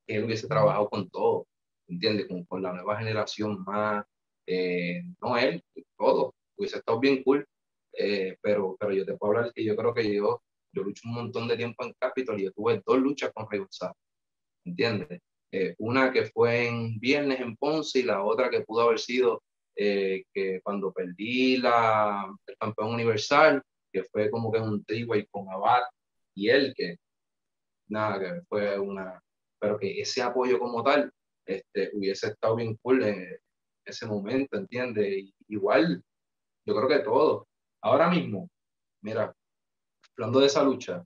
que 0.05 0.15
él 0.15 0.25
hubiese 0.25 0.47
trabajado 0.47 0.89
con 0.89 1.09
todo, 1.09 1.47
¿entiendes? 1.87 2.27
Con, 2.27 2.43
con 2.45 2.61
la 2.61 2.73
nueva 2.73 2.97
generación 2.97 3.63
más, 3.63 4.05
eh, 4.47 5.03
no 5.21 5.37
él, 5.37 5.63
todo, 5.97 6.35
hubiese 6.57 6.77
estado 6.77 6.99
bien 6.99 7.23
cool, 7.23 7.45
eh, 7.93 8.37
pero, 8.41 8.75
pero 8.79 8.91
yo 8.91 9.05
te 9.05 9.15
puedo 9.17 9.37
hablar 9.37 9.53
que 9.53 9.63
yo 9.63 9.75
creo 9.75 9.93
que 9.93 10.13
yo, 10.13 10.41
yo 10.71 10.83
lucho 10.83 11.07
un 11.07 11.15
montón 11.15 11.47
de 11.47 11.57
tiempo 11.57 11.83
en 11.83 11.93
Capitol 11.99 12.39
y 12.39 12.43
yo 12.43 12.51
tuve 12.51 12.81
dos 12.85 12.97
luchas 12.99 13.31
con 13.33 13.49
Rey 13.49 13.59
González, 13.59 13.95
¿entiendes? 14.65 15.21
Eh, 15.51 15.75
una 15.77 16.11
que 16.11 16.25
fue 16.25 16.67
en 16.67 16.99
viernes 16.99 17.39
en 17.39 17.55
Ponce 17.55 17.99
y 17.99 18.03
la 18.03 18.23
otra 18.23 18.49
que 18.49 18.61
pudo 18.61 18.81
haber 18.81 18.99
sido 18.99 19.41
eh, 19.75 20.25
que 20.33 20.59
cuando 20.61 20.91
perdí 20.91 21.57
la, 21.57 22.25
el 22.45 22.57
campeón 22.57 22.93
universal, 22.93 23.61
que 23.91 24.03
fue 24.03 24.29
como 24.29 24.51
que 24.51 24.59
un 24.59 24.83
triway 24.83 25.25
con 25.27 25.49
Abad 25.49 25.83
y 26.33 26.49
él, 26.49 26.73
que 26.75 26.97
nada, 27.87 28.19
que 28.19 28.41
fue 28.49 28.77
una, 28.77 29.21
pero 29.59 29.77
que 29.77 30.01
ese 30.01 30.21
apoyo 30.21 30.59
como 30.59 30.83
tal 30.83 31.11
este, 31.45 31.91
hubiese 31.93 32.27
estado 32.27 32.55
bien 32.55 32.75
cool 32.81 33.03
en 33.03 33.37
ese 33.85 34.05
momento, 34.05 34.57
¿entiendes? 34.57 35.31
Igual, 35.47 36.03
yo 36.65 36.75
creo 36.75 36.87
que 36.87 36.99
todo. 36.99 37.47
Ahora 37.81 38.09
mismo, 38.09 38.49
mira, 39.01 39.33
hablando 40.17 40.39
de 40.39 40.47
esa 40.47 40.63
lucha, 40.63 41.03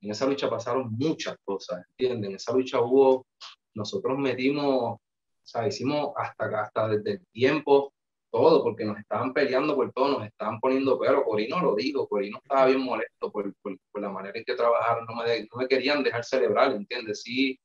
en 0.00 0.10
esa 0.10 0.26
lucha 0.26 0.50
pasaron 0.50 0.92
muchas 0.92 1.36
cosas, 1.44 1.84
¿entiendes? 1.90 2.30
En 2.30 2.36
esa 2.36 2.52
lucha 2.52 2.80
hubo, 2.80 3.26
nosotros 3.74 4.18
metimos, 4.18 4.94
o 4.94 5.00
sea, 5.42 5.66
hicimos 5.66 6.12
hasta, 6.16 6.62
hasta 6.62 6.88
desde 6.88 7.12
el 7.12 7.26
tiempo 7.32 7.92
todo, 8.30 8.62
porque 8.62 8.84
nos 8.84 8.98
estaban 8.98 9.32
peleando 9.32 9.74
por 9.74 9.92
todo, 9.92 10.18
nos 10.18 10.26
estaban 10.26 10.60
poniendo 10.60 10.98
pero 10.98 11.24
Corino 11.24 11.60
lo 11.60 11.74
dijo, 11.74 12.06
Corino 12.08 12.38
estaba 12.42 12.66
bien 12.66 12.80
molesto 12.80 13.30
por, 13.30 13.54
por, 13.62 13.78
por, 13.90 14.02
la 14.02 14.10
manera 14.10 14.38
en 14.38 14.44
que 14.44 14.54
trabajaron, 14.54 15.06
no 15.06 15.14
me, 15.16 15.40
no 15.40 15.56
me 15.58 15.68
querían 15.68 16.02
dejar 16.02 16.24
celebrar, 16.24 16.72
¿entiendes? 16.72 17.22
Sí, 17.22 17.58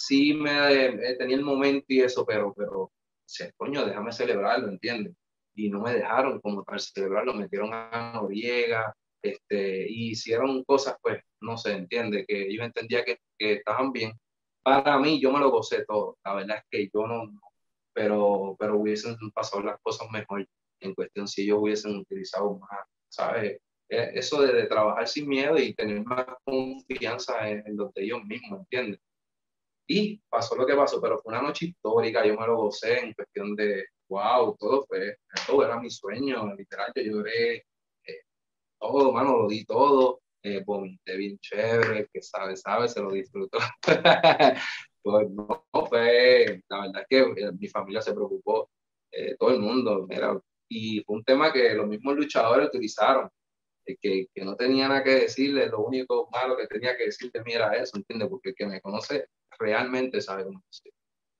sí 0.00 0.32
me 0.32 0.52
eh, 0.86 1.16
tenía 1.18 1.36
el 1.36 1.44
momento 1.44 1.84
y 1.88 2.00
eso, 2.00 2.24
pero, 2.24 2.54
pero, 2.56 2.90
se, 3.26 3.52
coño, 3.52 3.84
déjame 3.84 4.12
celebrarlo, 4.12 4.68
¿entiendes? 4.68 5.14
Y 5.54 5.68
no 5.68 5.80
me 5.80 5.94
dejaron 5.94 6.40
como 6.40 6.64
tal 6.64 6.80
celebrarlo, 6.80 7.34
metieron 7.34 7.70
a 7.72 8.12
Noriega, 8.14 8.94
este, 9.22 9.86
y 9.88 10.12
hicieron 10.12 10.64
cosas, 10.64 10.96
pues, 11.02 11.22
no 11.42 11.56
se 11.58 11.72
entiende, 11.72 12.24
que 12.26 12.48
ellos 12.48 12.64
entendían 12.64 13.04
que, 13.04 13.18
que 13.38 13.54
estaban 13.54 13.92
bien. 13.92 14.12
Para 14.62 14.98
mí, 14.98 15.20
yo 15.20 15.32
me 15.32 15.40
lo 15.40 15.50
gocé 15.50 15.84
todo. 15.86 16.18
La 16.24 16.34
verdad 16.34 16.58
es 16.58 16.64
que 16.70 16.90
yo 16.92 17.06
no, 17.06 17.30
pero, 17.92 18.56
pero 18.58 18.78
hubiesen 18.78 19.16
pasado 19.34 19.62
las 19.62 19.80
cosas 19.82 20.10
mejor 20.10 20.46
en 20.80 20.94
cuestión 20.94 21.28
si 21.28 21.42
ellos 21.42 21.58
hubiesen 21.60 21.96
utilizado 21.96 22.58
más, 22.58 22.86
¿sabes? 23.08 23.60
E, 23.88 24.10
eso 24.14 24.42
de, 24.42 24.64
trabajar 24.66 25.06
sin 25.08 25.28
miedo 25.28 25.58
y 25.58 25.74
tener 25.74 26.02
más 26.04 26.26
confianza 26.44 27.50
en, 27.50 27.66
en 27.66 27.76
los 27.76 27.92
de 27.94 28.04
ellos 28.04 28.24
mismos, 28.24 28.60
¿entiendes? 28.60 29.00
Y 29.92 30.22
pasó 30.28 30.54
lo 30.54 30.64
que 30.64 30.76
pasó, 30.76 31.00
pero 31.00 31.18
fue 31.18 31.32
una 31.32 31.42
noche 31.42 31.66
histórica, 31.66 32.24
yo 32.24 32.38
me 32.38 32.46
lo 32.46 32.56
gocé 32.58 33.00
en 33.00 33.12
cuestión 33.12 33.56
de, 33.56 33.86
wow, 34.08 34.56
todo 34.56 34.84
fue, 34.86 35.16
todo 35.44 35.64
era 35.64 35.80
mi 35.80 35.90
sueño, 35.90 36.54
literal, 36.54 36.92
yo 36.94 37.02
lloré, 37.02 37.56
eh, 37.56 38.20
todo, 38.78 39.10
mano, 39.10 39.36
lo 39.36 39.48
di 39.48 39.64
todo, 39.64 40.20
eh, 40.44 40.62
vomité 40.64 41.16
bien 41.16 41.38
chévere, 41.40 42.08
que 42.12 42.22
sabe, 42.22 42.56
sabe, 42.56 42.88
se 42.88 43.00
lo 43.00 43.10
disfrutó. 43.10 43.58
Pues 45.02 45.30
no, 45.30 45.64
fue, 45.88 46.62
la 46.68 46.82
verdad 46.82 47.02
es 47.02 47.06
que 47.08 47.42
eh, 47.42 47.52
mi 47.58 47.68
familia 47.68 48.02
se 48.02 48.12
preocupó, 48.12 48.70
eh, 49.10 49.34
todo 49.38 49.50
el 49.50 49.58
mundo, 49.58 50.06
era, 50.10 50.38
y 50.68 51.02
fue 51.04 51.16
un 51.16 51.24
tema 51.24 51.50
que 51.50 51.72
los 51.74 51.88
mismos 51.88 52.16
luchadores 52.16 52.68
utilizaron, 52.68 53.30
eh, 53.86 53.96
que, 53.98 54.26
que, 54.32 54.44
no 54.44 54.56
tenía 54.56 54.88
nada 54.88 55.02
que 55.02 55.22
decirle, 55.22 55.68
lo 55.68 55.80
único 55.80 56.28
malo 56.30 56.54
que 56.54 56.66
tenía 56.66 56.98
que 56.98 57.06
decirle 57.06 57.42
mí 57.42 57.54
era 57.54 57.74
eso, 57.76 57.96
¿entiendes? 57.96 58.28
Porque 58.28 58.50
el 58.50 58.54
que 58.54 58.66
me 58.66 58.80
conoce 58.82 59.26
realmente 59.60 60.20
sabe 60.20 60.44
cómo 60.44 60.62
es. 60.70 60.82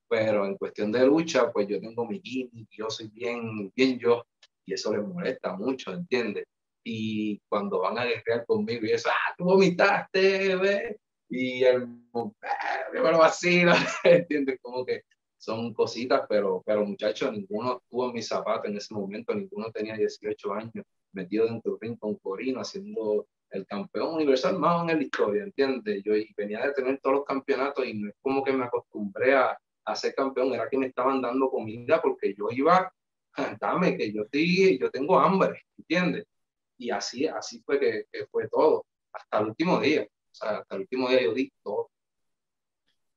Pero 0.09 0.47
en 0.47 0.57
cuestión 0.57 0.93
de 0.93 1.07
lucha, 1.07 1.51
pues 1.53 1.67
yo 1.69 1.81
tengo 1.81 2.07
mi 2.07 2.21
gimmick, 2.21 2.69
yo 2.71 2.91
soy 2.91 3.09
bien, 3.09 3.73
bien 3.75 3.99
yo, 3.99 4.25
y 4.67 4.75
eso 4.75 4.95
les 4.95 5.07
molesta 5.07 5.57
mucho, 5.57 5.93
¿entiendes? 5.93 6.45
Y 6.85 7.41
cuando 7.49 7.81
van 7.81 7.99
a 7.99 8.05
guerrear 8.05 8.45
conmigo 8.47 8.87
y 8.87 8.93
eso, 8.93 9.09
ah, 9.11 9.35
tú 9.37 9.45
vomitaste, 9.45 10.57
¿ves? 10.57 10.97
y 11.31 11.63
el 11.63 11.87
me 11.87 13.11
lo 13.11 13.19
vacilo, 13.19 13.73
¿entiendes? 14.05 14.59
Como 14.61 14.85
que 14.85 15.03
son 15.39 15.73
cositas, 15.73 16.23
pero, 16.29 16.63
pero 16.67 16.85
muchachos, 16.85 17.33
ninguno 17.33 17.79
estuvo 17.79 18.09
en 18.09 18.13
mis 18.13 18.27
zapatos 18.27 18.69
en 18.69 18.77
ese 18.77 18.93
momento, 18.93 19.35
ninguno 19.35 19.71
tenía 19.71 19.97
18 19.97 20.53
años 20.53 20.85
metido 21.13 21.47
dentro 21.47 21.73
del 21.73 21.81
ring 21.81 21.99
con 21.99 22.17
Corino 22.17 22.61
haciendo 22.61 23.27
el 23.51 23.67
campeón 23.67 24.15
universal 24.15 24.59
más 24.59 24.89
en 24.89 24.99
la 24.99 25.03
historia, 25.03 25.43
¿entiendes? 25.43 26.03
Yo 26.05 26.13
venía 26.37 26.67
de 26.67 26.73
tener 26.73 27.01
todos 27.01 27.17
los 27.17 27.25
campeonatos 27.25 27.87
y 27.87 27.95
no 27.95 28.09
es 28.09 28.15
como 28.23 28.45
que 28.45 28.53
me 28.53 28.65
acostumbré 28.65 29.35
a, 29.35 29.59
a 29.85 29.97
ser 29.97 30.15
campeón, 30.15 30.53
era 30.53 30.69
que 30.69 30.79
me 30.79 30.87
estaban 30.87 31.21
dando 31.21 31.51
comida 31.51 32.01
porque 32.01 32.35
yo 32.35 32.49
iba, 32.51 32.93
dame, 33.61 33.97
que 33.97 34.13
yo, 34.13 34.23
estoy, 34.23 34.79
yo 34.79 34.91
tengo 34.91 35.19
hambre, 35.19 35.63
¿entiendes? 35.77 36.27
Y 36.79 36.91
así, 36.91 37.27
así 37.27 37.61
fue 37.65 37.79
que, 37.79 38.05
que 38.11 38.27
fue 38.27 38.49
todo, 38.49 38.87
hasta 39.13 39.41
el 39.41 39.49
último 39.49 39.81
día 39.81 40.07
hasta 40.39 40.75
el 40.75 40.81
último 40.83 41.09
día 41.09 41.23
yo 41.23 41.35
di 41.35 41.53
todo. 41.63 41.91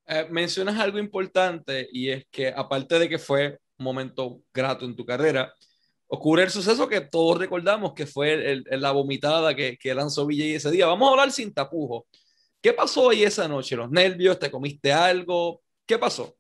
Eh, 0.06 0.28
mencionas 0.30 0.80
algo 0.80 0.98
importante 0.98 1.88
y 1.92 2.10
es 2.10 2.26
que 2.30 2.50
aparte 2.50 3.00
de 3.00 3.08
que 3.08 3.20
fue 3.20 3.60
un 3.78 3.86
momento 3.86 4.42
grato 4.54 4.86
en 4.86 4.96
tu 4.96 5.06
carrera, 5.06 5.54
ocurre 6.14 6.44
el 6.44 6.52
suceso 6.52 6.88
que 6.88 7.02
todos 7.02 7.40
recordamos 7.40 7.94
que 7.94 8.06
fue 8.06 8.52
el, 8.52 8.64
la 8.70 8.92
vomitada 8.92 9.56
que, 9.56 9.78
que 9.78 9.96
lanzó 9.96 10.28
Villa 10.28 10.46
ese 10.46 10.70
día. 10.70 10.86
Vamos 10.86 11.08
a 11.08 11.12
hablar 11.12 11.32
sin 11.32 11.52
tapujo. 11.52 12.06
¿Qué 12.62 12.72
pasó 12.72 13.10
ahí 13.10 13.24
esa 13.24 13.48
noche? 13.48 13.76
¿Los 13.76 13.90
nervios? 13.90 14.38
¿Te 14.38 14.52
comiste 14.52 14.94
algo? 14.94 15.62
¿Qué 15.88 15.98
pasó? 15.98 16.36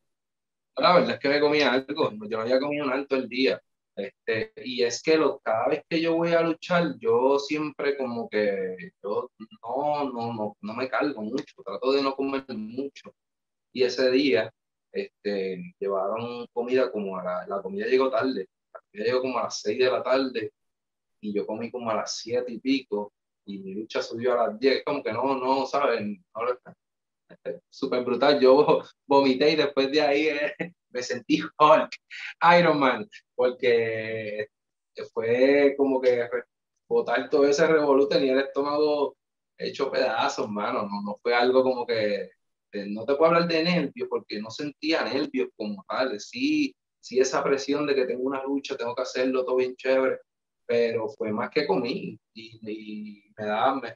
La 0.77 0.93
verdad 0.93 1.15
es 1.15 1.19
que 1.19 1.27
me 1.27 1.39
comí 1.39 1.61
algo. 1.61 2.11
Yo 2.11 2.37
no 2.37 2.41
había 2.41 2.59
comido 2.59 2.85
un 2.85 2.93
alto 2.93 3.15
el 3.15 3.27
día. 3.27 3.59
Este, 3.95 4.53
y 4.63 4.83
es 4.83 5.01
que 5.01 5.17
lo, 5.17 5.39
cada 5.39 5.67
vez 5.67 5.81
que 5.89 5.99
yo 5.99 6.15
voy 6.15 6.33
a 6.33 6.41
luchar, 6.41 6.95
yo 6.99 7.39
siempre 7.39 7.97
como 7.97 8.29
que 8.29 8.75
yo 9.03 9.29
no, 9.63 10.11
no, 10.11 10.33
no, 10.33 10.57
no 10.61 10.73
me 10.73 10.87
cargo 10.87 11.21
mucho, 11.21 11.61
trato 11.65 11.91
de 11.91 12.03
no 12.03 12.15
comer 12.15 12.45
mucho. 12.49 13.13
Y 13.71 13.83
ese 13.83 14.11
día 14.11 14.51
este, 14.91 15.73
llevaron 15.79 16.45
comida 16.53 16.91
como 16.91 17.17
a 17.17 17.23
la, 17.23 17.47
la 17.47 17.61
comida 17.61 17.87
llegó 17.87 18.09
tarde, 18.11 18.47
comida 18.93 19.05
llegó 19.05 19.21
como 19.21 19.39
a 19.39 19.43
las 19.43 19.61
6 19.61 19.79
de 19.79 19.91
la 19.91 20.03
tarde 20.03 20.53
y 21.21 21.33
yo 21.33 21.45
comí 21.45 21.71
como 21.71 21.89
a 21.89 21.95
las 21.95 22.17
7 22.17 22.51
y 22.51 22.59
pico 22.59 23.13
y 23.45 23.59
mi 23.59 23.73
lucha 23.73 24.01
subió 24.01 24.33
a 24.33 24.47
las 24.47 24.59
10, 24.59 24.83
como 24.85 25.03
que 25.03 25.11
no, 25.11 25.35
no, 25.35 25.65
¿saben? 25.65 26.23
Súper 27.69 28.03
brutal, 28.03 28.39
yo 28.39 28.81
vomité 29.07 29.51
y 29.51 29.55
después 29.55 29.91
de 29.91 30.01
ahí 30.01 30.27
eh, 30.27 30.55
me 30.89 31.01
sentí 31.01 31.41
Hulk, 31.41 31.91
Iron 32.59 32.79
Man, 32.79 33.09
porque 33.35 34.47
fue 35.13 35.73
como 35.77 35.99
que 35.99 36.29
botar 36.87 37.29
todo 37.29 37.47
ese 37.47 37.65
revolú 37.67 38.07
tenía 38.07 38.33
el 38.33 38.39
estómago 38.39 39.17
hecho 39.57 39.91
pedazos, 39.91 40.49
mano, 40.49 40.83
no, 40.83 41.01
no 41.01 41.19
fue 41.21 41.33
algo 41.33 41.63
como 41.63 41.85
que, 41.85 42.29
no 42.87 43.05
te 43.05 43.15
puedo 43.15 43.31
hablar 43.31 43.47
de 43.47 43.63
nervios 43.63 44.07
porque 44.09 44.39
no 44.39 44.49
sentía 44.49 45.03
nervios 45.03 45.49
como 45.55 45.83
tal, 45.87 46.19
sí, 46.19 46.75
sí 47.03 47.19
esa 47.19 47.43
presión 47.43 47.85
de 47.85 47.95
que 47.95 48.05
tengo 48.05 48.23
una 48.23 48.41
lucha, 48.43 48.77
tengo 48.77 48.95
que 48.95 49.01
hacerlo 49.01 49.43
todo 49.43 49.57
bien 49.57 49.75
chévere, 49.75 50.19
pero 50.65 51.09
fue 51.09 51.31
más 51.31 51.49
que 51.49 51.67
comí 51.67 52.17
y, 52.33 52.59
y 52.61 53.23
me, 53.37 53.45
da, 53.45 53.75
me, 53.75 53.93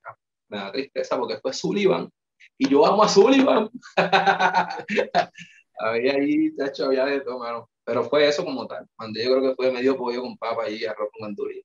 me 0.49 0.57
da 0.57 0.71
tristeza 0.71 1.17
porque 1.17 1.37
fue 1.37 1.53
Sullivan 1.53 2.09
y 2.57 2.69
yo 2.69 2.85
amo 2.85 3.03
a 3.03 3.07
Sullivan. 3.07 3.69
había 5.79 6.13
ahí, 6.13 6.51
hecho, 6.59 6.85
había 6.85 7.05
de 7.05 7.21
todo, 7.21 7.39
mano. 7.39 7.69
Pero 7.85 8.03
fue 8.03 8.27
eso 8.27 8.43
como 8.43 8.67
tal. 8.67 8.85
Cuando 8.97 9.19
yo 9.19 9.31
creo 9.31 9.41
que 9.41 9.55
fue 9.55 9.71
medio 9.71 9.95
pollo 9.95 10.21
con 10.21 10.37
papa 10.37 10.69
y 10.69 10.83
arroz 10.83 11.09
con 11.17 11.29
andurria. 11.29 11.63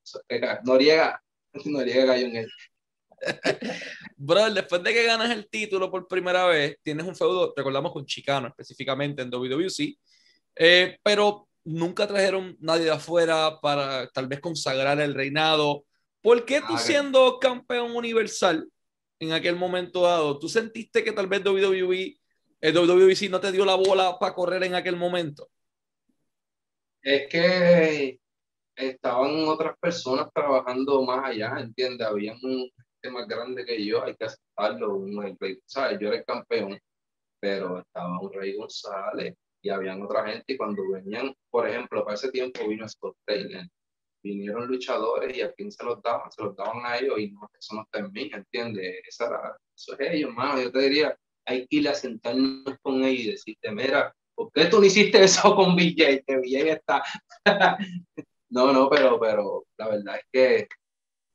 Noriega, 0.64 1.20
Noriega 1.64 2.06
cayó 2.06 2.26
en 2.26 2.36
él. 2.36 2.50
Bro, 4.16 4.52
después 4.52 4.82
de 4.82 4.92
que 4.92 5.04
ganas 5.04 5.30
el 5.30 5.48
título 5.48 5.90
por 5.90 6.06
primera 6.06 6.46
vez, 6.46 6.78
tienes 6.82 7.06
un 7.06 7.16
feudo, 7.16 7.52
recordamos 7.56 7.92
con 7.92 8.06
Chicano 8.06 8.48
específicamente 8.48 9.22
en 9.22 9.30
WWC, 9.30 9.98
eh, 10.56 10.98
pero 11.02 11.48
nunca 11.64 12.06
trajeron 12.06 12.56
nadie 12.60 12.84
de 12.84 12.90
afuera 12.90 13.58
para 13.60 14.08
tal 14.08 14.26
vez 14.26 14.40
consagrar 14.40 15.00
el 15.00 15.14
reinado. 15.14 15.84
¿Por 16.20 16.44
qué 16.44 16.60
tú 16.60 16.74
Ah, 16.74 16.78
siendo 16.78 17.38
campeón 17.38 17.94
universal 17.94 18.68
en 19.20 19.32
aquel 19.32 19.56
momento 19.56 20.02
dado, 20.02 20.38
tú 20.38 20.48
sentiste 20.48 21.04
que 21.04 21.12
tal 21.12 21.26
vez 21.26 21.44
WWE, 21.44 22.18
el 22.60 22.74
WWC 22.74 23.28
no 23.30 23.40
te 23.40 23.52
dio 23.52 23.64
la 23.64 23.74
bola 23.74 24.18
para 24.18 24.34
correr 24.34 24.64
en 24.64 24.74
aquel 24.74 24.96
momento? 24.96 25.48
Es 27.02 27.28
que 27.28 28.20
estaban 28.76 29.48
otras 29.48 29.76
personas 29.78 30.28
trabajando 30.32 31.02
más 31.02 31.24
allá, 31.24 31.56
¿entiendes? 31.58 32.06
Había 32.06 32.34
un 32.34 32.70
gente 33.02 33.10
más 33.10 33.26
grande 33.26 33.64
que 33.64 33.84
yo, 33.84 34.02
hay 34.04 34.14
que 34.16 34.24
aceptarlo. 34.24 34.94
Un, 34.94 35.24
el 35.24 35.36
rey, 35.38 35.58
¿sabes? 35.66 35.98
Yo 36.00 36.08
era 36.08 36.18
el 36.18 36.24
campeón, 36.24 36.78
pero 37.40 37.80
estaba 37.80 38.20
un 38.20 38.32
Rey 38.32 38.56
González 38.56 39.34
y 39.62 39.70
habían 39.70 40.02
otra 40.02 40.26
gente. 40.26 40.52
Y 40.52 40.56
cuando 40.56 40.82
venían, 40.90 41.34
por 41.50 41.68
ejemplo, 41.68 42.04
para 42.04 42.16
ese 42.16 42.30
tiempo 42.30 42.68
vino 42.68 42.88
Scott 42.88 43.16
Taylor, 43.24 43.64
vinieron 44.22 44.66
luchadores 44.66 45.36
y 45.36 45.42
a 45.42 45.52
quién 45.52 45.70
se 45.70 45.84
los 45.84 46.02
daban, 46.02 46.30
se 46.30 46.42
los 46.42 46.54
daban 46.56 46.84
a 46.84 46.98
ellos 46.98 47.18
y 47.18 47.30
no, 47.30 47.48
eso 47.58 47.74
no 47.74 47.82
está 47.82 48.00
en 48.00 48.12
mí, 48.12 48.30
¿entiendes? 48.32 49.02
Esa 49.08 49.26
era, 49.26 49.56
eso 49.76 49.98
es 49.98 50.12
ellos, 50.12 50.30
hermano. 50.30 50.60
Yo 50.60 50.70
te 50.70 50.80
diría, 50.80 51.16
hay 51.46 51.66
que 51.66 51.76
ir 51.76 51.88
a 51.88 51.94
sentarnos 51.94 52.76
con 52.82 53.04
ellos 53.04 53.24
y 53.24 53.30
decirte, 53.32 53.72
mira, 53.72 54.14
¿por 54.34 54.50
qué 54.52 54.66
tú 54.66 54.78
no 54.78 54.86
hiciste 54.86 55.22
eso 55.24 55.54
con 55.54 55.76
BJ? 55.76 56.22
Que 56.26 56.36
BJ 56.36 56.72
está. 56.72 57.02
no, 58.50 58.72
no, 58.72 58.90
pero, 58.90 59.18
pero 59.18 59.64
la 59.78 59.88
verdad 59.88 60.16
es 60.16 60.24
que 60.32 60.68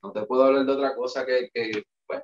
no 0.04 0.12
te 0.12 0.26
puedo 0.26 0.44
hablar 0.44 0.66
de 0.66 0.72
otra 0.72 0.96
cosa 0.96 1.26
que, 1.26 1.50
que 1.54 1.84
pues, 2.06 2.22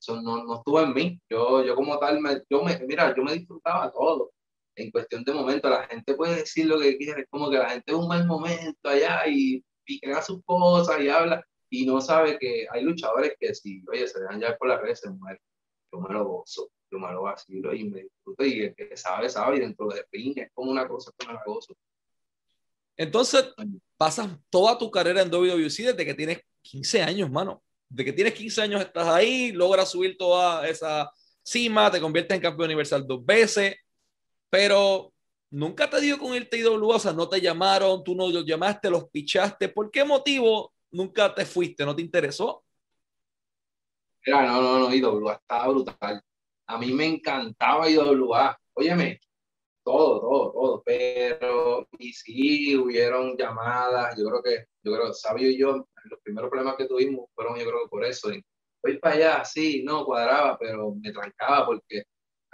eso 0.00 0.20
no, 0.22 0.44
no 0.44 0.56
estuvo 0.56 0.80
en 0.80 0.94
mí. 0.94 1.20
Yo, 1.30 1.64
yo 1.64 1.74
como 1.74 1.98
tal, 1.98 2.20
me, 2.20 2.42
yo 2.48 2.62
me, 2.62 2.78
mira, 2.86 3.14
yo 3.14 3.22
me 3.22 3.34
disfrutaba 3.34 3.90
todo. 3.90 4.30
En 4.76 4.90
cuestión 4.90 5.24
de 5.24 5.32
momento, 5.32 5.68
la 5.68 5.86
gente 5.88 6.14
puede 6.14 6.36
decir 6.36 6.66
lo 6.66 6.78
que 6.78 6.96
quiere, 6.96 7.22
es 7.22 7.28
como 7.28 7.50
que 7.50 7.58
la 7.58 7.70
gente 7.70 7.92
es 7.92 7.96
un 7.96 8.08
mal 8.08 8.26
momento 8.26 8.88
allá 8.88 9.26
y, 9.26 9.64
y 9.86 10.00
crea 10.00 10.22
sus 10.22 10.42
cosas 10.44 11.00
y 11.00 11.08
habla 11.08 11.44
y 11.70 11.86
no 11.86 12.00
sabe 12.00 12.38
que 12.38 12.66
hay 12.70 12.82
luchadores 12.82 13.34
que 13.38 13.54
si, 13.54 13.82
oye, 13.90 14.06
se 14.06 14.20
dejan 14.20 14.40
ya 14.40 14.56
por 14.56 14.68
las 14.68 14.80
redes, 14.80 15.00
se 15.00 15.10
mueren. 15.10 15.40
Yo 15.92 16.00
me 16.00 16.12
lo 16.12 16.24
gozo, 16.24 16.70
yo 16.90 16.98
me 16.98 17.12
lo 17.12 17.22
vacilo 17.22 17.74
y 17.74 17.84
me 17.84 18.02
disfruto 18.02 18.44
y 18.44 18.62
el 18.62 18.74
que 18.74 18.96
sabe, 18.96 19.28
sabe 19.28 19.56
y 19.56 19.60
dentro 19.60 19.88
de 19.88 20.04
ring 20.12 20.38
es 20.38 20.50
como 20.52 20.70
una 20.70 20.86
cosa 20.86 21.12
que 21.18 21.26
me 21.26 21.34
la 21.34 21.42
gozo. 21.44 21.76
Entonces, 22.96 23.52
pasas 23.96 24.30
toda 24.48 24.78
tu 24.78 24.90
carrera 24.90 25.22
en 25.22 25.30
WWC 25.30 25.76
desde 25.76 26.04
que 26.04 26.14
tienes 26.14 26.40
15 26.62 27.02
años, 27.02 27.30
mano. 27.30 27.62
De 27.88 28.04
que 28.04 28.12
tienes 28.12 28.34
15 28.34 28.62
años 28.62 28.80
estás 28.80 29.06
ahí, 29.06 29.52
logras 29.52 29.90
subir 29.90 30.16
toda 30.16 30.66
esa 30.68 31.10
cima, 31.42 31.90
te 31.90 32.00
conviertes 32.00 32.34
en 32.34 32.42
campeón 32.42 32.66
universal 32.66 33.06
dos 33.06 33.24
veces, 33.24 33.76
pero 34.50 35.12
nunca 35.50 35.88
te 35.88 36.00
dio 36.00 36.18
con 36.18 36.34
el 36.34 36.48
TIW, 36.48 36.88
o 36.88 36.98
sea, 36.98 37.12
no 37.12 37.28
te 37.28 37.40
llamaron, 37.40 38.02
tú 38.04 38.14
no 38.14 38.28
los 38.28 38.44
llamaste, 38.44 38.90
los 38.90 39.08
pichaste. 39.10 39.68
¿Por 39.68 39.90
qué 39.90 40.04
motivo 40.04 40.72
nunca 40.90 41.34
te 41.34 41.44
fuiste? 41.44 41.84
¿No 41.84 41.94
te 41.94 42.02
interesó? 42.02 42.64
Mira, 44.26 44.42
no, 44.46 44.60
no, 44.60 44.78
no, 44.80 44.94
IWA 44.94 45.34
estaba 45.34 45.68
brutal. 45.68 46.22
A 46.66 46.78
mí 46.78 46.92
me 46.92 47.06
encantaba 47.06 47.88
IWA. 47.88 48.58
Óyeme, 48.74 49.20
todo, 49.84 50.20
todo, 50.20 50.52
todo. 50.52 50.82
Pero, 50.84 51.88
y 51.98 52.12
sí, 52.12 52.76
hubieron 52.76 53.36
llamadas. 53.36 54.16
Yo 54.18 54.26
creo 54.26 54.42
que, 54.42 54.64
yo 54.82 54.92
creo, 54.94 55.12
Sabio 55.14 55.48
y 55.48 55.56
yo, 55.56 55.86
los 56.04 56.20
primeros 56.22 56.50
problemas 56.50 56.76
que 56.76 56.86
tuvimos 56.86 57.26
fueron, 57.34 57.56
yo 57.56 57.66
creo 57.66 57.88
por 57.88 58.04
eso. 58.04 58.28
de, 58.28 58.44
Voy 58.82 58.98
para 58.98 59.14
allá, 59.14 59.44
sí, 59.44 59.82
no, 59.84 60.04
cuadraba, 60.04 60.58
pero 60.58 60.92
me 60.94 61.12
trancaba 61.12 61.66
porque 61.66 62.04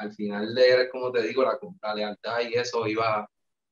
al 0.03 0.13
final 0.15 0.55
de 0.55 0.89
como 0.91 1.13
te 1.13 1.23
digo, 1.23 1.43
la, 1.43 1.59
la 1.83 1.95
lealtad 1.95 2.41
y 2.41 2.55
eso 2.55 2.87
iba 2.87 3.21
a 3.21 3.29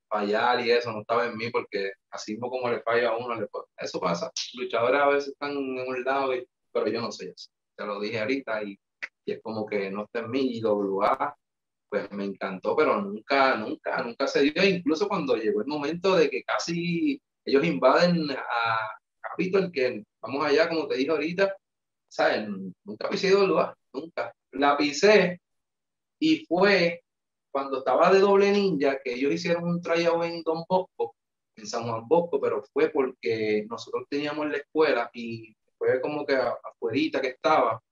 fallar 0.08 0.64
y 0.64 0.70
eso 0.70 0.92
no 0.92 1.00
estaba 1.00 1.26
en 1.26 1.36
mí 1.36 1.50
porque 1.50 1.92
así 2.10 2.32
mismo 2.32 2.50
como 2.50 2.68
le 2.68 2.82
falla 2.82 3.10
a 3.10 3.16
uno, 3.16 3.34
le, 3.40 3.46
eso 3.78 4.00
pasa. 4.00 4.30
Luchadores 4.54 5.00
a 5.00 5.08
veces 5.08 5.28
están 5.28 5.52
en 5.52 5.88
un 5.88 6.04
lado, 6.04 6.34
y, 6.34 6.46
pero 6.72 6.88
yo 6.88 7.00
no 7.00 7.12
soy 7.12 7.28
así 7.28 7.48
te 7.80 7.86
lo 7.86 7.98
dije 7.98 8.20
ahorita, 8.20 8.62
y, 8.62 8.78
y, 9.24 9.32
es 9.32 9.40
como 9.42 9.64
que 9.64 9.90
no 9.90 10.04
está 10.04 10.20
en 10.20 10.30
mí, 10.30 10.58
y 10.58 10.62
WA, 10.62 11.34
pues 11.88 12.10
me 12.12 12.24
encantó, 12.24 12.76
pero 12.76 13.00
nunca, 13.00 13.56
nunca, 13.56 14.02
nunca 14.02 14.26
se 14.26 14.42
dio, 14.42 14.62
incluso 14.64 15.08
cuando 15.08 15.34
llegó 15.36 15.62
el 15.62 15.66
momento 15.66 16.14
de 16.14 16.28
que 16.28 16.42
casi 16.42 17.20
ellos 17.44 17.64
invaden 17.64 18.30
a 18.30 18.90
Capitol, 19.20 19.72
que 19.72 20.04
vamos 20.20 20.44
allá, 20.44 20.68
como 20.68 20.86
te 20.86 20.96
dije 20.96 21.10
ahorita, 21.10 21.56
¿sabes? 22.08 22.48
Nunca 22.84 23.08
pisé 23.08 23.34
WA, 23.34 23.74
nunca. 23.94 24.34
La 24.52 24.76
pisé, 24.76 25.40
y 26.20 26.44
fue 26.46 27.02
cuando 27.50 27.78
estaba 27.78 28.12
de 28.12 28.20
doble 28.20 28.52
ninja, 28.52 29.00
que 29.02 29.14
ellos 29.14 29.32
hicieron 29.32 29.64
un 29.64 29.82
tryout 29.82 30.24
en 30.24 30.42
Don 30.42 30.62
Bosco, 30.68 31.16
en 31.56 31.66
San 31.66 31.84
Juan 31.88 32.06
Bosco, 32.06 32.40
pero 32.40 32.62
fue 32.72 32.90
porque 32.90 33.66
nosotros 33.68 34.04
teníamos 34.08 34.48
la 34.48 34.58
escuela 34.58 35.10
y 35.12 35.56
fue 35.76 36.00
como 36.00 36.24
que 36.24 36.34
afuera 36.36 37.20
que 37.20 37.28
estaba 37.28 37.82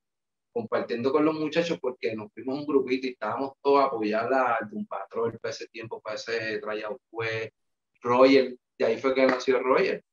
compartiendo 0.53 1.13
con 1.13 1.25
los 1.25 1.35
muchachos 1.35 1.79
porque 1.81 2.15
nos 2.15 2.33
fuimos 2.33 2.59
un 2.61 2.67
grupito 2.67 3.07
y 3.07 3.11
estábamos 3.11 3.53
todos 3.63 3.81
a 3.81 3.87
apoyar 3.87 4.33
a 4.33 4.59
un 4.73 4.87
patrón 4.87 5.39
para 5.41 5.53
ese 5.53 5.67
tiempo, 5.69 6.01
para 6.01 6.17
ese 6.17 6.59
tryout 6.59 7.01
fue 7.11 7.53
Roger, 8.03 8.57
y 8.77 8.85
ahí 8.85 8.97
fue 8.99 9.15
que 9.15 9.27
nació 9.27 9.61
Roger. 9.61 10.05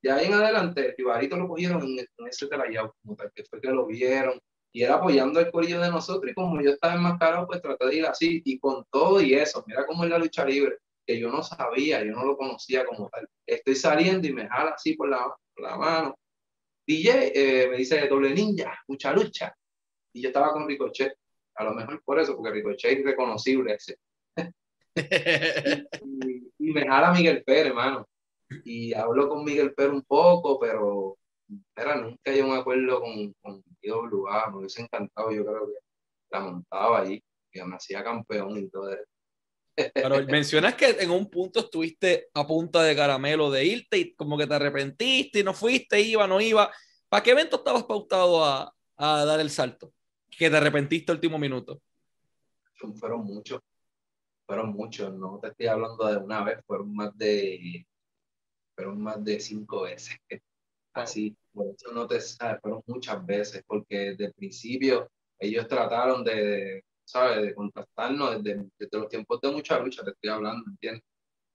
De 0.00 0.12
ahí 0.12 0.26
en 0.26 0.34
adelante, 0.34 0.94
Tibarito 0.96 1.36
lo 1.36 1.48
cogieron 1.48 1.82
en, 1.82 1.98
en 1.98 2.26
ese 2.26 2.46
tryout, 2.46 2.92
como 3.02 3.16
tal, 3.16 3.32
que 3.34 3.44
fue 3.44 3.60
que 3.60 3.68
lo 3.68 3.86
vieron, 3.86 4.40
y 4.78 4.84
era 4.84 4.94
apoyando 4.94 5.40
el 5.40 5.50
corillo 5.50 5.80
de 5.80 5.90
nosotros, 5.90 6.30
y 6.30 6.34
como 6.34 6.62
yo 6.62 6.70
estaba 6.70 6.94
enmascarado, 6.94 7.48
pues 7.48 7.60
traté 7.60 7.84
de 7.86 7.96
ir 7.96 8.06
así, 8.06 8.40
y 8.44 8.60
con 8.60 8.84
todo 8.92 9.20
y 9.20 9.34
eso, 9.34 9.64
mira 9.66 9.84
cómo 9.84 10.04
es 10.04 10.10
la 10.10 10.18
lucha 10.18 10.44
libre, 10.44 10.76
que 11.04 11.18
yo 11.18 11.32
no 11.32 11.42
sabía, 11.42 12.04
yo 12.04 12.12
no 12.12 12.24
lo 12.24 12.36
conocía 12.36 12.86
como 12.86 13.08
tal. 13.08 13.28
Estoy 13.44 13.74
saliendo 13.74 14.28
y 14.28 14.32
me 14.32 14.46
jala 14.46 14.70
así 14.70 14.94
por 14.94 15.08
la, 15.08 15.34
por 15.52 15.64
la 15.64 15.76
mano, 15.76 16.16
DJ 16.86 17.32
eh, 17.34 17.68
me 17.68 17.78
dice 17.78 18.06
doble 18.06 18.32
ninja, 18.32 18.72
mucha 18.86 19.12
lucha. 19.12 19.52
Y 20.12 20.22
yo 20.22 20.28
estaba 20.28 20.52
con 20.52 20.68
Ricochet. 20.68 21.12
A 21.56 21.64
lo 21.64 21.74
mejor 21.74 22.00
por 22.04 22.20
eso, 22.20 22.36
porque 22.36 22.52
Ricochet 22.52 22.92
es 22.92 22.98
irreconocible 23.00 23.74
ese. 23.74 23.98
y, 26.24 26.52
y, 26.56 26.72
me 26.72 26.86
jala 26.86 27.12
Miguel 27.12 27.42
Pérez, 27.42 27.66
hermano. 27.66 28.08
Y 28.64 28.94
hablo 28.94 29.28
con 29.28 29.42
Miguel 29.42 29.74
Pérez 29.74 29.92
un 29.92 30.02
poco, 30.02 30.60
pero 30.60 31.18
era, 31.74 31.96
nunca 31.96 32.32
yo 32.32 32.46
me 32.46 32.58
acuerdo 32.58 33.00
con, 33.00 33.34
con 33.42 33.62
IWA. 33.82 34.50
Me 34.50 34.58
hubiese 34.58 34.82
encantado, 34.82 35.30
yo 35.30 35.44
creo 35.44 35.66
que 35.66 35.78
la 36.30 36.40
montaba 36.40 37.00
ahí, 37.00 37.22
que 37.50 37.64
me 37.64 37.76
hacía 37.76 38.02
campeón 38.04 38.56
y 38.58 38.68
todo 38.68 38.92
eso. 38.92 39.04
Pero 39.94 40.16
mencionas 40.26 40.74
que 40.74 40.90
en 41.00 41.10
un 41.10 41.28
punto 41.30 41.60
estuviste 41.60 42.28
a 42.34 42.46
punta 42.46 42.82
de 42.82 42.96
caramelo 42.96 43.50
de 43.50 43.64
irte 43.64 43.98
y 43.98 44.14
como 44.14 44.36
que 44.36 44.46
te 44.46 44.54
arrepentiste 44.54 45.40
y 45.40 45.44
no 45.44 45.54
fuiste, 45.54 46.00
iba, 46.00 46.26
no 46.26 46.40
iba. 46.40 46.70
¿Para 47.08 47.22
qué 47.22 47.30
evento 47.30 47.56
estabas 47.56 47.84
pautado 47.84 48.44
a, 48.44 48.74
a 48.96 49.24
dar 49.24 49.40
el 49.40 49.50
salto? 49.50 49.92
Que 50.30 50.50
te 50.50 50.56
arrepentiste 50.56 51.12
el 51.12 51.16
último 51.16 51.38
minuto. 51.38 51.80
Fueron 53.00 53.24
muchos, 53.24 53.60
fueron 54.46 54.70
muchos, 54.70 55.12
no 55.14 55.38
te 55.40 55.48
estoy 55.48 55.66
hablando 55.66 56.06
de 56.06 56.16
una 56.16 56.44
vez, 56.44 56.64
fueron 56.64 56.94
más 56.94 57.16
de, 57.16 57.86
fueron 58.76 59.02
más 59.02 59.22
de 59.24 59.40
cinco 59.40 59.82
veces. 59.82 60.16
Así, 60.92 61.36
por 61.58 61.74
eso 61.74 61.92
no 61.92 62.06
te 62.06 62.20
sabes, 62.20 62.60
fueron 62.62 62.82
muchas 62.86 63.24
veces, 63.26 63.64
porque 63.66 64.10
desde 64.10 64.26
el 64.26 64.34
principio 64.34 65.10
ellos 65.38 65.66
trataron 65.68 66.24
de, 66.24 66.34
de 66.34 66.84
¿sabes? 67.04 67.42
De 67.42 67.54
contactarnos 67.54 68.42
desde, 68.42 68.68
desde, 68.78 68.98
los 68.98 69.08
tiempos 69.08 69.40
de 69.40 69.50
mucha 69.50 69.78
lucha, 69.80 70.04
te 70.04 70.10
estoy 70.10 70.30
hablando, 70.30 70.70
¿entiendes? 70.70 71.04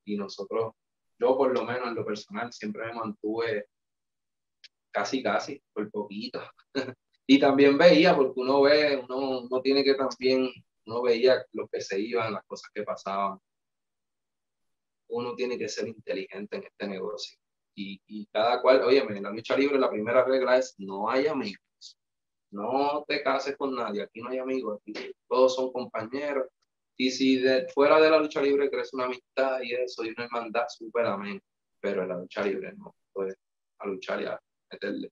Y 0.05 0.17
nosotros, 0.17 0.73
yo 1.19 1.37
por 1.37 1.53
lo 1.53 1.63
menos 1.63 1.87
en 1.87 1.95
lo 1.95 2.05
personal, 2.05 2.51
siempre 2.51 2.87
me 2.87 2.93
mantuve 2.93 3.67
casi, 4.91 5.21
casi, 5.21 5.61
por 5.71 5.89
poquito. 5.91 6.41
y 7.27 7.39
también 7.39 7.77
veía, 7.77 8.15
porque 8.15 8.39
uno 8.39 8.61
ve, 8.63 8.97
uno, 8.97 9.41
uno 9.41 9.61
tiene 9.61 9.83
que 9.83 9.93
también, 9.93 10.49
uno 10.85 11.01
veía 11.03 11.45
lo 11.51 11.67
que 11.67 11.81
se 11.81 11.99
iban, 11.99 12.33
las 12.33 12.43
cosas 12.45 12.69
que 12.73 12.83
pasaban. 12.83 13.39
Uno 15.09 15.35
tiene 15.35 15.57
que 15.57 15.69
ser 15.69 15.87
inteligente 15.87 16.57
en 16.57 16.63
este 16.63 16.87
negocio. 16.87 17.37
Y, 17.75 18.01
y 18.07 18.25
cada 18.27 18.61
cual, 18.61 18.83
oye, 18.83 18.99
en 18.99 19.23
la 19.23 19.31
lucha 19.31 19.57
libre 19.57 19.79
la 19.79 19.89
primera 19.89 20.23
regla 20.23 20.57
es 20.57 20.75
no 20.77 21.09
hay 21.09 21.27
amigos 21.27 21.63
no 22.53 23.03
te 23.07 23.23
cases 23.23 23.57
con 23.57 23.75
nadie, 23.75 24.03
aquí 24.03 24.21
no 24.21 24.29
hay 24.29 24.37
amigos, 24.37 24.79
aquí 24.79 24.93
todos 25.27 25.55
son 25.55 25.71
compañeros. 25.71 26.47
Y 26.95 27.09
si 27.09 27.39
de, 27.39 27.67
fuera 27.73 27.99
de 27.99 28.09
la 28.11 28.19
lucha 28.19 28.41
libre 28.41 28.69
crees 28.69 28.93
una 28.93 29.05
amistad 29.05 29.59
y 29.63 29.73
eso, 29.73 30.05
y 30.05 30.09
una 30.09 30.25
hermandad, 30.25 30.65
súper 30.69 31.07
amén. 31.07 31.41
Pero 31.81 32.03
en 32.03 32.09
la 32.09 32.17
lucha 32.17 32.43
libre 32.43 32.73
no, 32.77 32.95
pues 33.11 33.35
a 33.79 33.87
luchar 33.87 34.21
y 34.21 34.25
a 34.25 34.39
meterle. 34.71 35.11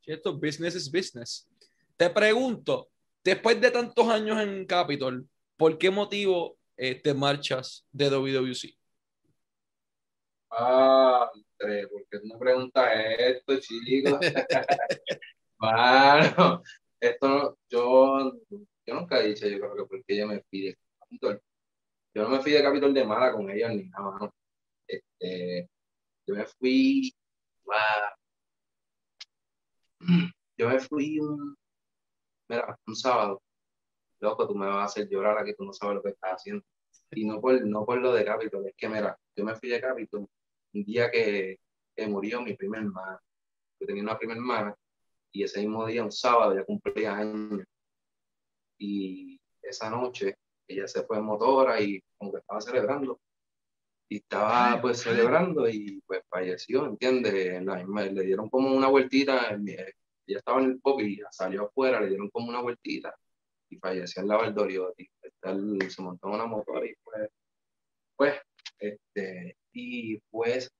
Cierto, 0.00 0.38
business 0.38 0.76
is 0.76 0.90
business. 0.90 1.48
Te 1.96 2.08
pregunto, 2.08 2.88
después 3.24 3.60
de 3.60 3.72
tantos 3.72 4.08
años 4.08 4.40
en 4.40 4.64
Capitol, 4.64 5.28
¿por 5.56 5.76
qué 5.76 5.90
motivo 5.90 6.56
eh, 6.76 6.94
te 6.94 7.12
marchas 7.12 7.84
de 7.90 8.08
WWC? 8.08 8.78
Ah, 10.52 11.30
André, 11.60 11.88
porque 11.88 12.18
no 12.24 12.38
preguntas 12.38 12.88
esto, 13.18 13.60
chicos. 13.60 14.18
Bueno, 15.58 16.62
esto 17.00 17.58
yo, 17.68 18.32
yo 18.50 18.94
nunca 18.94 19.20
he 19.20 19.28
dicho, 19.28 19.46
yo 19.46 19.60
creo 19.60 19.76
que 19.76 19.84
porque 19.84 20.04
ella 20.08 20.26
me 20.26 20.42
pide 20.48 20.78
Capitol. 20.98 21.42
Yo 22.14 22.22
no 22.22 22.30
me 22.30 22.40
fui 22.40 22.52
de 22.52 22.62
Capitol 22.62 22.94
de 22.94 23.04
mala 23.04 23.32
con 23.32 23.50
ella 23.50 23.68
ni 23.68 23.84
nada, 23.84 24.18
no. 24.20 24.34
Este, 24.88 25.68
yo 26.26 26.34
me 26.34 26.46
fui, 26.46 27.12
yo 30.56 30.68
me 30.68 30.80
fui 30.80 31.20
un, 31.20 31.56
mira, 32.48 32.78
un 32.86 32.96
sábado, 32.96 33.42
loco, 34.20 34.48
tú 34.48 34.54
me 34.54 34.66
vas 34.66 34.76
a 34.76 34.84
hacer 34.84 35.08
llorar 35.08 35.38
aquí, 35.38 35.54
tú 35.54 35.64
no 35.64 35.72
sabes 35.72 35.96
lo 35.96 36.02
que 36.02 36.10
estás 36.10 36.32
haciendo. 36.32 36.64
Y 37.12 37.26
no 37.26 37.40
por, 37.40 37.64
no 37.66 37.84
por 37.84 37.98
lo 37.98 38.12
de 38.12 38.24
Capitol, 38.24 38.66
es 38.66 38.74
que 38.76 38.88
mira, 38.88 39.18
yo 39.36 39.44
me 39.44 39.54
fui 39.56 39.68
de 39.68 39.80
Capitol 39.80 40.28
un 40.72 40.84
día 40.84 41.10
que, 41.10 41.58
que 41.96 42.06
murió 42.06 42.42
mi 42.42 42.54
primer 42.54 42.82
hermana. 42.82 43.20
Yo 43.78 43.86
tenía 43.86 44.02
una 44.02 44.18
primera 44.18 44.38
hermana 44.38 44.74
y 45.32 45.44
ese 45.44 45.60
mismo 45.60 45.86
día, 45.86 46.04
un 46.04 46.12
sábado, 46.12 46.54
ya 46.54 46.64
cumplía 46.64 47.16
años. 47.16 47.66
Y 48.78 49.40
esa 49.62 49.90
noche 49.90 50.36
ella 50.66 50.86
se 50.86 51.02
fue 51.02 51.18
en 51.18 51.24
motora 51.24 51.80
y 51.80 52.02
como 52.16 52.32
que 52.32 52.38
estaba 52.38 52.60
celebrando. 52.60 53.20
Y 54.08 54.16
estaba 54.16 54.80
pues 54.80 55.00
celebrando 55.00 55.68
y 55.68 56.00
pues 56.06 56.22
falleció, 56.28 56.86
¿entiendes? 56.86 57.62
Le 57.62 58.22
dieron 58.22 58.48
como 58.48 58.74
una 58.74 58.88
vueltita, 58.88 59.52
ella 59.54 59.94
estaba 60.26 60.60
en 60.60 60.70
el 60.70 60.80
pop 60.80 61.00
y 61.00 61.20
salió 61.30 61.66
afuera, 61.66 62.00
le 62.00 62.08
dieron 62.08 62.28
como 62.30 62.48
una 62.48 62.60
vueltita 62.60 63.14
y 63.68 63.76
falleció 63.76 64.22
en 64.22 64.28
la 64.28 64.36
Valdoriotti. 64.36 65.08
Se 65.88 66.02
montó 66.02 66.28
en 66.28 66.34
una 66.34 66.46
motora 66.46 66.86
y 66.86 66.94
pues, 67.04 67.28
pues, 68.16 68.34
este, 68.78 69.56
y 69.72 70.18
pues, 70.30 70.70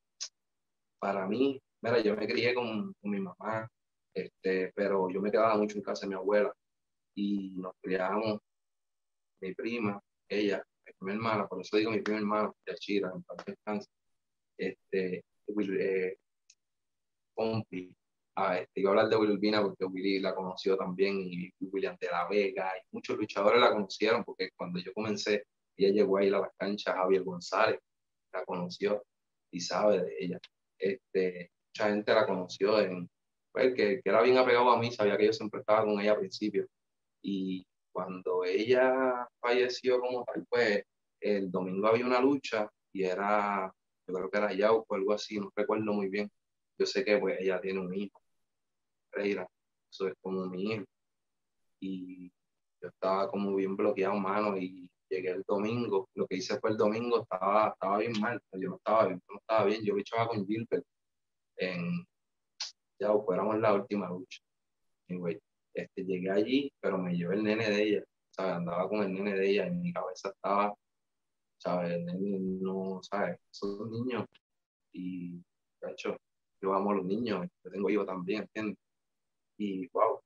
para 0.98 1.26
mí, 1.26 1.60
mira, 1.82 2.00
yo 2.00 2.16
me 2.16 2.26
crié 2.26 2.54
con, 2.54 2.92
con 3.00 3.10
mi 3.10 3.20
mamá, 3.20 3.68
este, 4.14 4.72
pero 4.74 5.08
yo 5.10 5.20
me 5.20 5.30
quedaba 5.30 5.56
mucho 5.56 5.76
en 5.76 5.82
casa 5.82 6.02
de 6.02 6.08
mi 6.08 6.14
abuela 6.14 6.52
y 7.14 7.54
nos 7.56 7.74
criábamos, 7.80 8.40
mi 9.40 9.54
prima, 9.54 10.00
ella, 10.28 10.62
mi 11.00 11.12
hermana, 11.12 11.46
por 11.46 11.60
eso 11.60 11.76
digo 11.76 11.90
mi 11.90 12.02
prima 12.02 12.18
hermana, 12.18 12.52
Yachira, 12.66 13.12
en 13.14 13.22
paz 13.22 13.44
descanse, 13.46 13.88
este, 14.58 15.24
eh, 15.46 16.16
Pompi, 17.34 17.94
este, 18.36 18.80
iba 18.80 18.90
a 18.90 18.92
hablar 18.92 19.08
de 19.08 19.16
Wilvina 19.16 19.62
porque 19.62 19.84
Willy 19.84 20.20
la 20.20 20.34
conoció 20.34 20.76
también 20.76 21.20
y 21.20 21.52
William 21.60 21.96
de 22.00 22.06
la 22.08 22.28
Vega 22.28 22.72
y 22.76 22.94
muchos 22.94 23.16
luchadores 23.16 23.60
la 23.60 23.72
conocieron 23.72 24.24
porque 24.24 24.50
cuando 24.56 24.78
yo 24.80 24.92
comencé, 24.92 25.44
ella 25.76 25.92
llegó 25.92 26.18
a 26.18 26.24
ir 26.24 26.34
a 26.34 26.40
las 26.40 26.50
canchas, 26.58 26.94
Javier 26.94 27.22
González 27.22 27.80
la 28.32 28.44
conoció 28.44 29.02
y 29.50 29.60
sabe 29.60 30.02
de 30.02 30.16
ella. 30.18 30.40
Este, 30.78 31.50
mucha 31.68 31.90
gente 31.90 32.14
la 32.14 32.26
conoció 32.26 32.80
en, 32.80 33.08
pues, 33.52 33.74
que, 33.74 34.00
que, 34.02 34.10
era 34.10 34.22
bien 34.22 34.38
apegado 34.38 34.70
a 34.70 34.78
mí, 34.78 34.92
sabía 34.92 35.16
que 35.16 35.26
yo 35.26 35.32
siempre 35.32 35.60
estaba 35.60 35.84
con 35.84 36.00
ella 36.00 36.12
al 36.12 36.20
principio. 36.20 36.66
Y 37.22 37.66
cuando 37.92 38.44
ella 38.44 39.28
falleció 39.40 40.00
como 40.00 40.24
tal, 40.24 40.46
pues 40.48 40.84
el 41.20 41.50
domingo 41.50 41.88
había 41.88 42.06
una 42.06 42.20
lucha 42.20 42.68
y 42.92 43.04
era, 43.04 43.72
yo 44.06 44.14
creo 44.14 44.30
que 44.30 44.38
era 44.38 44.52
Yauco 44.52 44.86
o 44.88 44.94
algo 44.94 45.12
así, 45.12 45.38
no 45.38 45.52
recuerdo 45.54 45.92
muy 45.92 46.08
bien. 46.08 46.30
Yo 46.78 46.86
sé 46.86 47.04
que 47.04 47.18
pues 47.18 47.38
ella 47.40 47.60
tiene 47.60 47.80
un 47.80 47.94
hijo, 47.94 48.20
Reira, 49.12 49.46
eso 49.90 50.08
es 50.08 50.14
como 50.22 50.46
mi 50.46 50.72
hijo. 50.72 50.84
Y 51.80 52.28
yo 52.80 52.88
estaba 52.88 53.28
como 53.30 53.54
bien 53.54 53.76
bloqueado, 53.76 54.14
mano, 54.16 54.56
y 54.56 54.90
llegué 55.10 55.30
el 55.30 55.42
domingo, 55.46 56.08
lo 56.14 56.26
que 56.26 56.36
hice 56.36 56.58
fue 56.60 56.70
el 56.70 56.76
domingo, 56.76 57.22
estaba, 57.22 57.70
estaba 57.70 57.98
bien 57.98 58.12
mal, 58.20 58.40
yo 58.52 58.70
no 58.70 58.76
estaba 58.76 59.06
bien, 59.08 59.20
no 59.28 59.38
estaba 59.38 59.64
bien, 59.64 59.84
yo 59.84 59.94
luchaba 59.94 60.28
con 60.28 60.46
Gilbert 60.46 60.84
en, 61.56 62.06
ya 62.98 63.12
éramos 63.32 63.58
la 63.58 63.74
última 63.74 64.08
lucha. 64.08 64.40
Anyway, 65.08 65.38
este, 65.74 66.04
llegué 66.04 66.30
allí, 66.30 66.72
pero 66.80 66.98
me 66.98 67.14
llevé 67.14 67.34
el 67.34 67.42
nene 67.42 67.68
de 67.68 67.82
ella, 67.82 68.04
¿sabes? 68.30 68.54
Andaba 68.54 68.88
con 68.88 69.02
el 69.02 69.12
nene 69.12 69.34
de 69.34 69.50
ella 69.50 69.66
y 69.66 69.70
mi 69.72 69.92
cabeza 69.92 70.30
estaba, 70.30 70.74
¿sabes? 71.58 71.92
El 71.92 72.06
nene 72.06 72.38
no, 72.40 73.00
¿sabes? 73.02 73.38
Son 73.50 73.90
niños 73.90 74.24
y, 74.92 75.42
hecho, 75.82 76.16
yo 76.60 76.74
amo 76.74 76.92
a 76.92 76.94
los 76.94 77.06
niños, 77.06 77.46
yo 77.64 77.70
tengo 77.70 77.90
hijos 77.90 78.06
también, 78.06 78.42
¿entiendes? 78.42 78.78
Y, 79.58 79.88
wow. 79.88 80.20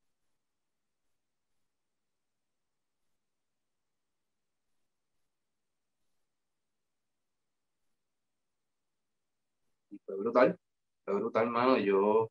Fue 10.14 10.22
brutal, 10.22 10.58
fue 11.04 11.14
brutal, 11.14 11.44
hermano. 11.44 11.78
Yo 11.78 12.30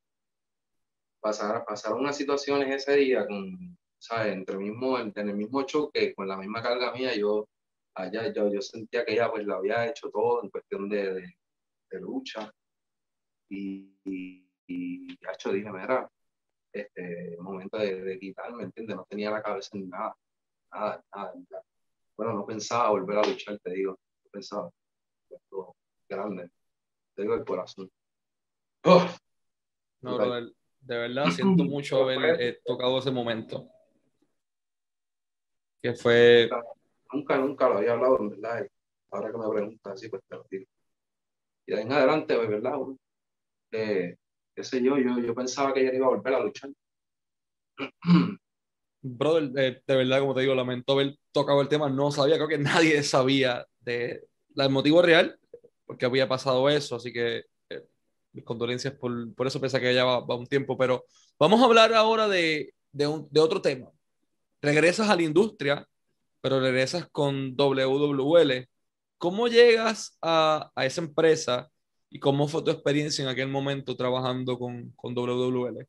pasar, 1.20 1.66
pasaron 1.66 2.02
unas 2.02 2.18
situaciones 2.18 2.70
ese 2.70 2.96
día 2.98 3.26
con, 3.28 3.78
¿sabes? 3.98 4.34
Entre, 4.34 4.58
mismo, 4.58 5.00
en 5.00 5.14
el 5.16 5.36
mismo 5.36 5.64
choque, 5.64 6.14
con 6.14 6.28
la 6.28 6.38
misma 6.38 6.62
carga 6.62 6.94
mía, 6.94 7.16
yo 7.16 7.48
allá 7.96 8.32
yo, 8.34 8.52
yo 8.52 8.62
sentía 8.62 9.06
que 9.06 9.14
ella 9.14 9.30
pues 9.30 9.46
lo 9.46 9.56
había 9.56 9.88
hecho 9.88 10.10
todo 10.10 10.44
en 10.44 10.50
cuestión 10.50 10.90
de, 10.90 11.14
de, 11.90 12.00
lucha. 12.00 12.52
Y, 13.50 14.00
y, 14.06 14.48
y 14.68 15.14
hecho, 15.32 15.52
dije, 15.52 15.72
mira, 15.72 16.10
este 16.72 17.38
momento 17.40 17.78
de, 17.78 18.02
de 18.02 18.20
quitarme, 18.20 18.64
¿entiendes? 18.64 18.96
No 18.96 19.06
tenía 19.08 19.30
la 19.30 19.44
cabeza 19.44 19.70
en 19.74 19.90
nada, 19.90 20.16
nada, 20.72 21.04
nada, 21.14 21.34
Bueno, 22.18 22.34
no 22.34 22.46
pensaba 22.46 22.90
volver 22.90 23.20
a 23.20 23.24
luchar, 23.28 23.60
te 23.60 23.72
digo, 23.74 23.92
no 23.92 24.32
pensaba. 24.32 24.72
Esto 25.30 25.76
grande, 26.10 26.50
te 27.16 27.22
digo 27.22 27.36
el 27.36 27.46
corazón. 27.46 27.90
Oh, 28.84 29.08
no, 30.02 30.18
de 30.82 30.98
verdad 30.98 31.32
siento 31.32 31.64
mucho 31.64 32.04
haber 32.04 32.42
eh, 32.42 32.60
tocado 32.66 33.00
ese 33.00 33.12
momento. 33.12 33.70
Que 35.82 35.94
fue. 35.94 36.50
Nunca, 37.12 37.38
nunca 37.38 37.70
lo 37.70 37.78
había 37.78 37.94
hablado, 37.94 38.20
en 38.20 38.30
verdad. 38.30 38.68
Ahora 39.12 39.32
que 39.32 39.38
me 39.38 39.50
preguntas 39.50 39.94
así, 39.94 40.10
pues 40.10 40.22
te 40.28 40.36
lo 40.36 40.46
digo. 40.50 40.66
Y 41.66 41.72
de 41.72 41.78
ahí 41.78 41.84
en 41.84 41.92
adelante, 41.92 42.36
pues, 42.36 42.50
¿verdad? 42.50 42.74
Eh, 43.72 44.18
qué 44.56 44.64
sé 44.64 44.82
yo, 44.84 44.98
yo, 44.98 45.20
yo 45.20 45.34
pensaba 45.36 45.74
que 45.74 45.82
ella 45.82 45.94
iba 45.94 46.08
a 46.08 46.10
volver 46.10 46.34
a 46.34 46.40
luchar. 46.40 46.72
Brother, 49.02 49.52
eh, 49.58 49.82
de 49.86 49.96
verdad, 49.96 50.20
como 50.20 50.34
te 50.34 50.42
digo, 50.42 50.56
lamento 50.56 50.94
haber 50.94 51.18
tocado 51.32 51.62
el 51.62 51.68
tema. 51.68 51.90
No 51.90 52.12
sabía, 52.12 52.36
creo 52.36 52.48
que 52.48 52.58
nadie 52.58 53.04
sabía 53.04 53.66
de 53.82 54.28
el 54.56 54.70
motivo 54.70 55.02
real, 55.02 55.40
porque 55.86 56.06
había 56.06 56.28
pasado 56.28 56.70
eso, 56.70 56.96
así 56.96 57.12
que 57.12 57.44
mis 58.34 58.44
condolencias 58.44 58.94
por, 58.96 59.34
por 59.36 59.48
eso, 59.48 59.62
pese 59.62 59.78
a 59.78 59.80
que 59.80 59.94
ya 59.94 60.04
va, 60.04 60.36
un 60.36 60.48
tiempo, 60.48 60.78
pero 60.78 61.06
vamos 61.40 61.62
a 61.62 61.66
hablar 61.66 61.94
ahora 61.94 62.28
de, 62.28 62.74
de, 62.92 63.08
un, 63.08 63.28
de 63.30 63.40
otro 63.40 63.62
tema. 63.62 63.90
Regresas 64.62 65.10
a 65.10 65.16
la 65.16 65.22
industria, 65.22 65.88
pero 66.42 66.60
regresas 66.60 67.08
con 67.12 67.56
WWL. 67.56 68.68
¿Cómo 69.18 69.48
llegas 69.48 70.18
a, 70.22 70.72
a 70.76 70.86
esa 70.86 71.02
empresa 71.02 71.70
y 72.10 72.20
cómo 72.20 72.48
fue 72.48 72.64
tu 72.64 72.72
experiencia 72.72 73.24
en 73.24 73.30
aquel 73.30 73.48
momento 73.48 73.96
trabajando 73.96 74.58
con, 74.58 74.92
con 74.96 75.14
WWL? 75.14 75.88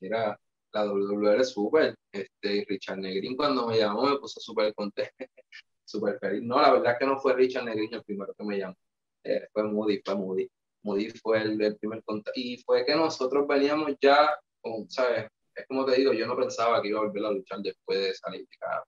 Mira, 0.00 0.38
la 0.72 0.84
WWL 0.84 1.40
es 1.40 1.50
súper. 1.50 1.94
Este, 2.12 2.64
Richard 2.68 2.98
Negrín 2.98 3.36
cuando 3.36 3.66
me 3.66 3.78
llamó 3.78 4.04
me 4.04 4.18
puso 4.18 4.40
súper 4.40 4.72
contento, 4.74 5.12
súper 5.84 6.18
feliz. 6.18 6.42
No, 6.42 6.60
la 6.60 6.72
verdad 6.72 6.92
es 6.92 6.98
que 6.98 7.06
no 7.06 7.18
fue 7.18 7.34
Richard 7.34 7.64
Negrín 7.64 7.92
el 7.92 8.02
primero 8.02 8.32
que 8.34 8.44
me 8.44 8.58
llamó. 8.58 8.76
Eh, 9.24 9.48
fue 9.52 9.64
Moody, 9.64 10.00
fue 10.04 10.14
Moody. 10.14 10.50
Moody 10.82 11.10
fue 11.10 11.42
el, 11.42 11.76
primer 11.76 12.02
contacto. 12.04 12.38
Y 12.40 12.58
fue 12.58 12.84
que 12.84 12.94
nosotros 12.94 13.46
veníamos 13.46 13.94
ya, 14.00 14.30
con, 14.60 14.88
¿sabes? 14.90 15.28
Es 15.54 15.66
como 15.66 15.84
te 15.84 15.96
digo, 15.96 16.12
yo 16.12 16.26
no 16.26 16.36
pensaba 16.36 16.80
que 16.80 16.88
iba 16.88 17.00
a 17.00 17.04
volver 17.04 17.24
a 17.24 17.32
luchar 17.32 17.60
después 17.60 17.98
de 17.98 18.14
salir 18.14 18.40
de 18.40 18.56
casa. 18.58 18.84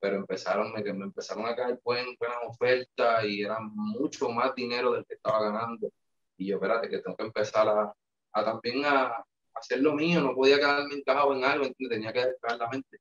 Pero 0.00 0.16
empezaron, 0.16 0.72
me, 0.72 0.82
me 0.92 1.04
empezaron 1.04 1.46
a 1.46 1.56
caer 1.56 1.80
buenas 1.82 2.16
ofertas 2.46 3.24
y 3.24 3.42
era 3.42 3.58
mucho 3.60 4.28
más 4.28 4.54
dinero 4.54 4.92
del 4.92 5.04
que 5.06 5.14
estaba 5.14 5.42
ganando. 5.50 5.90
Y 6.36 6.48
yo, 6.48 6.56
espérate, 6.56 6.88
que 6.88 6.98
tengo 6.98 7.16
que 7.16 7.24
empezar 7.24 7.68
a, 7.68 7.94
a 8.32 8.44
también 8.44 8.84
a, 8.84 9.24
hacer 9.54 9.80
lo 9.80 9.94
mío, 9.94 10.20
no 10.20 10.34
podía 10.34 10.56
quedarme 10.56 10.94
encajado 10.94 11.34
en 11.34 11.44
algo, 11.44 11.66
tenía 11.88 12.12
que 12.12 12.26
despejar 12.26 12.58
la 12.58 12.68
mente. 12.68 12.98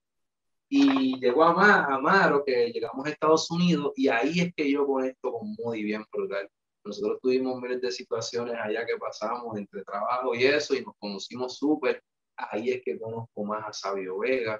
Y 0.75 1.19
llegó 1.19 1.43
a 1.43 1.53
más, 1.53 1.87
a 1.87 1.99
Maro, 1.99 2.43
que 2.43 2.71
llegamos 2.71 3.05
a 3.05 3.09
Estados 3.11 3.51
Unidos, 3.51 3.93
y 3.95 4.07
ahí 4.07 4.39
es 4.39 4.55
que 4.55 4.71
yo 4.71 4.87
con 4.87 5.05
esto 5.05 5.31
con 5.31 5.53
muy 5.53 5.83
bien 5.83 6.03
brutal. 6.11 6.49
Nosotros 6.83 7.19
tuvimos 7.21 7.61
miles 7.61 7.79
de 7.79 7.91
situaciones 7.91 8.55
allá 8.59 8.83
que 8.83 8.97
pasamos 8.97 9.55
entre 9.55 9.83
trabajo 9.83 10.33
y 10.33 10.45
eso, 10.45 10.73
y 10.73 10.83
nos 10.83 10.95
conocimos 10.97 11.59
súper. 11.59 12.01
Ahí 12.35 12.71
es 12.71 12.81
que 12.83 12.99
conozco 12.99 13.45
más 13.45 13.67
a 13.67 13.71
Sabio 13.71 14.17
Vega. 14.17 14.59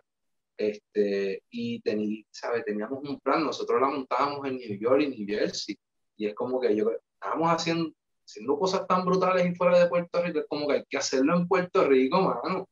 Este, 0.55 1.41
y 1.49 1.81
tení, 1.81 2.23
¿sabe? 2.29 2.61
teníamos 2.61 2.99
un 3.03 3.19
plan, 3.19 3.43
nosotros 3.43 3.81
la 3.81 3.87
montábamos 3.87 4.45
en 4.45 4.57
New 4.57 4.77
York 4.77 5.01
y 5.01 5.07
New 5.07 5.27
Jersey. 5.27 5.75
Y 6.15 6.27
es 6.27 6.35
como 6.35 6.61
que 6.61 6.75
yo 6.75 6.91
estábamos 6.91 7.49
haciendo, 7.49 7.91
haciendo 8.23 8.59
cosas 8.59 8.85
tan 8.85 9.03
brutales 9.03 9.47
y 9.47 9.55
fuera 9.55 9.79
de 9.79 9.89
Puerto 9.89 10.21
Rico, 10.21 10.37
es 10.41 10.45
como 10.47 10.67
que 10.67 10.75
hay 10.75 10.83
que 10.87 10.97
hacerlo 10.97 11.35
en 11.35 11.47
Puerto 11.47 11.87
Rico, 11.87 12.21
mano. 12.21 12.69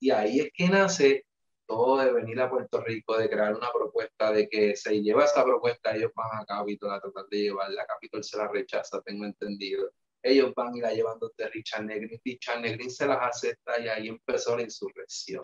Y 0.00 0.08
ahí 0.08 0.40
es 0.40 0.50
que 0.54 0.70
nace 0.70 1.26
todo 1.68 1.98
de 1.98 2.12
venir 2.12 2.40
a 2.40 2.48
Puerto 2.48 2.80
Rico, 2.80 3.18
de 3.18 3.28
crear 3.28 3.54
una 3.54 3.70
propuesta, 3.70 4.32
de 4.32 4.48
que 4.48 4.74
se 4.74 5.02
lleva 5.02 5.24
esa 5.24 5.44
propuesta, 5.44 5.94
ellos 5.94 6.10
van 6.16 6.40
a 6.40 6.46
Capitol 6.46 6.90
a 6.92 7.00
tratar 7.00 7.26
de 7.28 7.42
llevarla, 7.42 7.86
Capitol 7.86 8.24
se 8.24 8.38
la 8.38 8.48
rechaza, 8.48 9.02
tengo 9.02 9.26
entendido. 9.26 9.90
Ellos 10.22 10.54
van 10.56 10.74
y 10.74 10.80
la 10.80 10.94
llevan 10.94 11.18
de 11.36 11.48
Richard 11.48 11.84
Negrin, 11.84 12.18
Richard 12.24 12.62
Negrin 12.62 12.90
se 12.90 13.06
las 13.06 13.18
acepta 13.20 13.78
y 13.80 13.86
ahí 13.86 14.08
empezó 14.08 14.56
la 14.56 14.62
insurrección. 14.62 15.42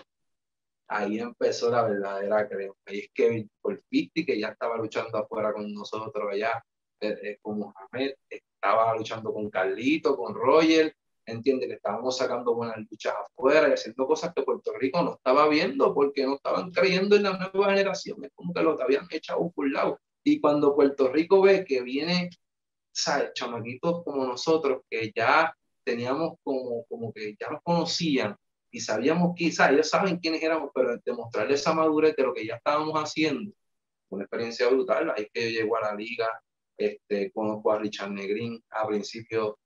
Ahí 0.88 1.18
empezó 1.18 1.70
la 1.70 1.82
verdadera 1.82 2.48
creo. 2.48 2.76
Ahí 2.86 3.00
es 3.00 3.10
que 3.14 3.46
por 3.60 3.82
Pitti, 3.88 4.24
que 4.24 4.40
ya 4.40 4.48
estaba 4.48 4.78
luchando 4.78 5.18
afuera 5.18 5.52
con 5.52 5.72
nosotros 5.72 6.24
allá, 6.32 6.64
eh, 7.00 7.18
eh, 7.22 7.38
con 7.42 7.58
Mohamed, 7.58 8.14
estaba 8.30 8.96
luchando 8.96 9.32
con 9.32 9.50
Carlito, 9.50 10.16
con 10.16 10.34
Roger, 10.34 10.96
entiende 11.26 11.66
que 11.66 11.74
estábamos 11.74 12.16
sacando 12.16 12.54
buenas 12.54 12.76
luchas 12.90 13.14
afuera 13.14 13.68
y 13.68 13.72
haciendo 13.72 14.06
cosas 14.06 14.32
que 14.34 14.42
Puerto 14.42 14.72
Rico 14.78 15.02
no 15.02 15.14
estaba 15.14 15.48
viendo 15.48 15.94
porque 15.94 16.24
no 16.24 16.34
estaban 16.36 16.70
creyendo 16.70 17.16
en 17.16 17.24
la 17.24 17.38
nueva 17.38 17.70
generación, 17.70 18.24
es 18.24 18.30
como 18.34 18.52
que 18.52 18.62
lo 18.62 18.80
habían 18.82 19.06
echado 19.10 19.50
por 19.50 19.70
lado. 19.70 20.00
Y 20.22 20.40
cuando 20.40 20.74
Puerto 20.74 21.08
Rico 21.08 21.42
ve 21.42 21.64
que 21.64 21.82
viene, 21.82 22.30
¿sabes? 22.92 23.32
Chamaquitos 23.34 24.04
como 24.04 24.24
nosotros 24.24 24.82
que 24.88 25.12
ya 25.14 25.54
teníamos 25.84 26.38
como, 26.42 26.84
como 26.86 27.12
que 27.12 27.36
ya 27.38 27.50
nos 27.50 27.62
conocían 27.62 28.36
y 28.70 28.80
sabíamos 28.80 29.34
quizás, 29.36 29.70
ellos 29.70 29.88
saben 29.88 30.18
quiénes 30.18 30.42
éramos, 30.42 30.70
pero 30.74 30.98
demostrarles 31.04 31.60
esa 31.60 31.74
madurez 31.74 32.16
de 32.16 32.24
lo 32.24 32.34
que 32.34 32.44
ya 32.44 32.56
estábamos 32.56 32.94
haciendo, 33.00 33.52
una 34.08 34.24
experiencia 34.24 34.68
brutal, 34.68 35.12
ahí 35.16 35.28
que 35.32 35.52
yo 35.52 35.76
a 35.76 35.80
la 35.80 35.94
liga, 35.94 36.28
este, 36.76 37.30
conozco 37.30 37.70
a 37.70 37.78
Richard 37.78 38.10
Negrín, 38.10 38.60
a 38.70 38.86
principio, 38.88 39.58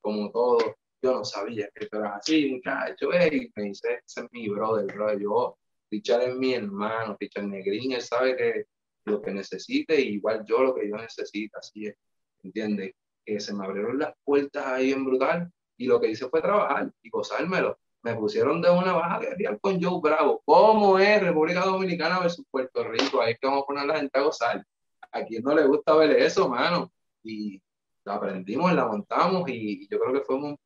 como 0.00 0.30
todo, 0.30 0.76
yo 1.04 1.12
no 1.12 1.24
sabía 1.24 1.68
que 1.74 1.84
esto 1.84 1.98
era 1.98 2.16
así, 2.16 2.50
muchacho, 2.50 3.10
y 3.12 3.52
me 3.54 3.62
dice, 3.64 4.00
ese 4.06 4.20
es 4.20 4.26
mi 4.32 4.48
brother, 4.48 4.86
brother, 4.86 5.20
yo, 5.20 5.58
Richard 5.90 6.22
es 6.22 6.34
mi 6.34 6.54
hermano, 6.54 7.16
Richard 7.20 7.44
Negrín, 7.44 7.92
él 7.92 8.00
sabe 8.00 8.36
que 8.36 8.64
lo 9.04 9.20
que 9.20 9.32
necesite, 9.32 10.00
igual 10.00 10.44
yo 10.46 10.62
lo 10.62 10.74
que 10.74 10.88
yo 10.88 10.96
necesito, 10.96 11.58
así 11.58 11.86
es, 11.86 11.96
¿entiendes? 12.42 12.94
Que 13.24 13.38
se 13.38 13.52
me 13.52 13.66
abrieron 13.66 13.98
las 13.98 14.14
puertas 14.24 14.66
ahí 14.66 14.92
en 14.92 15.04
brutal, 15.04 15.52
y 15.76 15.86
lo 15.86 16.00
que 16.00 16.08
hice 16.08 16.26
fue 16.28 16.40
trabajar 16.40 16.90
y 17.02 17.10
gozármelo. 17.10 17.78
Me 18.02 18.14
pusieron 18.14 18.62
de 18.62 18.70
una 18.70 18.92
baja 18.92 19.18
guerrilla 19.18 19.58
con 19.58 19.82
Joe 19.82 20.00
Bravo. 20.02 20.42
¿Cómo 20.44 20.98
es 20.98 21.22
República 21.22 21.64
Dominicana 21.64 22.20
versus 22.20 22.44
Puerto 22.50 22.84
Rico? 22.84 23.20
Ahí 23.20 23.32
es 23.32 23.38
que 23.40 23.46
vamos 23.46 23.62
a 23.62 23.66
poner 23.66 23.86
la 23.86 23.96
gente 23.96 24.18
a 24.18 24.22
gozar. 24.22 24.64
A 25.10 25.24
quien 25.24 25.42
no 25.42 25.54
le 25.54 25.66
gusta 25.66 25.94
ver 25.96 26.10
eso, 26.10 26.48
mano. 26.48 26.92
Y 27.22 27.60
lo 28.04 28.12
aprendimos, 28.12 28.72
la 28.74 28.86
montamos 28.86 29.48
y 29.48 29.88
yo 29.88 29.98
creo 29.98 30.12
que 30.12 30.20
fuimos, 30.20 30.56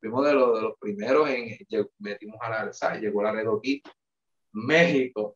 fuimos 0.00 0.26
de, 0.26 0.34
los, 0.34 0.54
de 0.54 0.62
los 0.62 0.78
primeros 0.78 1.28
en, 1.28 1.56
metimos 1.98 2.36
a 2.40 2.50
la, 2.50 2.72
¿sabes? 2.72 3.02
llegó 3.02 3.22
la 3.22 3.32
Red 3.32 3.46
México, 4.52 5.34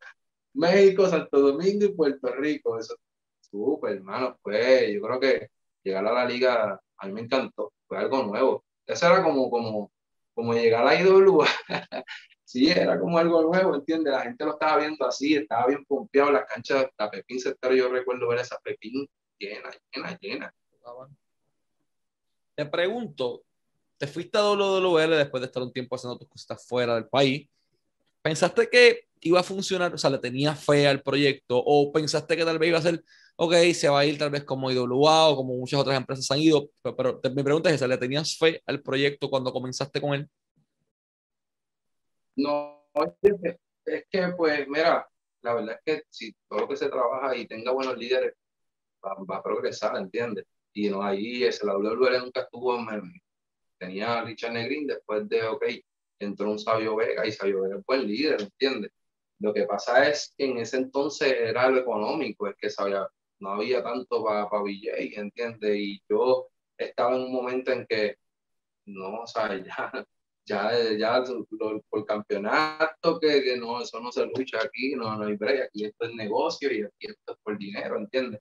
México, 0.55 1.09
Santo 1.09 1.41
Domingo 1.41 1.85
y 1.85 1.95
Puerto 1.95 2.29
Rico. 2.35 2.79
Eso, 2.79 2.97
súper, 3.41 3.97
hermano, 3.97 4.39
pues 4.43 4.93
yo 4.93 5.01
creo 5.03 5.21
que 5.21 5.51
llegar 5.83 6.07
a 6.07 6.13
la 6.13 6.25
liga, 6.25 6.81
a 6.97 7.07
mí 7.07 7.13
me 7.13 7.23
encantó, 7.23 7.73
fue 7.87 7.99
algo 7.99 8.23
nuevo. 8.25 8.65
Eso 8.87 9.07
era 9.07 9.23
como, 9.23 9.51
como, 9.51 9.93
como 10.35 10.55
llegar 10.55 10.87
a 10.87 11.01
IWA. 11.01 11.47
sí, 12.45 12.71
era 12.71 12.99
como 12.99 13.19
algo 13.19 13.43
nuevo, 13.43 13.75
¿entiendes? 13.75 14.13
La 14.13 14.23
gente 14.23 14.45
lo 14.45 14.53
estaba 14.53 14.79
viendo 14.79 15.07
así, 15.07 15.35
estaba 15.35 15.67
bien 15.67 15.85
pompeado, 15.85 16.33
las 16.33 16.47
canchas, 16.47 16.87
la 16.99 17.11
Pepín 17.11 17.41
Sector, 17.41 17.75
yo 17.75 17.89
recuerdo 17.89 18.29
ver 18.29 18.41
esa 18.41 18.59
Pepín 18.59 19.09
llena, 19.39 19.71
llena, 19.93 20.19
llena. 20.21 20.55
Te 22.55 22.67
pregunto, 22.67 23.45
te 24.03 24.09
fuiste 24.09 24.37
a 24.37 24.43
WWL 24.43 25.17
después 25.17 25.41
de 25.41 25.47
estar 25.47 25.63
un 25.63 25.73
tiempo 25.73 25.95
haciendo 25.95 26.19
tus 26.19 26.27
cosas 26.27 26.67
fuera 26.67 26.97
del 26.97 27.07
país. 27.07 27.49
¿Pensaste 28.21 28.69
que 28.69 29.07
iba 29.21 29.39
a 29.39 29.45
funcionar? 29.45 29.95
O 29.95 29.97
sea, 29.97 30.11
¿le 30.11 30.19
tenías 30.19 30.59
fe 30.65 30.89
al 30.89 31.01
proyecto? 31.03 31.57
¿O 31.57 31.93
pensaste 31.93 32.37
que 32.37 32.45
tal 32.45 32.59
vez 32.59 32.71
iba 32.71 32.79
a 32.79 32.83
ser, 32.83 33.05
ok, 33.37 33.55
se 33.73 33.89
va 33.89 34.01
a 34.01 34.05
ir 34.05 34.19
tal 34.19 34.31
vez 34.31 34.43
como 34.43 34.73
IWA 34.73 35.29
o 35.29 35.37
como 35.37 35.55
muchas 35.55 35.79
otras 35.79 35.97
empresas 35.97 36.29
han 36.33 36.41
ido? 36.41 36.69
Pero, 36.83 37.21
mi 37.33 37.45
pregunta 37.45 37.69
es 37.69 37.77
esa, 37.77 37.87
¿le 37.87 37.97
tenías 37.97 38.37
fe 38.37 38.61
al 38.67 38.83
proyecto 38.83 39.31
cuando 39.31 39.53
comenzaste 39.53 40.01
con 40.01 40.15
él? 40.15 40.29
No, 42.35 42.85
es 42.97 44.05
que 44.11 44.29
pues, 44.37 44.67
mira, 44.67 45.09
la 45.43 45.55
verdad 45.55 45.79
es 45.79 45.81
que 45.85 46.03
si 46.11 46.35
todo 46.49 46.63
lo 46.63 46.69
que 46.69 46.77
se 46.77 46.89
trabaja 46.89 47.37
y 47.37 47.47
tenga 47.47 47.71
buenos 47.71 47.97
líderes, 47.97 48.35
va, 49.01 49.37
a 49.37 49.43
progresar, 49.45 49.97
¿entiendes? 49.97 50.45
Y 50.73 50.91
no, 50.91 51.05
ahí 51.05 51.45
ese, 51.45 51.65
la 51.65 51.77
WWE 51.77 52.19
nunca 52.19 52.41
estuvo 52.41 52.77
en, 52.77 53.23
tenía 53.83 54.23
Richard 54.23 54.53
Negrin 54.53 54.87
después 54.87 55.29
de, 55.29 55.43
ok, 55.43 55.65
entró 56.21 56.51
un 56.51 56.59
Sabio 56.59 56.95
Vega 56.97 57.27
y 57.27 57.33
Sabio 57.33 57.63
Vega 57.63 57.83
fue 57.85 57.97
el 57.97 58.07
líder, 58.07 58.43
¿entiendes? 58.43 58.93
Lo 59.41 59.53
que 59.53 59.65
pasa 59.65 60.09
es 60.09 60.33
que 60.37 60.45
en 60.47 60.59
ese 60.59 60.77
entonces 60.77 61.33
era 61.33 61.69
lo 61.69 61.81
económico, 61.81 62.47
es 62.47 62.55
que 62.57 62.71
sabía, 62.71 63.09
no 63.41 63.51
había 63.51 63.83
tanto 63.83 64.25
para 64.25 64.49
pa 64.49 64.63
BJ, 64.63 65.19
¿entiendes? 65.19 65.77
Y 65.77 66.03
yo 66.09 66.49
estaba 66.79 67.17
en 67.17 67.23
un 67.23 67.33
momento 67.33 67.73
en 67.73 67.85
que, 67.87 68.17
no, 68.87 69.23
o 69.23 69.27
sea, 69.27 69.49
ya, 69.67 70.07
ya, 70.47 70.97
ya 70.97 71.25
por 71.91 72.07
campeonato, 72.07 73.19
que, 73.21 73.43
que, 73.43 73.57
no, 73.57 73.83
eso 73.83 73.99
no 74.01 74.13
se 74.13 74.27
lucha 74.27 74.59
aquí, 74.63 74.95
no, 74.95 75.17
no 75.17 75.27
hay 75.27 75.37
break, 75.37 75.65
aquí 75.65 75.87
esto 75.87 76.05
es 76.07 76.15
negocio 76.15 76.73
y 76.73 76.83
aquí 76.83 77.07
esto 77.09 77.33
es 77.33 77.39
por 77.43 77.59
dinero, 77.59 77.97
¿entiendes? 77.99 78.41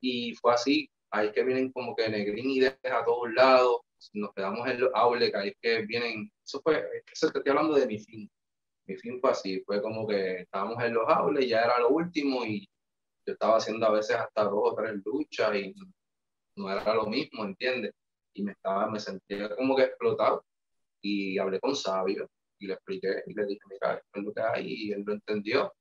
Y 0.00 0.34
fue 0.34 0.52
así, 0.52 0.90
ahí 1.10 1.32
que 1.32 1.42
vienen 1.44 1.72
como 1.72 1.96
que 1.96 2.08
Negrín 2.10 2.50
y 2.50 2.60
deja 2.60 2.98
a 3.00 3.04
todos 3.04 3.32
lados, 3.32 3.85
nos 4.14 4.32
quedamos 4.34 4.68
en 4.68 4.80
los 4.80 4.90
outlets, 4.94 5.34
ahí 5.34 5.48
es 5.48 5.56
que 5.60 5.86
vienen, 5.86 6.30
eso 6.44 6.60
fue, 6.62 6.84
eso 7.12 7.30
te 7.30 7.38
estoy 7.38 7.50
hablando 7.50 7.74
de 7.74 7.86
mi 7.86 7.98
fin, 7.98 8.30
mi 8.86 8.96
fin 8.96 9.20
fue 9.20 9.30
así, 9.30 9.60
fue 9.64 9.82
como 9.82 10.06
que 10.06 10.42
estábamos 10.42 10.82
en 10.82 10.94
los 10.94 11.04
outlets, 11.08 11.48
ya 11.48 11.62
era 11.62 11.78
lo 11.80 11.90
último 11.90 12.44
y 12.44 12.68
yo 13.26 13.32
estaba 13.32 13.56
haciendo 13.56 13.86
a 13.86 13.92
veces 13.92 14.16
hasta 14.16 14.44
dos 14.44 14.72
o 14.72 14.74
tres 14.74 14.94
luchas 15.04 15.54
y 15.56 15.74
no 16.56 16.70
era 16.70 16.94
lo 16.94 17.06
mismo, 17.06 17.44
¿entiendes? 17.44 17.92
Y 18.34 18.42
me 18.42 18.52
estaba, 18.52 18.88
me 18.90 19.00
sentía 19.00 19.54
como 19.56 19.76
que 19.76 19.84
explotado 19.84 20.44
y 21.02 21.38
hablé 21.38 21.60
con 21.60 21.74
Sabio 21.74 22.28
y 22.58 22.66
le 22.66 22.74
expliqué 22.74 23.22
y 23.26 23.34
le 23.34 23.46
dije, 23.46 23.60
mira, 23.68 23.94
esto 23.94 24.20
es 24.20 24.24
lo 24.24 24.32
que 24.32 24.42
hay 24.42 24.66
y 24.66 24.92
él 24.92 25.02
lo 25.04 25.12
entendió. 25.14 25.72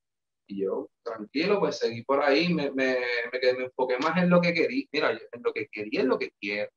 Y 0.47 0.63
yo, 0.63 0.89
tranquilo, 1.03 1.59
pues 1.59 1.79
seguí 1.79 2.03
por 2.03 2.21
ahí, 2.21 2.53
me, 2.53 2.71
me, 2.71 2.99
me, 3.31 3.53
me 3.53 3.63
enfoqué 3.65 3.97
más 3.97 4.17
en 4.21 4.29
lo 4.29 4.41
que 4.41 4.53
quería, 4.53 4.85
mira, 4.91 5.11
en 5.11 5.43
lo 5.43 5.53
que 5.53 5.67
quería 5.71 6.01
es 6.01 6.05
lo 6.05 6.19
que 6.19 6.31
quiero, 6.39 6.69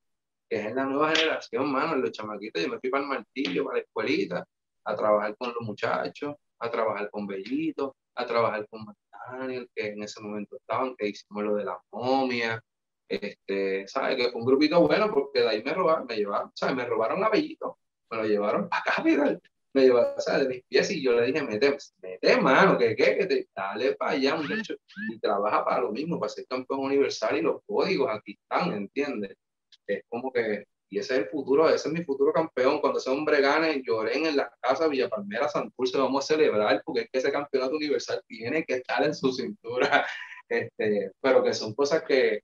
que 0.49 0.69
es 0.69 0.75
la 0.75 0.85
nueva 0.85 1.15
generación, 1.15 1.71
mano, 1.71 1.97
los 1.97 2.13
chamaquitos, 2.13 2.63
yo 2.63 2.69
me 2.69 2.79
fui 2.79 2.91
para 2.91 3.03
el 3.05 3.09
martillo, 3.09 3.65
para 3.65 3.77
la 3.77 3.83
escuelita, 3.83 4.47
a 4.85 4.97
trabajar 4.97 5.37
con 5.37 5.49
los 5.49 5.61
muchachos, 5.63 6.35
a 6.61 6.71
trabajar 6.71 7.11
con 7.11 7.27
Bellito, 7.27 7.97
a 8.15 8.27
trabajar 8.27 8.67
con 8.69 8.87
Daniel, 9.31 9.69
que 9.75 9.89
en 9.89 10.03
ese 10.03 10.21
momento 10.21 10.57
estaban, 10.57 10.97
que 10.97 11.09
hicimos 11.09 11.45
lo 11.45 11.55
de 11.57 11.65
la 11.65 11.79
momia, 11.93 12.63
este, 13.09 13.87
¿sabes? 13.87 14.17
Que 14.17 14.31
fue 14.31 14.41
un 14.41 14.47
grupito 14.47 14.81
bueno 14.81 15.11
porque 15.13 15.41
de 15.41 15.49
ahí 15.49 15.63
me 15.63 15.75
robaron, 15.75 16.07
me 16.07 16.17
llevaron, 16.17 16.51
¿sabes? 16.55 16.77
Me 16.77 16.87
robaron 16.87 17.23
a 17.23 17.29
Bellito, 17.29 17.79
me 18.11 18.17
lo 18.19 18.25
llevaron 18.25 18.69
acá, 18.71 19.03
mira, 19.05 19.39
me 19.75 19.83
llevaron, 19.83 20.15
¿sabes? 20.19 20.49
De 20.49 20.55
mis 20.55 20.65
pies 20.65 20.91
y 20.91 21.03
yo 21.03 21.13
le 21.13 21.27
dije, 21.27 21.43
mete, 21.43 21.77
mete 22.03 22.41
mano, 22.41 22.79
que 22.79 22.97
qué, 22.97 23.19
que 23.19 23.27
te, 23.27 23.49
dale 23.55 23.95
para 23.95 24.13
allá, 24.13 24.37
muchacho, 24.37 24.75
y 25.11 25.19
trabaja 25.19 25.65
para 25.65 25.83
lo 25.83 25.93
mismo, 25.93 26.19
para 26.19 26.31
ser 26.31 26.47
campeón 26.47 26.81
universal 26.81 27.37
y 27.37 27.43
los 27.43 27.63
códigos 27.67 28.11
aquí 28.11 28.33
están, 28.33 28.73
¿entiendes? 28.73 29.37
Es 29.89 30.05
como 30.09 30.33
que 30.33 30.67
y 30.91 30.99
ese 30.99 31.15
es 31.15 31.21
el 31.21 31.29
futuro, 31.29 31.69
ese 31.69 31.89
es 31.89 31.95
mi 31.95 32.03
futuro 32.03 32.33
campeón. 32.33 32.81
Cuando 32.81 32.99
ese 32.99 33.11
hombre 33.11 33.41
gane, 33.41 33.83
lloren 33.83 34.25
en 34.27 34.37
la 34.37 34.51
casa 34.61 34.89
Villa 34.89 35.09
Palmera, 35.09 35.49
Santurce, 35.49 35.99
vamos 35.99 36.25
a 36.25 36.29
celebrar 36.29 36.83
porque 36.85 37.03
es 37.03 37.11
que 37.11 37.19
ese 37.19 37.33
campeonato 37.33 37.77
universal 37.77 38.23
tiene 38.27 38.65
que 38.65 38.77
estar 38.77 39.05
en 39.05 39.15
su 39.15 39.33
cintura. 39.33 40.07
Este, 40.51 41.13
pero 41.21 41.45
que 41.45 41.53
son 41.53 41.75
cosas 41.75 42.05
que, 42.05 42.41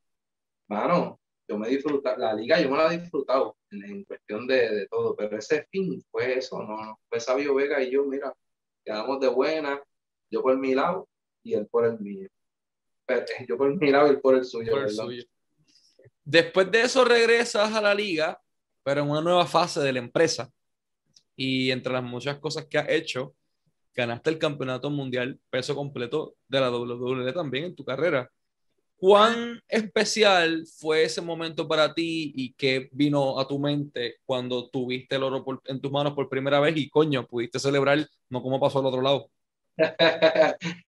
mano, 0.68 1.18
yo 1.48 1.56
me 1.56 1.70
disfruto, 1.70 2.14
la 2.18 2.34
liga 2.34 2.60
yo 2.60 2.68
me 2.68 2.76
la 2.76 2.92
he 2.92 2.98
disfrutado 2.98 3.56
en, 3.70 4.04
cuestión 4.04 4.46
de, 4.46 4.68
de, 4.68 4.86
todo, 4.88 5.16
pero 5.16 5.38
ese 5.38 5.66
fin 5.70 6.04
fue 6.10 6.36
eso, 6.36 6.62
no, 6.62 6.98
fue 7.08 7.18
Sabio 7.18 7.54
Vega 7.54 7.82
y 7.82 7.92
yo, 7.92 8.04
mira, 8.04 8.30
quedamos 8.84 9.20
de 9.20 9.28
buena, 9.28 9.82
yo 10.30 10.42
por 10.42 10.58
mi 10.58 10.74
lado 10.74 11.08
y 11.42 11.54
él 11.54 11.66
por 11.66 11.86
el 11.86 11.98
mío. 11.98 12.28
Pero, 13.06 13.24
yo 13.48 13.56
por 13.56 13.74
mi 13.74 13.90
lado 13.90 14.08
y 14.08 14.10
él 14.10 14.20
por 14.20 14.34
el 14.34 14.44
suyo. 14.44 14.72
Por 14.72 14.82
el 14.82 14.90
suyo. 14.90 15.24
Después 16.24 16.70
de 16.70 16.82
eso 16.82 17.04
regresas 17.04 17.72
a 17.74 17.80
la 17.80 17.94
liga, 17.94 18.40
pero 18.82 19.02
en 19.02 19.10
una 19.10 19.20
nueva 19.20 19.46
fase 19.46 19.80
de 19.80 19.92
la 19.92 19.98
empresa. 19.98 20.50
Y 21.36 21.70
entre 21.70 21.92
las 21.92 22.02
muchas 22.02 22.38
cosas 22.38 22.66
que 22.66 22.78
has 22.78 22.88
hecho, 22.88 23.34
ganaste 23.94 24.30
el 24.30 24.38
campeonato 24.38 24.90
mundial 24.90 25.38
peso 25.50 25.74
completo 25.74 26.36
de 26.48 26.60
la 26.60 26.70
WWE 26.70 27.32
también 27.32 27.64
en 27.64 27.74
tu 27.74 27.84
carrera. 27.84 28.30
¿Cuán 28.96 29.60
especial 29.68 30.64
fue 30.78 31.02
ese 31.04 31.20
momento 31.20 31.68
para 31.68 31.92
ti 31.92 32.32
y 32.34 32.54
qué 32.54 32.88
vino 32.92 33.38
a 33.38 33.46
tu 33.46 33.58
mente 33.58 34.16
cuando 34.24 34.70
tuviste 34.70 35.16
el 35.16 35.24
oro 35.24 35.44
en 35.66 35.80
tus 35.80 35.92
manos 35.92 36.14
por 36.14 36.28
primera 36.28 36.60
vez 36.60 36.76
y 36.76 36.88
coño, 36.88 37.26
pudiste 37.26 37.58
celebrar, 37.58 38.06
no 38.30 38.42
como 38.42 38.58
pasó 38.60 38.78
al 38.78 38.86
otro 38.86 39.02
lado? 39.02 39.30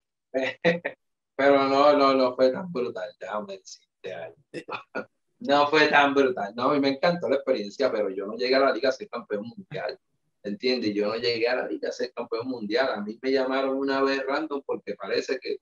Pero 1.36 1.68
no, 1.68 1.94
no, 1.96 2.14
no 2.14 2.34
fue 2.34 2.50
tan 2.50 2.72
brutal, 2.72 3.10
déjame 3.20 3.58
decirte 3.58 4.14
algo 4.14 4.36
no 5.40 5.68
fue 5.68 5.88
tan 5.88 6.14
brutal. 6.14 6.54
No, 6.56 6.70
a 6.70 6.74
mí 6.74 6.80
me 6.80 6.90
encantó 6.90 7.28
la 7.28 7.36
experiencia, 7.36 7.90
pero 7.90 8.10
yo 8.10 8.26
no 8.26 8.36
llegué 8.36 8.54
a 8.54 8.60
la 8.60 8.72
liga 8.72 8.88
a 8.88 8.92
ser 8.92 9.08
campeón 9.08 9.46
mundial. 9.56 9.98
¿Entiendes? 10.42 10.94
Yo 10.94 11.08
no 11.08 11.16
llegué 11.16 11.48
a 11.48 11.56
la 11.56 11.68
liga 11.68 11.88
a 11.88 11.92
ser 11.92 12.12
campeón 12.12 12.48
mundial. 12.48 12.88
A 12.94 13.00
mí 13.00 13.18
me 13.20 13.32
llamaron 13.32 13.76
una 13.76 14.02
vez 14.02 14.24
random 14.26 14.62
porque 14.64 14.94
parece 14.94 15.38
que 15.40 15.58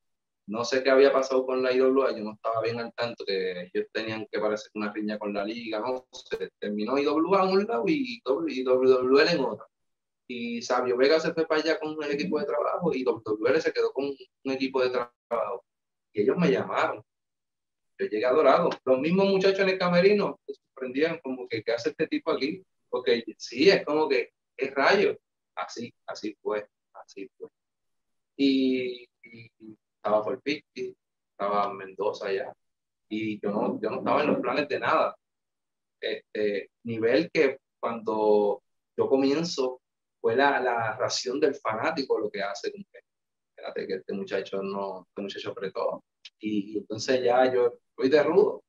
no 0.46 0.64
sé 0.64 0.82
qué 0.82 0.90
había 0.90 1.12
pasado 1.12 1.46
con 1.46 1.62
la 1.62 1.72
IWA, 1.72 2.14
yo 2.16 2.22
no 2.22 2.32
estaba 2.34 2.60
bien 2.60 2.78
al 2.78 2.92
tanto 2.92 3.24
que 3.24 3.70
ellos 3.72 3.86
tenían 3.92 4.26
que 4.30 4.38
parecer 4.38 4.70
una 4.74 4.92
riña 4.92 5.18
con 5.18 5.32
la 5.32 5.42
liga, 5.44 5.80
no 5.80 6.06
se 6.12 6.50
terminó 6.58 6.98
IWA 6.98 7.44
en 7.44 7.48
un 7.48 7.64
lado 7.64 7.84
y 7.86 8.20
WWL 8.24 9.28
en 9.28 9.40
otro. 9.40 9.66
Y 10.26 10.60
Sabio 10.62 10.96
Vega 10.96 11.18
se 11.18 11.32
fue 11.32 11.46
para 11.46 11.62
allá 11.62 11.80
con 11.80 11.96
un 11.96 12.04
equipo 12.04 12.38
de 12.38 12.46
trabajo 12.46 12.92
y 12.92 13.04
WWL 13.04 13.60
se 13.60 13.72
quedó 13.72 13.92
con 13.92 14.04
un 14.06 14.52
equipo 14.52 14.82
de 14.82 14.90
trabajo. 14.90 15.64
Y 16.12 16.22
ellos 16.22 16.36
me 16.36 16.50
llamaron 16.50 17.02
yo 17.98 18.06
llegué 18.06 18.24
adorado. 18.24 18.70
Los 18.84 18.98
mismos 19.00 19.26
muchachos 19.26 19.60
en 19.60 19.70
el 19.70 19.78
camerino 19.78 20.40
se 20.46 20.54
sorprendían 20.54 21.18
como 21.22 21.48
que, 21.48 21.62
¿qué 21.62 21.72
hace 21.72 21.90
este 21.90 22.06
tipo 22.06 22.30
aquí? 22.30 22.62
porque 22.94 23.24
sí, 23.36 23.68
es 23.68 23.84
como 23.84 24.08
que, 24.08 24.30
es 24.56 24.72
rayo, 24.72 25.18
así, 25.56 25.92
así 26.06 26.32
fue, 26.40 26.64
así 26.92 27.28
fue. 27.36 27.48
Y, 28.36 29.08
estaba 29.96 30.22
por 30.22 30.40
Pitti, 30.40 30.96
estaba 31.32 31.74
Mendoza 31.74 32.32
ya, 32.32 32.52
y 33.08 33.40
yo 33.40 33.50
no, 33.50 33.80
yo 33.82 33.90
no 33.90 33.98
estaba 33.98 34.22
en 34.22 34.28
los 34.28 34.38
planes 34.38 34.68
de 34.68 34.78
nada. 34.78 35.16
Este, 36.00 36.70
nivel 36.84 37.28
que 37.32 37.58
cuando 37.80 38.62
yo 38.96 39.08
comienzo 39.08 39.80
fue 40.20 40.36
la, 40.36 40.60
la 40.60 40.96
ración 40.96 41.40
del 41.40 41.56
fanático 41.56 42.20
lo 42.20 42.30
que 42.30 42.42
hace 42.42 42.72
espérate 43.48 43.88
que 43.88 43.94
este 43.94 44.12
muchacho 44.12 44.62
no, 44.62 45.04
este 45.08 45.20
muchacho 45.20 45.50
apretó. 45.50 46.04
Y, 46.38 46.74
y 46.74 46.78
entonces 46.78 47.22
ya 47.22 47.52
yo 47.52 47.78
estoy 47.90 48.08
de 48.08 48.22
rudo, 48.22 48.64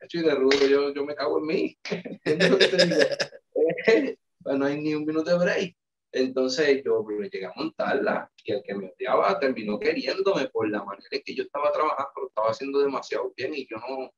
estoy 0.00 0.22
de 0.22 0.34
rudo, 0.34 0.66
yo, 0.66 0.94
yo 0.94 1.04
me 1.04 1.14
cago 1.14 1.38
en 1.38 1.46
mí. 1.46 1.78
pues 4.42 4.58
no 4.58 4.64
hay 4.64 4.80
ni 4.80 4.94
un 4.94 5.04
minuto 5.04 5.30
de 5.30 5.44
break. 5.44 5.76
Entonces 6.12 6.82
yo 6.84 7.04
llegué 7.08 7.46
a 7.46 7.52
montarla 7.56 8.30
y 8.44 8.52
el 8.52 8.62
que 8.62 8.74
me 8.74 8.90
odiaba 8.90 9.38
terminó 9.40 9.78
queriéndome 9.78 10.48
por 10.48 10.68
la 10.68 10.84
manera 10.84 11.08
en 11.10 11.22
que 11.22 11.34
yo 11.34 11.44
estaba 11.44 11.72
trabajando, 11.72 12.12
lo 12.16 12.28
estaba 12.28 12.50
haciendo 12.50 12.80
demasiado 12.80 13.32
bien 13.34 13.54
y 13.54 13.66
yo 13.66 13.78
no, 13.78 14.12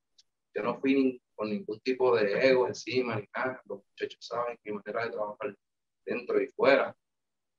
yo 0.55 0.63
no 0.63 0.81
fui 0.81 1.23
con 1.37 1.51
ningún 1.51 1.79
tipo 1.81 2.17
de 2.17 2.49
ego 2.49 2.67
encima 2.67 3.17
ni 3.17 3.29
nada. 3.37 3.63
Los 3.67 3.83
muchachos 3.89 4.27
saben 4.27 4.59
mi 4.65 4.73
manera 4.73 5.05
de 5.05 5.11
trabajar 5.11 5.57
dentro 6.05 6.43
y 6.43 6.49
fuera. 6.49 6.97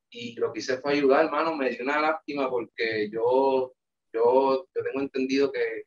Y 0.09 0.35
lo 0.35 0.51
que 0.51 0.59
hice 0.59 0.79
fue 0.79 0.93
ayudar, 0.93 1.25
hermano, 1.25 1.55
me 1.55 1.69
dio 1.69 1.83
una 1.83 2.01
lástima 2.01 2.49
porque 2.49 3.09
yo, 3.09 3.73
yo, 4.15 4.67
yo 4.73 4.83
tengo 4.83 5.01
entendido 5.01 5.51
que 5.51 5.83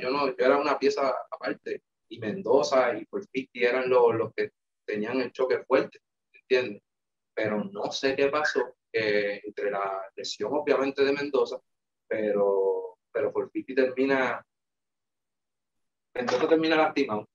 yo, 0.00 0.10
no, 0.10 0.28
yo 0.28 0.44
era 0.44 0.58
una 0.58 0.78
pieza 0.78 1.14
aparte 1.30 1.82
y 2.08 2.18
Mendoza 2.18 2.96
y 2.96 3.04
Porfisti 3.06 3.64
eran 3.64 3.88
los, 3.88 4.14
los 4.14 4.34
que 4.34 4.50
tenían 4.84 5.20
el 5.20 5.32
choque 5.32 5.64
fuerte, 5.64 6.00
¿entiendes? 6.32 6.82
Pero 7.34 7.64
no 7.64 7.90
sé 7.92 8.14
qué 8.16 8.28
pasó 8.28 8.76
entre 8.92 9.70
la 9.70 10.02
lesión 10.16 10.52
obviamente 10.54 11.04
de 11.04 11.12
Mendoza, 11.12 11.60
pero, 12.08 12.98
pero 13.12 13.32
Porfisti 13.32 13.74
termina, 13.74 14.44
Mendoza 16.14 16.48
termina 16.48 16.76
lastimado. 16.76 17.28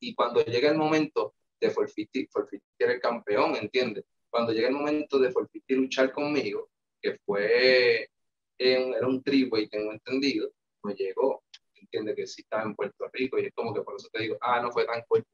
Y 0.00 0.14
cuando 0.14 0.44
llega 0.44 0.70
el 0.70 0.76
momento 0.76 1.34
de 1.60 1.70
Forfisti, 1.70 2.26
Forfisti 2.26 2.66
era 2.78 2.92
el 2.92 3.00
campeón, 3.00 3.56
¿entiendes? 3.56 4.04
Cuando 4.28 4.52
llega 4.52 4.68
el 4.68 4.74
momento 4.74 5.18
de 5.18 5.30
Forfisti 5.30 5.74
luchar 5.74 6.12
conmigo, 6.12 6.68
que 7.00 7.18
fue, 7.24 8.10
era 8.58 9.06
un 9.06 9.22
tribu 9.22 9.56
y 9.56 9.68
tengo 9.68 9.92
entendido, 9.92 10.50
no 10.82 10.92
llegó. 10.92 11.42
Entiende 11.74 12.14
que 12.14 12.26
sí 12.26 12.42
estaba 12.42 12.62
en 12.64 12.74
Puerto 12.74 13.08
Rico 13.12 13.38
y 13.38 13.46
es 13.46 13.52
como 13.54 13.74
que 13.74 13.82
por 13.82 13.96
eso 13.96 14.08
te 14.12 14.22
digo, 14.22 14.36
ah, 14.40 14.60
no 14.60 14.70
fue 14.70 14.86
tan 14.86 15.04
fuerte. 15.06 15.30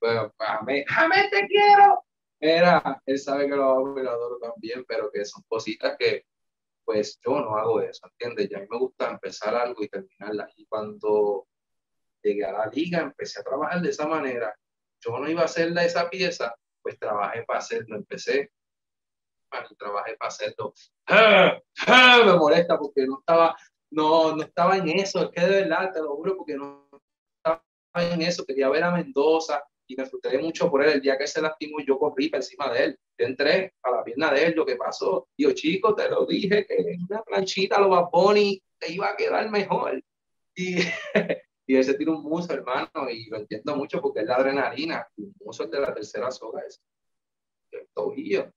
pero 0.00 0.34
Jamé, 0.38 0.84
te 1.30 1.46
quiero. 1.46 2.04
Era, 2.40 3.02
él 3.04 3.18
sabe 3.18 3.48
que 3.48 3.56
lo 3.56 3.64
adoro 3.64 4.38
también, 4.38 4.84
pero 4.86 5.10
que 5.10 5.24
son 5.24 5.42
cositas 5.48 5.96
que 5.98 6.24
pues 6.88 7.20
yo 7.22 7.38
no 7.38 7.54
hago 7.54 7.82
eso, 7.82 8.06
¿entiendes? 8.06 8.48
Ya 8.48 8.56
a 8.56 8.60
mí 8.62 8.66
me 8.70 8.78
gusta 8.78 9.10
empezar 9.10 9.54
algo 9.54 9.82
y 9.82 9.90
terminarla. 9.90 10.48
Y 10.56 10.64
cuando 10.64 11.46
llegué 12.22 12.46
a 12.46 12.52
la 12.52 12.66
liga, 12.72 13.00
empecé 13.00 13.40
a 13.40 13.42
trabajar 13.42 13.82
de 13.82 13.90
esa 13.90 14.08
manera. 14.08 14.58
Yo 14.98 15.18
no 15.18 15.28
iba 15.28 15.42
a 15.42 15.44
hacerla 15.44 15.84
esa 15.84 16.08
pieza, 16.08 16.54
pues 16.80 16.98
trabajé 16.98 17.42
para 17.42 17.58
hacerlo. 17.58 17.94
Empecé, 17.94 18.52
trabajé 19.78 20.16
para 20.16 20.28
hacerlo. 20.28 20.74
¡Ah! 21.06 21.58
¡Ah! 21.86 22.22
Me 22.24 22.34
molesta 22.34 22.78
porque 22.78 23.06
no 23.06 23.18
estaba 23.20 23.56
no, 23.90 24.36
no 24.36 24.42
estaba 24.42 24.76
en 24.76 24.88
eso, 24.88 25.22
es 25.22 25.30
que 25.30 25.40
de 25.40 25.62
verdad, 25.62 25.92
te 25.92 26.00
lo 26.00 26.16
juro, 26.16 26.36
porque 26.36 26.54
no 26.54 26.88
estaba 27.36 27.62
en 27.94 28.22
eso, 28.22 28.44
quería 28.44 28.68
ver 28.68 28.84
a 28.84 28.92
Mendoza 28.92 29.62
y 29.86 29.96
me 29.96 30.04
frustré 30.04 30.38
mucho 30.38 30.70
por 30.70 30.84
él. 30.84 30.92
El 30.94 31.00
día 31.00 31.16
que 31.16 31.26
se 31.26 31.40
lastimó, 31.40 31.78
yo 31.80 31.98
corrí 31.98 32.28
para 32.28 32.42
encima 32.42 32.70
de 32.72 32.84
él. 32.84 32.98
entré 33.16 33.74
a 33.82 33.90
la 33.90 34.04
pierna 34.04 34.30
de 34.30 34.46
él, 34.46 34.54
lo 34.54 34.66
que 34.66 34.76
pasó. 34.76 35.28
Yo, 35.36 35.52
chico, 35.52 35.94
te 35.94 36.08
lo 36.08 36.26
dije, 36.26 36.66
que 36.66 36.96
una 37.08 37.22
planchita, 37.22 37.80
lo 37.80 37.90
va 37.90 38.08
Bonnie, 38.12 38.62
te 38.78 38.92
iba 38.92 39.08
a 39.08 39.16
quedar 39.16 39.50
mejor. 39.50 40.02
Y, 40.54 40.76
y 41.66 41.76
él 41.76 41.84
se 41.84 41.96
un 42.08 42.22
muso, 42.22 42.52
hermano, 42.52 43.08
y 43.10 43.26
lo 43.30 43.38
entiendo 43.38 43.74
mucho 43.76 44.02
porque 44.02 44.20
es 44.20 44.26
la 44.26 44.36
adrenalina. 44.36 45.08
Un 45.16 45.34
muso 45.40 45.64
es 45.64 45.70
de 45.70 45.80
la 45.80 45.94
tercera 45.94 46.30
soga, 46.30 46.60
es 46.66 46.82
el 47.72 47.88
tobillo. 47.94 48.52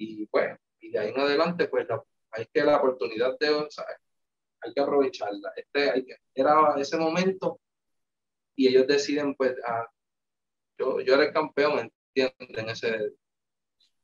Y 0.00 0.26
pues, 0.26 0.56
y 0.80 0.90
de 0.90 0.98
ahí 0.98 1.10
en 1.10 1.20
adelante, 1.20 1.68
pues 1.68 1.86
hay 2.30 2.46
que 2.46 2.62
la 2.62 2.78
oportunidad 2.78 3.38
de, 3.38 3.66
¿sabes? 3.68 3.96
hay 4.62 4.72
que 4.72 4.80
aprovecharla. 4.80 5.52
Este, 5.54 5.90
hay 5.90 6.04
que, 6.04 6.16
era 6.34 6.74
ese 6.78 6.96
momento 6.96 7.60
y 8.56 8.68
ellos 8.68 8.86
deciden, 8.86 9.34
pues, 9.34 9.56
yo, 10.78 11.00
yo 11.00 11.14
era 11.14 11.24
el 11.24 11.32
campeón, 11.32 11.92
¿entienden? 12.14 12.70
Ese... 12.70 13.12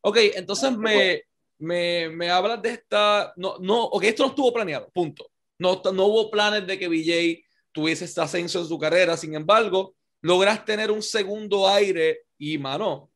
Ok, 0.03 0.19
entonces 0.35 0.77
me, 0.77 1.23
me, 1.59 2.11
me 2.11 2.31
hablas 2.31 2.61
de 2.61 2.71
esta, 2.71 3.33
no, 3.37 3.57
no, 3.59 3.85
ok, 3.85 4.05
esto 4.05 4.25
no 4.25 4.29
estuvo 4.31 4.53
planeado, 4.53 4.91
punto. 4.91 5.31
No, 5.59 5.81
no 5.95 6.07
hubo 6.07 6.31
planes 6.31 6.67
de 6.67 6.79
que 6.79 6.89
BJ 6.89 7.43
tuviese 7.73 8.05
este 8.05 8.21
ascenso 8.21 8.61
en 8.61 8.67
su 8.67 8.79
carrera, 8.79 9.17
sin 9.17 9.35
embargo, 9.35 9.95
logras 10.21 10.63
tener 10.67 10.91
un 10.91 11.03
segundo 11.03 11.67
aire 11.67 12.27
y, 12.37 12.59
mano, 12.59 13.11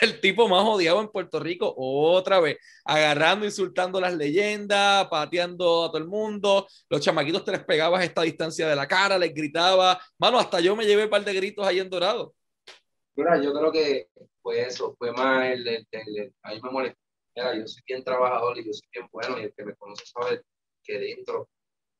el 0.00 0.20
tipo 0.20 0.48
más 0.48 0.62
odiado 0.64 1.00
en 1.00 1.08
Puerto 1.08 1.40
Rico 1.40 1.72
otra 1.76 2.40
vez, 2.40 2.58
agarrando, 2.84 3.44
insultando 3.44 4.00
las 4.00 4.14
leyendas, 4.14 5.08
pateando 5.08 5.84
a 5.84 5.88
todo 5.88 5.98
el 5.98 6.06
mundo, 6.06 6.66
los 6.88 7.00
chamaquitos 7.00 7.44
te 7.44 7.52
les 7.52 7.64
pegabas 7.64 8.00
a 8.00 8.04
esta 8.04 8.22
distancia 8.22 8.68
de 8.68 8.76
la 8.76 8.86
cara, 8.86 9.18
les 9.18 9.32
gritaba, 9.34 10.00
mano, 10.18 10.38
hasta 10.38 10.60
yo 10.60 10.76
me 10.76 10.84
llevé 10.84 11.04
un 11.04 11.10
par 11.10 11.24
de 11.24 11.34
gritos 11.34 11.66
ahí 11.66 11.78
en 11.78 11.90
Dorado. 11.90 12.34
Mira, 13.14 13.40
yo 13.40 13.52
creo 13.52 13.70
que 13.70 14.08
fue 14.42 14.62
eso, 14.62 14.94
fue 14.98 15.12
más 15.12 15.46
el, 15.46 15.66
el, 15.66 15.86
el, 15.90 16.34
ahí 16.42 16.60
me 16.60 16.70
molestó, 16.70 16.98
Mira, 17.34 17.56
yo 17.56 17.66
soy 17.66 17.82
bien 17.86 18.04
trabajador 18.04 18.58
y 18.58 18.66
yo 18.66 18.72
soy 18.72 18.88
bien 18.92 19.08
bueno 19.10 19.38
y 19.38 19.44
el 19.44 19.54
que 19.54 19.64
me 19.64 19.74
conoce 19.76 20.04
sabe 20.06 20.42
que 20.84 20.98
dentro 20.98 21.48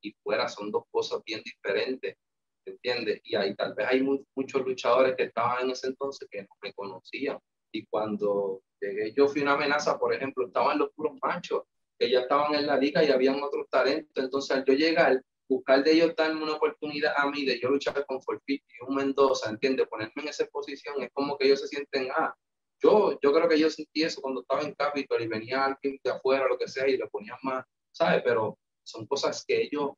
y 0.03 0.13
fuera 0.23 0.49
son 0.49 0.71
dos 0.71 0.85
cosas 0.91 1.23
bien 1.25 1.43
diferentes. 1.43 2.17
¿entiendes? 2.65 3.21
Y 3.25 3.35
ahí 3.35 3.55
tal 3.57 3.75
vez 3.75 3.87
hay 3.89 4.03
muchos 4.03 4.63
luchadores 4.65 5.17
que 5.17 5.25
estaban 5.25 5.65
en 5.65 5.71
ese 5.71 5.89
entonces 5.89 6.29
que 6.31 6.43
no 6.43 6.49
me 6.61 6.73
conocían 6.73 7.39
y 7.73 7.87
cuando 7.87 8.63
llegué, 8.81 9.13
yo 9.15 9.29
fui 9.29 9.43
una 9.43 9.55
amenaza, 9.55 9.99
por 9.99 10.15
ejemplo, 10.15 10.47
estaban 10.47 10.79
los 10.79 10.91
puros 10.93 11.19
machos, 11.23 11.63
que 11.99 12.11
ya 12.11 12.21
estaban 12.21 12.55
en 12.55 12.67
la 12.67 12.77
liga 12.77 13.03
y 13.03 13.11
habían 13.11 13.43
otros 13.43 13.69
talentos. 13.71 14.25
Entonces, 14.25 14.57
al 14.57 14.65
yo 14.65 14.75
llegar, 14.75 15.23
buscar 15.49 15.83
de 15.83 15.93
ellos 15.93 16.15
darme 16.17 16.43
una 16.43 16.55
oportunidad 16.55 17.15
a 17.17 17.31
mí 17.31 17.45
de 17.45 17.59
yo 17.61 17.71
luchar 17.71 18.05
con 18.07 18.23
Forfiti 18.23 18.65
y 18.81 18.85
un 18.89 18.95
Mendoza, 18.95 19.51
¿entiendes? 19.51 19.89
Ponerme 19.89 20.23
en 20.23 20.29
esa 20.29 20.47
posición, 20.47 21.03
es 21.03 21.11
como 21.13 21.37
que 21.39 21.47
ellos 21.47 21.61
se 21.61 21.69
sienten, 21.69 22.09
ah, 22.15 22.35
yo, 22.83 23.19
yo 23.23 23.33
creo 23.33 23.49
que 23.49 23.59
yo 23.59 23.71
sentí 23.71 24.03
eso 24.03 24.21
cuando 24.21 24.41
estaba 24.43 24.63
en 24.63 24.75
Capitol 24.75 25.23
y 25.23 25.29
venía 25.29 25.65
alguien 25.65 25.99
de 26.03 26.11
afuera, 26.11 26.49
lo 26.49 26.59
que 26.59 26.69
sea, 26.69 26.89
y 26.89 26.97
le 26.97 27.07
ponían 27.07 27.39
más, 27.43 27.65
¿sabes? 27.93 28.23
Pero 28.25 28.59
son 28.83 29.07
cosas 29.07 29.45
que 29.47 29.63
ellos 29.63 29.93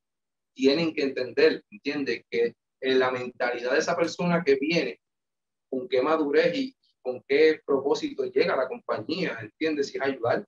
tienen 0.54 0.94
que 0.94 1.02
entender, 1.02 1.64
¿entiendes? 1.70 2.24
Que 2.30 2.54
en 2.80 2.98
la 2.98 3.10
mentalidad 3.10 3.72
de 3.72 3.78
esa 3.78 3.96
persona 3.96 4.42
que 4.44 4.56
viene, 4.56 5.00
con 5.70 5.88
qué 5.88 6.02
madurez 6.02 6.54
y, 6.54 6.76
con 7.04 7.22
qué 7.28 7.60
propósito 7.64 8.24
llega 8.24 8.56
la 8.56 8.66
compañía, 8.66 9.38
¿entiendes? 9.40 9.88
Si 9.88 9.98
es 9.98 10.02
ayudar, 10.02 10.44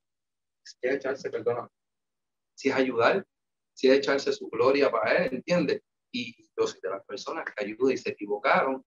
si 0.63 0.75
es 0.81 0.95
echarse, 0.95 1.29
perdona, 1.29 1.69
si 2.55 2.69
es 2.69 2.75
ayudar, 2.75 3.23
si 3.73 3.89
es 3.89 3.99
echarse 3.99 4.33
su 4.33 4.49
gloria 4.49 4.89
para 4.89 5.23
él, 5.23 5.35
¿entiendes? 5.35 5.83
Y 6.11 6.35
yo 6.57 6.65
soy 6.65 6.79
de 6.81 6.89
las 6.89 7.05
personas 7.05 7.45
que 7.45 7.63
ayudan 7.63 7.93
y 7.93 7.97
se 7.97 8.09
equivocaron 8.09 8.83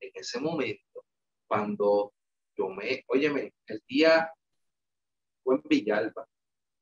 en 0.00 0.10
ese 0.14 0.38
momento, 0.38 1.06
cuando 1.48 2.12
yo 2.56 2.68
me, 2.68 3.02
óyeme, 3.08 3.54
el 3.68 3.82
día 3.88 4.30
fue 5.42 5.54
en 5.54 5.62
Villalba, 5.64 6.28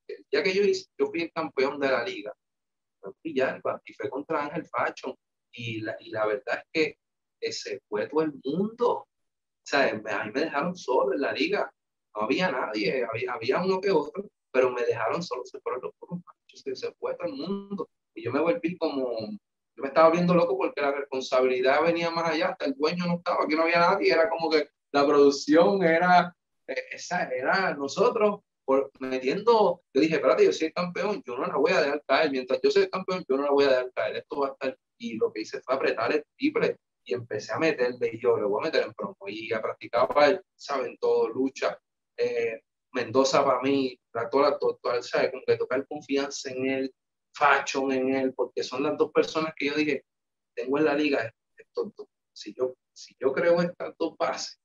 el 0.08 0.26
día 0.28 0.42
que 0.42 0.54
yo, 0.54 0.62
hice, 0.62 0.90
yo 0.98 1.06
fui 1.06 1.22
el 1.22 1.32
campeón 1.32 1.78
de 1.78 1.88
la 1.88 2.02
liga, 2.02 2.34
fue 2.98 3.10
en 3.10 3.16
Villalba 3.22 3.80
y 3.84 3.94
fue 3.94 4.10
contra 4.10 4.44
Ángel 4.44 4.66
Facho, 4.66 5.16
y 5.52 5.82
la, 5.82 5.96
y 6.00 6.10
la 6.10 6.26
verdad 6.26 6.58
es 6.58 6.64
que 6.72 6.98
ese 7.40 7.80
fue 7.88 8.08
todo 8.08 8.22
el 8.22 8.32
mundo, 8.44 9.06
sea, 9.76 9.90
a 9.90 10.24
mí 10.24 10.30
me 10.32 10.40
dejaron 10.40 10.76
solo 10.76 11.14
en 11.14 11.20
la 11.20 11.32
liga. 11.32 11.72
No 12.14 12.22
había 12.22 12.50
nadie, 12.50 13.04
había, 13.10 13.32
había 13.32 13.62
uno 13.62 13.80
que 13.80 13.90
otro, 13.90 14.28
pero 14.50 14.70
me 14.70 14.82
dejaron 14.84 15.22
solo. 15.22 15.42
Se 15.44 15.60
fueron 15.60 15.82
los 15.82 15.92
machos, 16.10 16.78
se 16.78 16.92
fue 16.92 17.14
todo 17.14 17.28
el 17.28 17.34
mundo. 17.34 17.88
Y 18.14 18.22
yo 18.22 18.32
me 18.32 18.40
volví 18.40 18.76
como, 18.76 19.30
yo 19.76 19.82
me 19.82 19.88
estaba 19.88 20.10
viendo 20.10 20.34
loco 20.34 20.56
porque 20.56 20.80
la 20.80 20.92
responsabilidad 20.92 21.82
venía 21.82 22.10
más 22.10 22.30
allá, 22.30 22.50
hasta 22.50 22.66
el 22.66 22.74
dueño 22.74 23.06
no 23.06 23.14
estaba, 23.16 23.44
aquí 23.44 23.54
no 23.54 23.62
había 23.62 23.80
nadie, 23.80 24.12
era 24.12 24.28
como 24.28 24.50
que 24.50 24.68
la 24.92 25.06
producción 25.06 25.82
era, 25.82 26.36
eh, 26.66 26.84
esa 26.92 27.28
era 27.30 27.74
nosotros 27.74 28.40
por, 28.64 28.90
metiendo, 29.00 29.82
yo 29.92 30.00
dije, 30.00 30.16
espérate, 30.16 30.44
yo 30.44 30.52
soy 30.52 30.68
el 30.68 30.74
campeón, 30.74 31.22
yo 31.26 31.36
no 31.36 31.46
la 31.46 31.56
voy 31.56 31.72
a 31.72 31.80
dejar 31.80 32.02
caer, 32.06 32.30
mientras 32.30 32.60
yo 32.62 32.70
soy 32.70 32.82
el 32.82 32.90
campeón, 32.90 33.24
yo 33.28 33.36
no 33.36 33.44
la 33.44 33.50
voy 33.50 33.64
a 33.64 33.70
dejar 33.70 33.92
caer, 33.94 34.16
esto 34.16 34.40
va 34.40 34.48
a 34.48 34.50
estar, 34.52 34.78
y 34.98 35.16
lo 35.16 35.32
que 35.32 35.40
hice 35.40 35.60
fue 35.62 35.74
apretar 35.74 36.12
el 36.12 36.24
triple, 36.36 36.76
y 37.04 37.14
empecé 37.14 37.52
a 37.52 37.58
meterle 37.58 38.10
y 38.12 38.20
yo 38.20 38.36
le 38.36 38.44
voy 38.44 38.60
a 38.60 38.66
meter 38.66 38.84
en 38.84 38.94
promo 38.94 39.16
y 39.26 39.52
a 39.52 39.60
practicar, 39.60 40.42
saben 40.54 40.96
todo, 40.98 41.28
lucha. 41.28 41.78
Eh, 42.16 42.60
Mendoza 42.94 43.42
para 43.42 43.62
mí, 43.62 43.98
la 44.12 44.28
toda, 44.28 44.58
toda, 44.58 45.02
¿sabes? 45.02 45.30
Como 45.30 45.42
que 45.46 45.56
tocar 45.56 45.86
confianza 45.86 46.50
en 46.50 46.66
él, 46.66 46.94
fashion 47.34 47.90
en 47.90 48.14
él, 48.14 48.34
porque 48.34 48.62
son 48.62 48.82
las 48.82 48.98
dos 48.98 49.10
personas 49.12 49.54
que 49.56 49.66
yo 49.66 49.74
dije, 49.74 50.04
tengo 50.54 50.76
en 50.76 50.84
la 50.84 50.94
liga, 50.94 51.32
esto, 51.56 51.90
si 52.34 52.54
yo, 52.54 52.74
si 52.92 53.16
yo 53.18 53.32
creo 53.32 53.62
estas 53.62 53.94
dos 53.98 54.14
bases, 54.18 54.60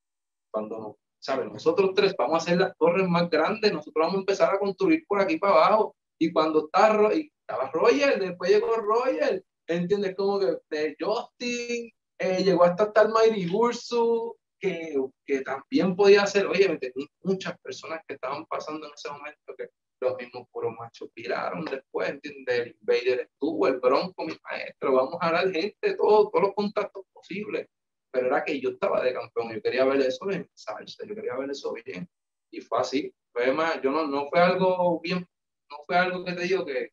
cuando, 0.52 1.00
¿sabes? 1.20 1.50
Nosotros 1.50 1.92
tres 1.96 2.16
vamos 2.18 2.36
a 2.36 2.38
hacer 2.38 2.58
las 2.58 2.78
torres 2.78 3.08
más 3.08 3.30
grandes, 3.30 3.72
nosotros 3.72 4.04
vamos 4.04 4.16
a 4.16 4.20
empezar 4.20 4.54
a 4.54 4.60
construir 4.60 5.06
por 5.08 5.22
aquí 5.22 5.38
para 5.38 5.54
abajo. 5.54 5.96
Y 6.20 6.32
cuando 6.34 6.66
está, 6.66 7.14
y 7.14 7.32
estaba 7.40 7.70
Roger, 7.72 8.20
después 8.20 8.50
llegó 8.50 8.76
Roger, 8.76 9.44
¿entiendes? 9.68 10.16
Como 10.16 10.40
que 10.40 10.58
de 10.70 10.98
Justin, 11.00 11.92
eh, 12.20 12.44
llegó 12.44 12.64
hasta 12.64 12.86
estar 12.86 13.10
Mighty 13.10 13.48
Ursu, 13.54 14.36
que, 14.60 14.96
que 15.26 15.42
también 15.42 15.96
podía 15.96 16.24
hacer, 16.24 16.48
oye, 16.48 16.78
tenía 16.78 17.08
muchas 17.22 17.60
personas 17.60 18.02
que 18.08 18.16
estaban 18.16 18.46
pasando 18.46 18.88
en 18.88 18.94
ese 18.94 19.10
momento 19.10 19.56
que 19.56 19.70
los 20.00 20.16
mismos 20.18 20.48
puros 20.52 20.74
machos 20.78 21.10
viraron 21.16 21.66
después, 21.66 22.10
¿entiendes? 22.10 22.60
El 22.60 22.76
Invader 22.80 23.20
estuvo, 23.22 23.68
el 23.68 23.80
Bronco, 23.80 24.26
mi 24.26 24.38
maestro, 24.44 24.94
vamos 24.94 25.18
a 25.20 25.32
dar 25.32 25.52
gente, 25.52 25.96
todo, 25.96 26.30
todos 26.30 26.46
los 26.46 26.54
contactos 26.54 27.06
posibles. 27.14 27.68
Pero 28.12 28.28
era 28.28 28.44
que 28.44 28.60
yo 28.60 28.72
estaba 28.72 29.04
de 29.04 29.14
campeón, 29.14 29.54
yo 29.54 29.62
quería 29.62 29.86
ver 29.86 30.02
eso 30.02 30.30
en 30.32 30.50
salsa, 30.54 31.06
yo 31.06 31.16
quería 31.16 31.36
ver 31.36 31.52
eso 31.52 31.74
bien. 31.74 32.08
Y 32.52 32.62
fue 32.62 32.80
así, 32.80 33.14
fue 33.34 33.52
más, 33.52 33.82
yo 33.82 33.92
no, 33.92 34.08
no 34.08 34.28
fue 34.30 34.40
algo 34.40 35.00
bien, 35.02 35.28
no 35.70 35.78
fue 35.86 35.98
algo 35.98 36.24
que 36.24 36.34
te 36.34 36.44
digo 36.44 36.66
que, 36.66 36.92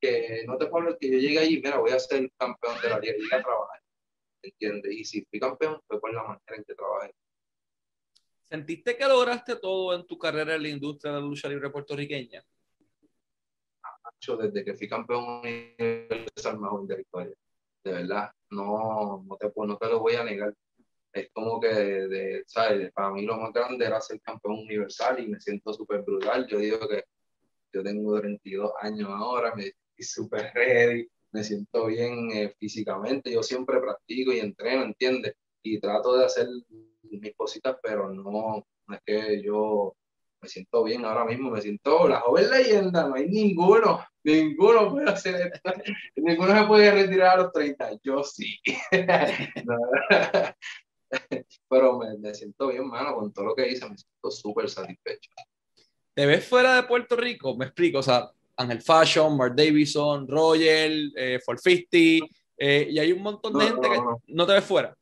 que, 0.00 0.44
no 0.46 0.58
te 0.58 0.66
puedo 0.66 0.96
que 0.98 1.10
yo 1.10 1.18
llegué 1.18 1.38
allí, 1.38 1.60
mira, 1.62 1.78
voy 1.78 1.92
a 1.92 1.98
ser 1.98 2.30
campeón 2.38 2.74
de 2.82 2.88
la 2.90 2.98
liga, 2.98 3.14
y 3.18 3.34
a 3.34 3.42
trabajar, 3.42 3.80
¿entiendes? 4.42 4.92
Y 4.92 5.04
si 5.04 5.24
fui 5.24 5.38
campeón 5.38 5.80
fue 5.86 6.00
por 6.00 6.12
la 6.12 6.22
manera 6.22 6.56
en 6.56 6.64
que 6.64 6.74
trabajé. 6.74 7.14
¿Sentiste 8.44 8.96
que 8.96 9.06
lograste 9.06 9.56
todo 9.56 9.94
en 9.94 10.06
tu 10.06 10.18
carrera 10.18 10.56
en 10.56 10.62
la 10.62 10.68
industria 10.68 11.12
de 11.12 11.20
la 11.20 11.26
lucha 11.26 11.48
libre 11.48 11.70
puertorriqueña? 11.70 12.44
Desde 14.20 14.64
que 14.64 14.74
fui 14.74 14.88
campeón 14.88 15.40
universal 15.40 16.58
más 16.58 16.86
de 16.86 16.96
victoria. 16.96 17.34
De 17.82 17.92
verdad, 17.92 18.30
no, 18.50 19.24
no, 19.26 19.36
te, 19.36 19.50
no 19.56 19.78
te 19.78 19.86
lo 19.86 20.00
voy 20.00 20.14
a 20.14 20.24
negar. 20.24 20.54
Es 21.12 21.30
como 21.32 21.60
que, 21.60 21.68
de, 21.68 22.44
¿sabes? 22.46 22.92
Para 22.92 23.10
mí 23.10 23.22
lo 23.22 23.36
más 23.38 23.52
grande 23.52 23.86
era 23.86 24.00
ser 24.00 24.20
campeón 24.20 24.58
universal 24.58 25.18
y 25.20 25.28
me 25.28 25.40
siento 25.40 25.72
súper 25.72 26.02
brutal. 26.02 26.46
Yo 26.46 26.58
digo 26.58 26.86
que 26.86 27.04
yo 27.72 27.82
tengo 27.82 28.20
32 28.20 28.72
años 28.80 29.08
ahora, 29.10 29.54
me 29.54 29.68
estoy 29.68 30.04
súper 30.04 30.52
ready, 30.54 31.08
me 31.32 31.44
siento 31.44 31.86
bien 31.86 32.30
eh, 32.32 32.54
físicamente. 32.58 33.32
Yo 33.32 33.42
siempre 33.42 33.80
practico 33.80 34.32
y 34.32 34.40
entreno, 34.40 34.82
¿entiendes? 34.84 35.34
Y 35.62 35.78
trato 35.78 36.16
de 36.16 36.24
hacer 36.24 36.48
mis 37.02 37.34
cositas, 37.36 37.76
pero 37.82 38.08
no, 38.12 38.66
no 38.86 38.94
es 38.94 39.00
que 39.04 39.42
yo 39.42 39.94
me 40.40 40.48
siento 40.48 40.82
bien 40.84 41.04
ahora 41.04 41.24
mismo, 41.24 41.50
me 41.50 41.60
siento 41.60 42.08
la 42.08 42.20
joven 42.20 42.50
leyenda, 42.50 43.06
no 43.06 43.14
hay 43.14 43.28
ninguno, 43.28 44.02
ninguno 44.24 44.90
puede 44.90 45.10
hacer 45.10 45.52
esto, 45.52 45.60
ninguno 46.16 46.58
se 46.58 46.66
puede 46.66 46.90
retirar 46.90 47.38
a 47.38 47.42
los 47.42 47.52
30, 47.52 47.90
yo 48.02 48.24
sí. 48.24 48.58
pero 51.68 51.98
me, 51.98 52.16
me, 52.18 52.34
siento 52.34 52.68
bien, 52.68 52.86
mano, 52.88 53.14
con 53.16 53.32
todo 53.32 53.46
lo 53.46 53.54
que 53.54 53.68
hice, 53.68 53.88
me 53.88 53.98
siento 53.98 54.30
súper 54.30 54.70
satisfecho. 54.70 55.30
¿Te 56.14 56.26
ves 56.26 56.46
fuera 56.46 56.76
de 56.76 56.84
Puerto 56.84 57.16
Rico? 57.16 57.56
Me 57.56 57.66
explico, 57.66 57.98
o 57.98 58.02
sea, 58.02 58.30
Angel 58.60 58.82
Fashion, 58.82 59.36
Mark 59.36 59.54
Davison, 59.56 60.28
Royal, 60.28 61.12
eh, 61.16 61.40
450, 61.42 62.26
eh, 62.58 62.88
y 62.90 62.98
hay 62.98 63.12
un 63.12 63.22
montón 63.22 63.58
de 63.58 63.64
gente 63.64 63.88
que 63.88 63.98
no 64.28 64.46
te 64.46 64.52
ves 64.52 64.64
fuera. 64.64 64.94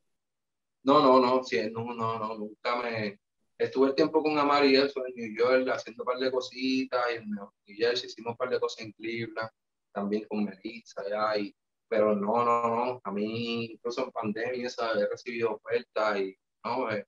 No, 0.85 1.03
no, 1.03 1.19
no, 1.19 1.43
sí, 1.43 1.69
no, 1.73 1.93
no, 1.93 2.19
no, 2.19 2.39
nunca 2.39 2.77
me... 2.77 3.19
Estuve 3.59 3.89
el 3.89 3.95
tiempo 3.97 4.23
con 4.23 4.39
Amar 4.39 4.65
y 4.65 4.77
eso 4.77 5.05
en 5.05 5.15
New 5.17 5.37
York, 5.37 5.69
haciendo 5.69 6.05
un 6.05 6.07
par 6.07 6.19
de 6.19 6.31
cositas, 6.31 7.05
y 7.11 7.17
en 7.17 7.29
New 7.31 7.51
Jersey 7.67 8.09
hicimos 8.09 8.31
un 8.31 8.37
par 8.37 8.51
de 8.51 8.61
cosas 8.61 8.85
en 8.85 8.93
Cleveland, 8.93 9.51
también 9.93 10.25
con 10.29 10.45
Melissa, 10.45 11.03
ya, 11.11 11.37
y, 11.37 11.53
pero 11.89 12.15
no, 12.15 12.45
no, 12.45 12.63
no, 12.63 13.01
a 13.03 13.11
mí, 13.11 13.73
incluso 13.73 14.05
en 14.05 14.13
pandemia, 14.13 14.69
esa, 14.69 14.93
he 14.93 15.09
recibido 15.09 15.55
ofertas 15.55 16.21
y, 16.21 16.39
no, 16.65 16.89
eh, 16.93 17.05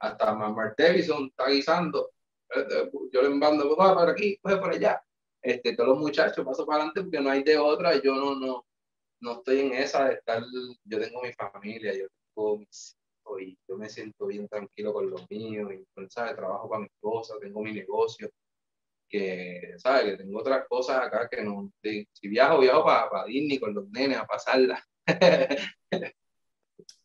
hasta 0.00 0.34
Mark 0.34 0.74
Davison 0.76 1.26
está 1.26 1.48
guisando, 1.48 2.10
eh, 2.56 2.66
eh, 2.68 2.90
yo 3.12 3.22
le 3.22 3.28
mando, 3.28 3.76
va 3.76 3.94
por 3.94 4.10
aquí, 4.10 4.36
pues 4.42 4.56
por 4.56 4.72
allá, 4.72 5.00
este, 5.44 5.76
todos 5.76 5.90
los 5.90 5.98
muchachos, 5.98 6.44
paso 6.44 6.64
para 6.64 6.78
adelante 6.78 7.02
porque 7.02 7.20
no 7.20 7.30
hay 7.30 7.42
de 7.42 7.58
otra, 7.58 8.00
yo 8.02 8.14
no, 8.14 8.34
no, 8.34 8.64
no 9.20 9.32
estoy 9.32 9.60
en 9.60 9.74
esa 9.74 10.08
de 10.08 10.14
estar, 10.14 10.42
yo 10.84 11.00
tengo 11.00 11.22
mi 11.22 11.32
familia, 11.32 11.94
yo 11.94 12.06
tengo 12.34 12.58
mis 12.58 12.96
y 13.40 13.58
yo 13.66 13.76
me 13.76 13.88
siento 13.88 14.26
bien 14.26 14.46
tranquilo 14.48 14.92
con 14.92 15.10
los 15.10 15.28
míos, 15.30 15.72
y, 15.72 15.84
pues, 15.94 16.12
¿sabes? 16.12 16.36
Trabajo 16.36 16.68
con 16.68 16.82
mi 16.82 16.86
esposa, 16.86 17.34
tengo 17.40 17.62
mi 17.62 17.72
negocio, 17.72 18.30
que, 19.08 19.74
¿sabes? 19.78 20.04
Que 20.04 20.16
tengo 20.18 20.38
otras 20.38 20.66
cosas 20.68 21.02
acá 21.02 21.28
que 21.28 21.42
no, 21.42 21.70
si 21.82 22.28
viajo, 22.28 22.60
viajo 22.60 22.84
para, 22.84 23.10
para 23.10 23.24
Disney 23.24 23.58
con 23.58 23.74
los 23.74 23.88
nenes 23.90 24.18
a 24.18 24.26
pasarla. 24.26 24.84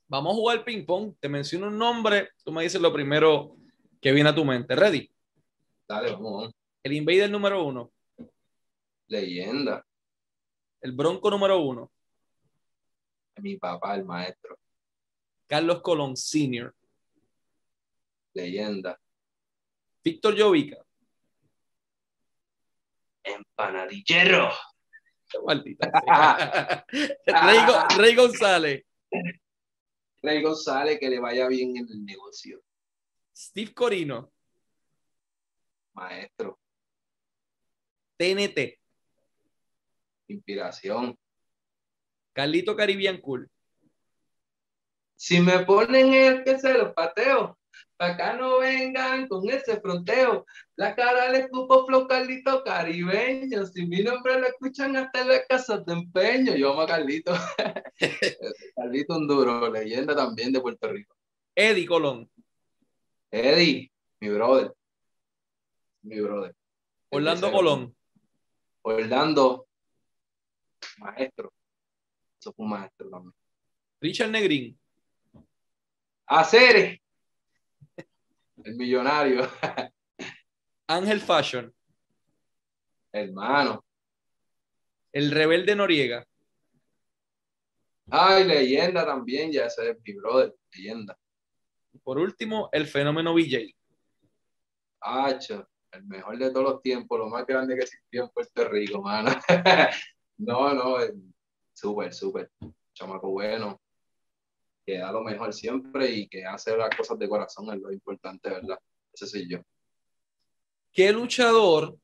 Vamos 0.07 0.33
a 0.33 0.35
jugar 0.35 0.63
ping 0.63 0.85
pong, 0.85 1.13
te 1.19 1.29
menciono 1.29 1.67
un 1.67 1.77
nombre, 1.77 2.29
tú 2.43 2.51
me 2.51 2.63
dices 2.63 2.81
lo 2.81 2.91
primero 2.91 3.55
que 4.01 4.11
viene 4.11 4.29
a 4.29 4.35
tu 4.35 4.43
mente, 4.43 4.75
¿ready? 4.75 5.09
Dale, 5.87 6.11
vamos. 6.13 6.51
El 6.83 6.93
Invader 6.93 7.29
número 7.29 7.63
uno. 7.63 7.91
Leyenda. 9.09 9.85
El 10.81 10.93
Bronco 10.93 11.29
número 11.29 11.59
uno. 11.59 11.91
Mi 13.37 13.57
papá, 13.57 13.95
el 13.95 14.05
maestro. 14.05 14.57
Carlos 15.47 15.81
Colón 15.81 16.15
Sr. 16.15 16.73
Leyenda. 18.33 18.99
Víctor 20.03 20.35
Llovica. 20.35 20.77
Empanadillero. 23.23 24.51
Maldita. 25.45 25.91
Rey, 27.97 28.15
González. 28.15 28.85
Rey 30.21 30.41
González, 30.41 30.99
que 30.99 31.09
le 31.09 31.19
vaya 31.19 31.47
bien 31.47 31.77
en 31.77 31.87
el 31.89 32.05
negocio. 32.05 32.61
Steve 33.35 33.73
Corino. 33.73 34.31
Maestro. 35.93 36.59
TNT. 38.17 38.79
Inspiración. 40.29 41.17
Carlito 42.33 42.75
Caribbean 42.75 43.19
Cool. 43.19 43.49
Si 45.15 45.41
me 45.41 45.65
ponen 45.65 46.13
el 46.13 46.43
que 46.43 46.57
se 46.57 46.73
los 46.73 46.93
pateo, 46.93 47.59
para 47.97 48.13
acá 48.13 48.37
no 48.37 48.59
vengan 48.59 49.27
con 49.27 49.49
ese 49.49 49.81
fronteo. 49.81 50.45
La 50.77 50.95
cara 50.95 51.29
le 51.29 51.39
escupo 51.39 51.85
flow 51.85 52.07
Carlito 52.07 52.63
caribeño. 52.63 53.65
Si 53.65 53.85
mi 53.85 54.01
nombre 54.01 54.39
lo 54.39 54.47
escuchan 54.47 54.95
hasta 54.95 55.21
en 55.21 55.27
las 55.27 55.45
casas 55.49 55.85
de 55.85 55.93
empeño. 55.93 56.55
Yo 56.55 56.71
amo 56.71 56.81
a 56.81 56.87
Carlito. 56.87 57.33
Carlito 58.75 59.17
un 59.17 59.27
duro, 59.27 59.69
leyenda 59.69 60.15
también 60.15 60.53
de 60.53 60.61
Puerto 60.61 60.87
Rico. 60.87 61.13
Eddie 61.53 61.85
Colón. 61.85 62.29
Eddie, 63.31 63.91
mi 64.21 64.29
brother. 64.29 64.73
Mi 66.03 66.21
brother. 66.21 66.55
Orlando 67.09 67.51
Colón. 67.51 67.95
Orlando, 68.83 69.67
maestro. 70.99 71.53
Eso 72.39 72.53
fue 72.53 72.65
un 72.65 72.71
maestro 72.71 73.09
también. 73.09 73.33
Richard 74.01 74.29
Negrín. 74.29 74.79
Hacer 76.27 76.99
el 78.63 78.75
millonario. 78.75 79.49
Ángel 80.87 81.21
Fashion. 81.21 81.73
Hermano. 83.11 83.83
El 85.11 85.31
rebelde 85.31 85.75
Noriega. 85.75 86.25
Ay, 88.11 88.43
leyenda 88.43 89.05
también, 89.05 89.51
ya 89.51 89.65
ese 89.65 89.91
es 89.91 89.97
mi 90.03 90.13
brother, 90.13 90.55
leyenda. 90.73 91.17
Por 92.03 92.17
último, 92.17 92.69
el 92.71 92.87
fenómeno 92.87 93.33
VJ. 93.33 93.75
Hacho, 95.01 95.67
el 95.91 96.03
mejor 96.05 96.37
de 96.37 96.49
todos 96.51 96.73
los 96.73 96.81
tiempos, 96.81 97.19
lo 97.19 97.27
más 97.27 97.45
grande 97.45 97.75
que 97.75 97.83
existió 97.83 98.23
en 98.23 98.29
Puerto 98.29 98.67
Rico, 98.67 99.01
mano. 99.01 99.31
no, 100.39 100.73
no, 100.73 100.97
súper, 101.73 102.13
súper. 102.13 102.51
Chamaco 102.93 103.29
bueno, 103.29 103.79
que 104.85 104.97
da 104.97 105.11
lo 105.11 105.21
mejor 105.21 105.53
siempre 105.53 106.11
y 106.11 106.27
que 106.27 106.45
hace 106.45 106.75
las 106.75 106.95
cosas 106.95 107.19
de 107.19 107.29
corazón 107.29 107.69
es 107.73 107.79
lo 107.79 107.91
importante, 107.91 108.49
¿verdad? 108.49 108.79
Ese 109.13 109.27
soy 109.27 109.47
yo. 109.47 109.59
¿Qué 110.91 111.11
luchador 111.11 111.97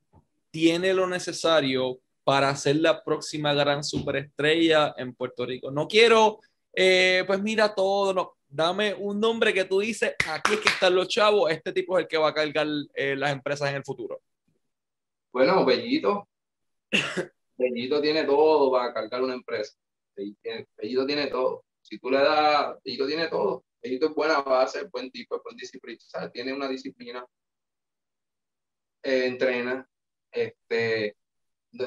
tiene 0.51 0.93
lo 0.93 1.07
necesario 1.07 1.99
para 2.23 2.55
ser 2.55 2.77
la 2.77 3.03
próxima 3.03 3.53
gran 3.53 3.83
superestrella 3.83 4.93
en 4.97 5.15
Puerto 5.15 5.45
Rico? 5.45 5.71
No 5.71 5.87
quiero, 5.87 6.39
eh, 6.73 7.23
pues 7.25 7.41
mira 7.41 7.73
todo, 7.73 8.13
no. 8.13 8.37
Dame 8.47 8.93
un 8.93 9.19
nombre 9.19 9.53
que 9.53 9.65
tú 9.65 9.79
dices, 9.79 10.13
aquí 10.29 10.53
es 10.53 10.59
que 10.59 10.69
están 10.69 10.95
los 10.95 11.09
chavos, 11.09 11.51
este 11.51 11.73
tipo 11.73 11.97
es 11.97 12.03
el 12.03 12.07
que 12.07 12.17
va 12.17 12.29
a 12.29 12.33
cargar 12.33 12.67
eh, 12.93 13.15
las 13.15 13.31
empresas 13.31 13.69
en 13.69 13.75
el 13.77 13.83
futuro. 13.83 14.21
Bueno, 15.33 15.65
Bellito. 15.65 16.29
Bellito 17.57 18.01
tiene 18.01 18.23
todo 18.25 18.71
para 18.71 18.93
cargar 18.93 19.23
una 19.23 19.33
empresa. 19.33 19.75
Bellito 20.15 21.05
tiene 21.05 21.27
todo 21.27 21.65
si 21.85 21.99
tú 21.99 22.09
le 22.09 22.17
das, 22.17 22.77
Bellito 22.83 23.05
tiene 23.05 23.27
todo. 23.27 23.63
Bellito 23.81 24.07
es 24.07 24.15
buena 24.15 24.41
base, 24.41 24.85
buen 24.91 25.11
tipo, 25.11 25.39
buen 25.43 25.55
disciplina, 25.55 25.99
tiene 26.33 26.53
una 26.53 26.67
disciplina, 26.67 27.23
eh, 29.03 29.27
entrena. 29.27 29.87
Este, 30.31 31.15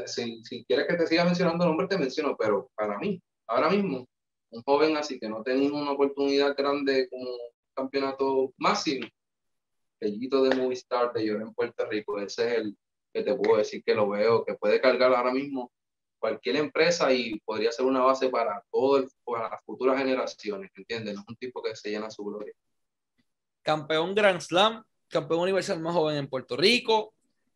si, 0.07 0.64
quieres 0.66 0.87
que 0.87 0.97
te 0.97 1.07
siga 1.07 1.25
mencionando 1.25 1.66
nombres, 1.66 1.89
te 1.89 1.99
menciono, 1.99 2.37
pero 2.37 2.71
para 2.77 2.97
mí, 2.99 3.21
ahora 3.49 3.71
mismo, 3.71 4.09
un 4.51 4.62
joven 4.62 4.97
así 4.97 5.19
que 5.19 5.29
no 5.29 5.43
tenía 5.43 5.73
una 5.73 5.93
oportunidad 5.93 6.57
grande 6.57 7.09
como 7.11 7.31
campeonato 7.75 8.53
máximo, 8.57 9.07
sellito 9.99 10.45
de 10.45 10.55
Movistar 10.55 11.12
de 11.12 11.27
Lloré 11.27 11.43
en 11.43 11.55
Puerto 11.55 11.87
Rico, 11.87 12.21
ese 12.21 12.47
es 12.47 12.59
el 12.59 12.79
que 13.19 13.31
te 13.31 13.35
puedo 13.35 13.59
decir 13.59 13.83
que 13.85 13.95
lo 13.95 14.09
veo, 14.09 14.45
que 14.45 14.55
puede 14.55 14.81
cargar 14.81 15.12
ahora 15.12 15.33
mismo 15.33 15.73
cualquier 16.19 16.57
empresa 16.57 17.12
y 17.12 17.39
podría 17.41 17.73
ser 17.73 17.87
una 17.87 18.01
base 18.01 18.29
para 18.29 18.62
todo 18.71 19.07
para 19.25 19.51
las 19.51 19.64
futuras 19.64 19.99
generaciones, 19.99 20.71
¿entiendes? 20.75 21.14
No 21.14 21.21
es 21.21 21.29
un 21.29 21.37
tipo 21.37 21.62
que 21.62 21.75
se 21.77 21.91
llena 21.91 22.11
su 22.11 22.25
gloria. 22.25 22.53
Campeón 23.62 24.14
Grand 24.14 24.41
Slam, 24.41 24.83
campeón 25.09 25.41
universal 25.41 25.81
más 25.81 25.95
joven 25.95 26.16
en 26.16 26.29
Puerto 26.29 26.57
Rico, 26.57 27.14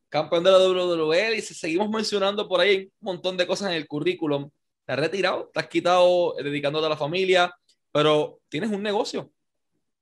campeón 0.09 0.45
de 0.45 0.51
la 0.51 0.59
WWE, 0.59 1.37
y 1.37 1.41
seguimos 1.41 1.89
mencionando 1.91 2.49
por 2.49 2.61
ahí 2.61 2.91
un 3.01 3.15
montón 3.15 3.37
de 3.37 3.47
cosas 3.47 3.71
en 3.71 3.77
el 3.77 3.87
currículum. 3.87 4.51
Te 4.85 4.93
has 4.93 4.99
retirado, 4.99 5.51
te 5.53 5.61
has 5.61 5.69
quitado 5.69 6.39
eh, 6.39 6.43
dedicándote 6.43 6.87
a 6.87 6.91
la 6.91 6.97
familia, 6.97 7.55
pero 7.91 8.41
tienes 8.49 8.71
un 8.71 8.83
negocio. 8.83 9.31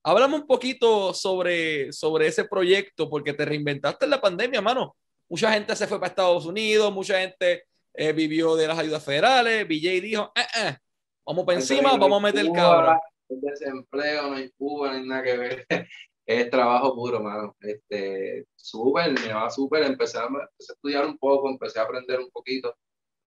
Háblame 0.03 0.37
un 0.37 0.47
poquito 0.47 1.13
sobre, 1.13 1.93
sobre 1.93 2.27
ese 2.27 2.45
proyecto, 2.45 3.09
porque 3.09 3.35
te 3.35 3.45
reinventaste 3.45 4.07
en 4.07 4.11
la 4.11 4.21
pandemia, 4.21 4.61
mano. 4.61 4.97
Mucha 5.31 5.53
gente 5.53 5.77
se 5.77 5.87
fue 5.87 6.01
para 6.01 6.11
Estados 6.11 6.45
Unidos, 6.45 6.93
mucha 6.93 7.21
gente 7.21 7.65
eh, 7.95 8.13
vivió 8.13 8.57
de 8.57 8.67
las 8.67 8.77
ayudas 8.77 9.05
federales. 9.05 9.67
BJ 9.67 10.01
dijo, 10.01 10.33
eh, 10.35 10.61
eh, 10.61 10.77
vamos 11.25 11.47
para 11.47 11.59
encima, 11.59 11.97
vamos 11.97 12.19
a 12.19 12.27
meter 12.27 12.41
el 12.41 12.53
cabra. 12.53 13.01
Desempleo, 13.29 14.29
no 14.29 14.35
hay 14.35 14.51
Cuba, 14.59 14.89
no 14.89 14.95
hay 14.97 15.07
nada 15.07 15.23
que 15.23 15.37
ver. 15.37 15.67
es 16.27 16.51
trabajo 16.51 16.97
puro, 16.97 17.21
mano. 17.21 17.57
Este, 17.61 18.45
súper, 18.57 19.13
me 19.13 19.33
va 19.33 19.49
súper. 19.51 19.85
Empecé 19.85 20.19
a, 20.19 20.25
empecé 20.25 20.73
a 20.73 20.75
estudiar 20.75 21.07
un 21.07 21.17
poco, 21.17 21.49
empecé 21.49 21.79
a 21.79 21.83
aprender 21.83 22.19
un 22.19 22.31
poquito. 22.31 22.77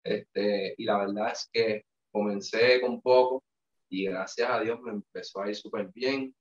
Este, 0.02 0.76
y 0.78 0.86
la 0.86 1.00
verdad 1.00 1.34
es 1.34 1.50
que 1.52 1.86
comencé 2.14 2.80
con 2.80 3.02
poco 3.02 3.43
y 3.89 4.06
gracias 4.06 4.50
a 4.50 4.62
Dios 4.62 4.80
me 4.80 4.91
empezó 4.91 5.41
a 5.41 5.50
ir 5.50 5.56
súper 5.56 5.89
bien. 5.93 6.34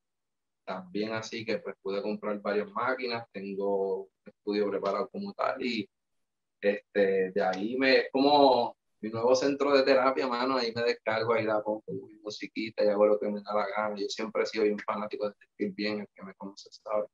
También 0.68 1.14
así 1.14 1.46
que 1.46 1.56
pues 1.60 1.76
pude 1.80 2.02
comprar 2.02 2.38
varias 2.42 2.70
máquinas, 2.72 3.26
tengo 3.32 4.10
estudio 4.22 4.68
preparado 4.68 5.08
como 5.08 5.32
tal 5.32 5.64
y 5.64 5.88
este, 6.60 7.32
de 7.32 7.42
ahí 7.42 7.74
me, 7.78 7.96
es 8.00 8.08
como 8.12 8.76
mi 9.00 9.08
nuevo 9.08 9.34
centro 9.34 9.74
de 9.74 9.82
terapia, 9.82 10.26
mano, 10.26 10.58
ahí 10.58 10.70
me 10.74 10.82
descargo, 10.82 11.32
ahí 11.32 11.44
la 11.46 11.62
pongo 11.62 11.82
mi 11.86 12.18
musiquita 12.18 12.84
y 12.84 12.88
hago 12.88 13.06
lo 13.06 13.18
que 13.18 13.30
me 13.30 13.40
da 13.40 13.54
la 13.54 13.66
gana. 13.66 13.96
Yo 13.98 14.08
siempre 14.08 14.42
he 14.42 14.46
sido 14.46 14.64
bien 14.64 14.78
fanático 14.78 15.30
de 15.30 15.36
vestir 15.40 15.74
bien, 15.74 16.00
el 16.00 16.08
que 16.14 16.22
me 16.22 16.34
conoce 16.34 16.68
sabe. 16.70 17.06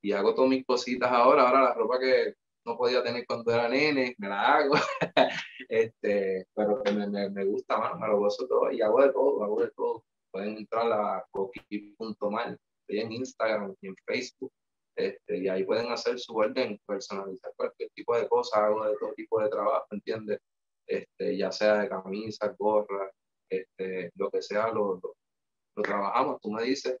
Y 0.00 0.12
hago 0.12 0.32
todas 0.32 0.50
mis 0.50 0.64
cositas 0.64 1.10
ahora, 1.10 1.48
ahora 1.48 1.62
la 1.62 1.74
ropa 1.74 1.98
que 1.98 2.34
no 2.64 2.76
podía 2.76 3.02
tener 3.02 3.26
cuando 3.26 3.52
era 3.52 3.68
nene, 3.68 4.14
me 4.18 4.28
la 4.28 4.58
hago. 4.58 4.74
este, 5.68 6.46
pero 6.54 6.80
me, 6.84 7.08
me, 7.08 7.30
me, 7.30 7.44
gusta, 7.46 7.78
mano, 7.78 7.98
me 7.98 8.06
lo 8.06 8.18
gozo 8.20 8.46
todo 8.46 8.70
y 8.70 8.80
hago 8.80 9.02
de 9.02 9.12
todo, 9.12 9.42
hago 9.42 9.60
de 9.60 9.70
todo. 9.72 10.04
Pueden 10.30 10.56
entrar 10.56 10.92
a 10.92 11.26
coqui.mal, 11.32 12.58
en 13.00 13.12
Instagram 13.12 13.74
y 13.80 13.88
en 13.88 13.96
Facebook 14.06 14.52
este, 14.94 15.38
y 15.38 15.48
ahí 15.48 15.64
pueden 15.64 15.90
hacer 15.90 16.18
su 16.18 16.34
orden, 16.36 16.78
personalizar 16.86 17.52
cualquier 17.56 17.90
tipo 17.90 18.16
de 18.16 18.28
cosa, 18.28 18.66
hago 18.66 18.86
de 18.86 18.96
todo 18.98 19.14
tipo 19.14 19.40
de 19.40 19.48
trabajo, 19.48 19.86
¿entiendes? 19.90 20.40
Este, 20.86 21.36
ya 21.36 21.50
sea 21.50 21.82
de 21.82 21.88
camisa, 21.88 22.54
gorra, 22.58 23.10
este, 23.48 24.10
lo 24.16 24.30
que 24.30 24.42
sea, 24.42 24.68
lo, 24.70 25.00
lo, 25.02 25.82
trabajamos. 25.82 26.40
Tú 26.42 26.50
me 26.50 26.62
dices, 26.64 26.98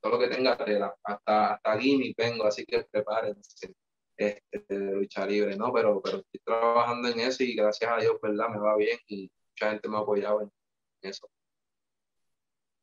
todo 0.00 0.12
lo 0.12 0.18
que 0.18 0.34
tenga 0.34 0.52
hasta, 0.52 1.54
hasta 1.54 1.78
gimmick 1.78 2.16
vengo, 2.16 2.44
así 2.44 2.64
que 2.64 2.84
prepárense 2.90 3.74
este, 4.16 4.62
de 4.68 4.92
lucha 4.92 5.26
libre, 5.26 5.56
¿no? 5.56 5.72
Pero, 5.72 6.00
pero 6.02 6.18
estoy 6.18 6.40
trabajando 6.44 7.08
en 7.08 7.20
eso 7.20 7.42
y 7.44 7.54
gracias 7.54 7.90
a 7.90 8.00
Dios, 8.00 8.18
¿verdad? 8.22 8.48
Me 8.48 8.58
va 8.58 8.76
bien 8.76 8.98
y 9.08 9.30
mucha 9.50 9.72
gente 9.72 9.88
me 9.88 9.96
ha 9.96 10.00
apoyado 10.00 10.40
en 10.42 10.50
eso. 11.02 11.28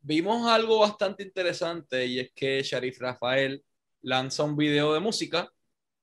Vimos 0.05 0.45
algo 0.47 0.79
bastante 0.79 1.23
interesante 1.23 2.05
y 2.05 2.19
es 2.19 2.31
que 2.35 2.61
Sharif 2.61 2.99
Rafael 2.99 3.63
lanza 4.01 4.43
un 4.43 4.57
video 4.57 4.93
de 4.93 4.99
música 4.99 5.49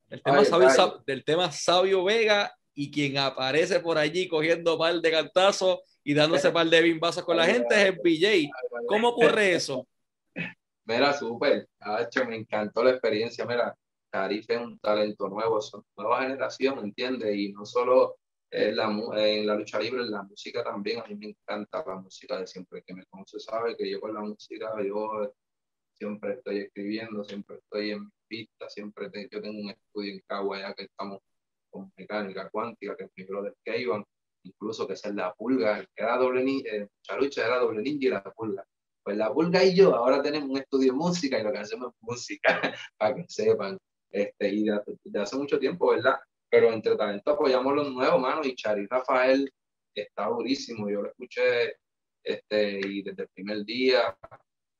el 0.09 0.23
tema 0.23 0.43
Sabio, 0.43 1.05
del 1.07 1.23
tema 1.23 1.53
Sabio 1.53 2.03
Vega 2.03 2.51
y 2.75 2.91
quien 2.91 3.19
aparece 3.19 3.79
por 3.81 3.99
allí 3.99 4.27
cogiendo 4.27 4.79
par 4.79 4.95
de 4.95 5.11
cantazos 5.11 5.81
y 6.03 6.15
dándose 6.15 6.51
par 6.51 6.67
de 6.67 6.81
bimbazos 6.81 7.25
con 7.25 7.37
la 7.37 7.45
gente 7.45 7.75
es 7.75 7.89
el 7.89 8.01
BJ. 8.03 8.51
¿Cómo 8.89 9.11
ocurre 9.11 9.53
eso? 9.53 9.87
Mira, 10.87 11.13
súper. 11.13 11.69
Me 12.27 12.37
encantó 12.37 12.83
la 12.83 12.93
experiencia. 12.93 13.45
Mira, 13.45 13.77
Carife 14.11 14.55
es 14.55 14.61
un 14.61 14.79
talento 14.79 15.29
nuevo, 15.29 15.61
son 15.61 15.85
nueva 15.95 16.23
generación, 16.23 16.79
¿entiendes? 16.79 17.37
Y 17.37 17.53
no 17.53 17.67
solo 17.67 18.17
en 18.51 18.77
la, 18.77 18.85
en 19.17 19.47
la 19.47 19.55
lucha 19.55 19.79
libre, 19.79 20.03
en 20.03 20.11
la 20.11 20.23
música 20.23 20.65
también. 20.65 21.01
A 21.01 21.07
mí 21.07 21.15
me 21.17 21.29
encanta 21.29 21.85
la 21.87 21.97
música 21.97 22.39
de 22.39 22.47
siempre. 22.47 22.83
Que 22.85 22.95
me 22.95 23.05
conoce 23.07 23.39
sabe 23.41 23.77
que 23.77 23.91
yo 23.91 24.01
con 24.01 24.15
la 24.15 24.21
música, 24.21 24.71
yo 24.85 25.33
siempre 25.95 26.35
estoy 26.35 26.59
escribiendo, 26.59 27.23
siempre 27.25 27.57
estoy 27.57 27.91
en 27.91 28.11
pista, 28.27 28.69
siempre 28.69 29.11
yo 29.31 29.41
tengo 29.43 29.61
un 29.61 29.71
estudio 29.71 30.15
en 30.15 30.21
Cagua 30.27 30.59
ya 30.61 30.75
que 30.75 30.85
estamos 30.85 31.21
con 31.69 31.93
mecánica 31.97 32.49
cuántica, 32.51 32.97
que 32.97 33.05
es 33.05 33.11
mi 33.17 33.25
brother 33.25 33.55
Keivan, 33.65 34.05
incluso 34.45 34.87
que 34.87 34.95
es 34.95 35.05
el 35.05 35.17
la 35.17 35.35
pulga, 35.35 35.81
que 35.95 36.03
era 36.03 36.17
doble 36.17 36.43
ninja, 36.43 36.71
eh, 36.71 36.89
Charucha 37.03 37.47
era 37.47 37.59
doble 37.59 37.83
ninja 37.83 38.07
y 38.07 38.11
la 38.11 38.23
pulga. 38.23 38.65
Pues 39.03 39.17
la 39.17 39.33
pulga 39.33 39.65
y 39.65 39.75
yo 39.75 39.95
ahora 39.95 40.23
tenemos 40.23 40.51
un 40.51 40.59
estudio 40.59 40.93
de 40.93 40.99
música 40.99 41.39
y 41.39 41.43
lo 41.43 41.53
que 41.53 41.59
hacemos 41.59 41.93
es 41.93 41.99
música, 42.01 42.61
para 42.99 43.15
que 43.15 43.25
sepan. 43.29 43.79
Este, 44.11 44.49
y 44.49 44.65
de, 44.65 45.21
hace 45.21 45.37
mucho 45.37 45.59
tiempo, 45.59 45.91
¿verdad? 45.91 46.19
Pero 46.51 46.73
entre 46.73 46.97
talento 46.97 47.31
apoyamos 47.31 47.75
los 47.75 47.93
nuevos, 47.93 48.21
mano, 48.21 48.41
y 48.45 48.55
Chari 48.55 48.87
Rafael 48.87 49.51
está 49.95 50.27
durísimo, 50.27 50.89
yo 50.89 51.03
lo 51.03 51.09
escuché 51.09 51.77
este, 52.23 52.81
y 52.87 53.03
desde 53.03 53.23
el 53.23 53.29
primer 53.29 53.65
día 53.65 54.17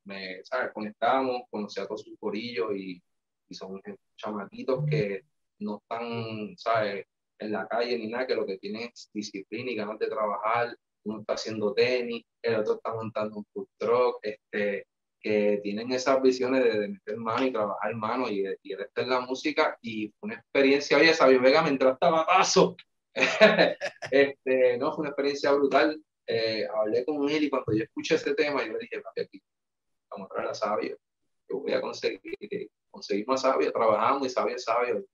me, 0.05 0.43
¿sabes? 0.43 0.71
Conectamos, 0.73 1.43
conocí 1.49 1.79
a 1.79 1.85
todos 1.85 2.01
sus 2.01 2.17
corillos 2.19 2.75
y, 2.75 3.01
y 3.49 3.55
son 3.55 3.81
chamaquitos 4.17 4.85
que 4.89 5.23
no 5.59 5.81
están, 5.81 6.55
¿sabes? 6.57 7.05
En 7.39 7.51
la 7.51 7.67
calle 7.67 7.97
ni 7.97 8.07
nada, 8.07 8.27
que 8.27 8.35
lo 8.35 8.45
que 8.45 8.57
tienen 8.57 8.91
es 8.93 9.09
disciplina 9.13 9.71
y 9.71 9.75
ganas 9.75 9.97
de 9.99 10.07
trabajar. 10.07 10.77
Uno 11.03 11.21
está 11.21 11.33
haciendo 11.33 11.73
tenis, 11.73 12.23
el 12.43 12.55
otro 12.55 12.75
está 12.75 12.93
montando 12.93 13.37
un 13.37 13.45
food 13.53 13.67
truck, 13.77 14.19
este, 14.21 14.85
que 15.21 15.59
tienen 15.61 15.91
esas 15.91 16.21
visiones 16.21 16.63
de, 16.63 16.87
meter 16.87 17.17
mano 17.17 17.45
y 17.45 17.51
trabajar 17.51 17.95
mano 17.95 18.29
y, 18.29 18.43
y 18.63 18.73
él 18.73 18.81
está 18.81 19.01
en 19.01 19.09
la 19.09 19.21
música 19.21 19.77
y 19.81 20.09
fue 20.19 20.27
una 20.27 20.35
experiencia, 20.35 20.97
oye, 20.97 21.13
Sabio 21.13 21.41
Vega 21.41 21.61
mientras 21.61 21.93
estaba 21.93 22.25
paso. 22.25 22.75
este, 24.11 24.77
no, 24.77 24.93
fue 24.93 25.01
una 25.01 25.09
experiencia 25.09 25.51
brutal. 25.51 26.01
Eh, 26.25 26.65
hablé 26.73 27.05
con 27.05 27.29
él 27.29 27.43
y 27.43 27.49
cuando 27.49 27.73
yo 27.73 27.83
escuché 27.83 28.15
ese 28.15 28.33
tema, 28.33 28.65
yo 28.65 28.73
le 28.73 28.79
dije, 28.79 29.01
papi, 29.01 29.21
aquí 29.21 29.41
vamos 30.09 30.29
a 30.29 30.33
traer 30.33 30.49
a 30.49 30.53
Sabio, 30.53 30.97
yo 31.49 31.59
voy 31.59 31.73
a 31.73 31.81
conseguir, 31.81 32.69
conseguimos 32.89 33.43
a 33.43 33.51
Sabio, 33.51 33.71
trabajamos 33.71 34.27
y 34.27 34.29
Sabio 34.29 34.55
es 34.55 34.63
Sabio. 34.63 35.05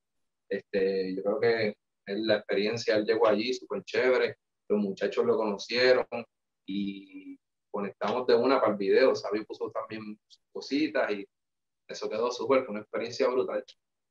Este, 0.50 1.16
yo 1.16 1.24
creo 1.24 1.40
que 1.40 1.78
la 2.06 2.38
experiencia, 2.38 2.96
él 2.96 3.06
llegó 3.06 3.28
allí 3.28 3.54
súper 3.54 3.84
chévere, 3.84 4.38
los 4.70 4.80
muchachos 4.80 5.26
lo 5.26 5.38
conocieron 5.38 6.06
y 6.66 7.37
conectamos 7.78 8.26
de 8.26 8.34
una 8.34 8.60
para 8.60 8.72
el 8.72 8.78
video, 8.80 9.14
Sabio 9.14 9.46
puso 9.46 9.70
también 9.70 10.20
cositas 10.52 11.12
y 11.12 11.28
eso 11.88 12.10
quedó 12.10 12.32
súper, 12.32 12.64
fue 12.64 12.72
una 12.72 12.82
experiencia 12.82 13.28
brutal. 13.28 13.64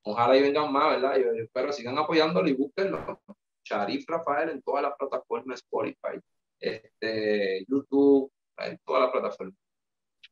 Ojalá 0.03 0.37
y 0.37 0.43
vengan 0.43 0.73
más, 0.73 0.95
¿verdad? 0.95 1.19
Yo, 1.19 1.33
espero 1.33 1.73
sigan 1.73 1.99
apoyándolo 1.99 2.49
y 2.49 2.53
búsquenlo. 2.53 3.21
Sharif 3.65 4.09
Rafael 4.09 4.51
en 4.51 4.63
todas 4.63 4.85
las 4.85 4.95
plataformas, 4.97 5.59
Spotify, 5.59 6.21
este, 6.61 7.65
YouTube, 7.67 8.31
en 8.59 8.79
todas 8.85 9.03
las 9.03 9.11
plataformas 9.11 9.59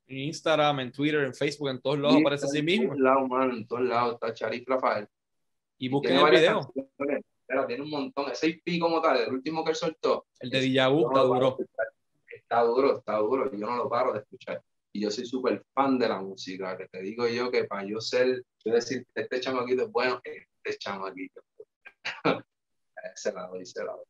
en 0.06 0.18
Instagram, 0.18 0.80
en 0.80 0.92
Twitter, 0.92 1.24
en 1.24 1.34
Facebook, 1.34 1.70
en 1.70 1.80
todos 1.80 1.98
lados 1.98 2.18
aparece 2.20 2.46
así 2.46 2.62
mismo. 2.62 2.84
En 2.84 2.88
todos 2.90 3.00
lados, 3.00 3.28
mano, 3.28 3.52
en 3.54 3.66
todos 3.66 3.82
lados 3.82 4.14
está 4.14 4.32
Charif 4.32 4.68
Rafael. 4.68 5.08
Y 5.78 5.88
busquen 5.88 6.18
el 6.18 6.30
video. 6.30 6.72
Pero 7.46 7.66
tiene 7.66 7.82
un 7.82 7.90
montón, 7.90 8.30
ese 8.30 8.48
IP 8.48 8.80
como 8.80 9.00
tal, 9.00 9.18
el 9.18 9.32
último 9.32 9.64
que 9.64 9.70
él 9.70 9.76
soltó. 9.76 10.26
El 10.38 10.50
de 10.50 10.60
Dijabu 10.60 11.08
está 11.08 11.20
duro. 11.22 11.56
Está 12.54 12.66
duro, 12.66 12.98
está 12.98 13.16
duro, 13.16 13.50
yo 13.50 13.66
no 13.66 13.76
lo 13.76 13.88
paro 13.88 14.12
de 14.12 14.20
escuchar. 14.20 14.62
Y 14.92 15.00
yo 15.00 15.10
soy 15.10 15.26
súper 15.26 15.64
fan 15.74 15.98
de 15.98 16.08
la 16.08 16.20
música, 16.20 16.76
que 16.76 16.86
te 16.86 17.02
digo 17.02 17.26
yo 17.26 17.50
que 17.50 17.64
para 17.64 17.84
yo 17.84 18.00
ser, 18.00 18.44
yo 18.64 18.72
decir, 18.72 19.04
este 19.12 19.40
chamaquito 19.40 19.82
es 19.82 19.90
bueno, 19.90 20.20
este 20.22 20.78
chamaquito. 20.78 21.42
ese 23.12 23.32
lado, 23.34 23.56
ese 23.56 23.82
lado. 23.82 24.04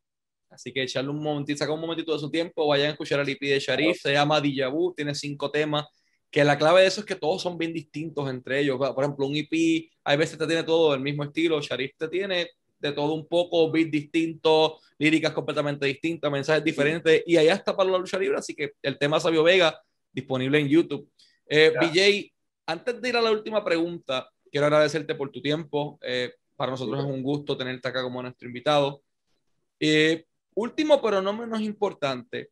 Así 0.51 0.71
que 0.71 0.83
echarle 0.83 1.09
un 1.09 1.23
momentito, 1.23 1.57
saca 1.57 1.73
un 1.73 1.81
momentito 1.81 2.13
de 2.13 2.19
su 2.19 2.29
tiempo, 2.29 2.67
vayan 2.67 2.89
a 2.89 2.91
escuchar 2.91 3.19
al 3.19 3.27
IP 3.27 3.41
de 3.41 3.59
Sharif, 3.59 3.99
se 3.99 4.13
llama 4.13 4.39
Dijabu, 4.39 4.93
tiene 4.93 5.15
cinco 5.15 5.49
temas, 5.49 5.87
que 6.29 6.43
la 6.43 6.55
clave 6.55 6.81
de 6.81 6.87
eso 6.87 6.99
es 6.99 7.07
que 7.07 7.15
todos 7.15 7.41
son 7.41 7.57
bien 7.57 7.73
distintos 7.73 8.29
entre 8.29 8.59
ellos. 8.59 8.77
Por 8.77 9.03
ejemplo, 9.03 9.25
un 9.25 9.35
IP, 9.35 9.89
hay 10.03 10.17
veces 10.17 10.37
te 10.37 10.45
tiene 10.45 10.61
todo 10.61 10.91
del 10.91 11.01
mismo 11.01 11.23
estilo, 11.23 11.59
Sharif 11.61 11.97
te 11.97 12.07
tiene 12.09 12.51
de 12.79 12.91
todo 12.91 13.13
un 13.13 13.27
poco, 13.27 13.71
beat 13.71 13.89
distinto, 13.89 14.79
líricas 14.97 15.33
completamente 15.33 15.85
distintas, 15.85 16.31
mensajes 16.31 16.63
diferentes, 16.63 17.23
y 17.25 17.37
allá 17.37 17.53
está 17.53 17.75
para 17.75 17.89
la 17.89 17.97
lucha 17.97 18.17
libre, 18.17 18.37
así 18.37 18.55
que 18.55 18.73
el 18.81 18.97
tema 18.97 19.19
Sabio 19.19 19.43
Vega, 19.43 19.79
disponible 20.11 20.59
en 20.59 20.67
YouTube. 20.67 21.09
Eh, 21.47 21.73
BJ, 21.79 22.33
antes 22.67 23.01
de 23.01 23.09
ir 23.09 23.17
a 23.17 23.21
la 23.21 23.31
última 23.31 23.63
pregunta, 23.63 24.29
quiero 24.51 24.67
agradecerte 24.67 25.15
por 25.15 25.29
tu 25.29 25.41
tiempo. 25.41 25.99
Eh, 26.01 26.33
para 26.55 26.71
nosotros 26.71 26.99
es 26.99 27.05
un 27.05 27.21
gusto 27.21 27.57
tenerte 27.57 27.87
acá 27.87 28.01
como 28.01 28.21
nuestro 28.21 28.47
invitado. 28.47 29.03
Eh, 29.79 30.25
Último, 30.55 31.01
pero 31.01 31.21
no 31.21 31.33
menos 31.33 31.59
importante, 31.59 32.51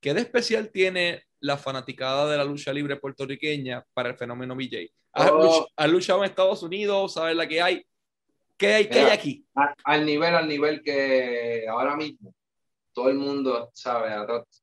¿qué 0.00 0.12
de 0.12 0.20
especial 0.20 0.70
tiene 0.70 1.24
la 1.40 1.56
fanaticada 1.56 2.30
de 2.30 2.36
la 2.36 2.44
lucha 2.44 2.74
libre 2.74 2.96
puertorriqueña 2.96 3.84
para 3.94 4.10
el 4.10 4.18
fenómeno 4.18 4.54
BJ? 4.54 4.90
¿Has, 5.12 5.90
luchado 5.90 6.22
en 6.22 6.28
Estados 6.28 6.62
Unidos? 6.62 7.14
¿Sabes 7.14 7.34
la 7.34 7.48
que 7.48 7.62
hay? 7.62 7.82
¿Qué 8.58 8.66
hay, 8.74 8.88
¿qué 8.88 8.98
hay 8.98 9.10
aquí? 9.12 9.46
al 9.84 10.04
nivel, 10.04 10.34
al 10.34 10.48
nivel 10.48 10.82
que 10.82 11.64
ahora 11.68 11.96
mismo 11.96 12.34
todo 12.92 13.10
el 13.10 13.16
mundo, 13.16 13.70
sabe, 13.74 14.10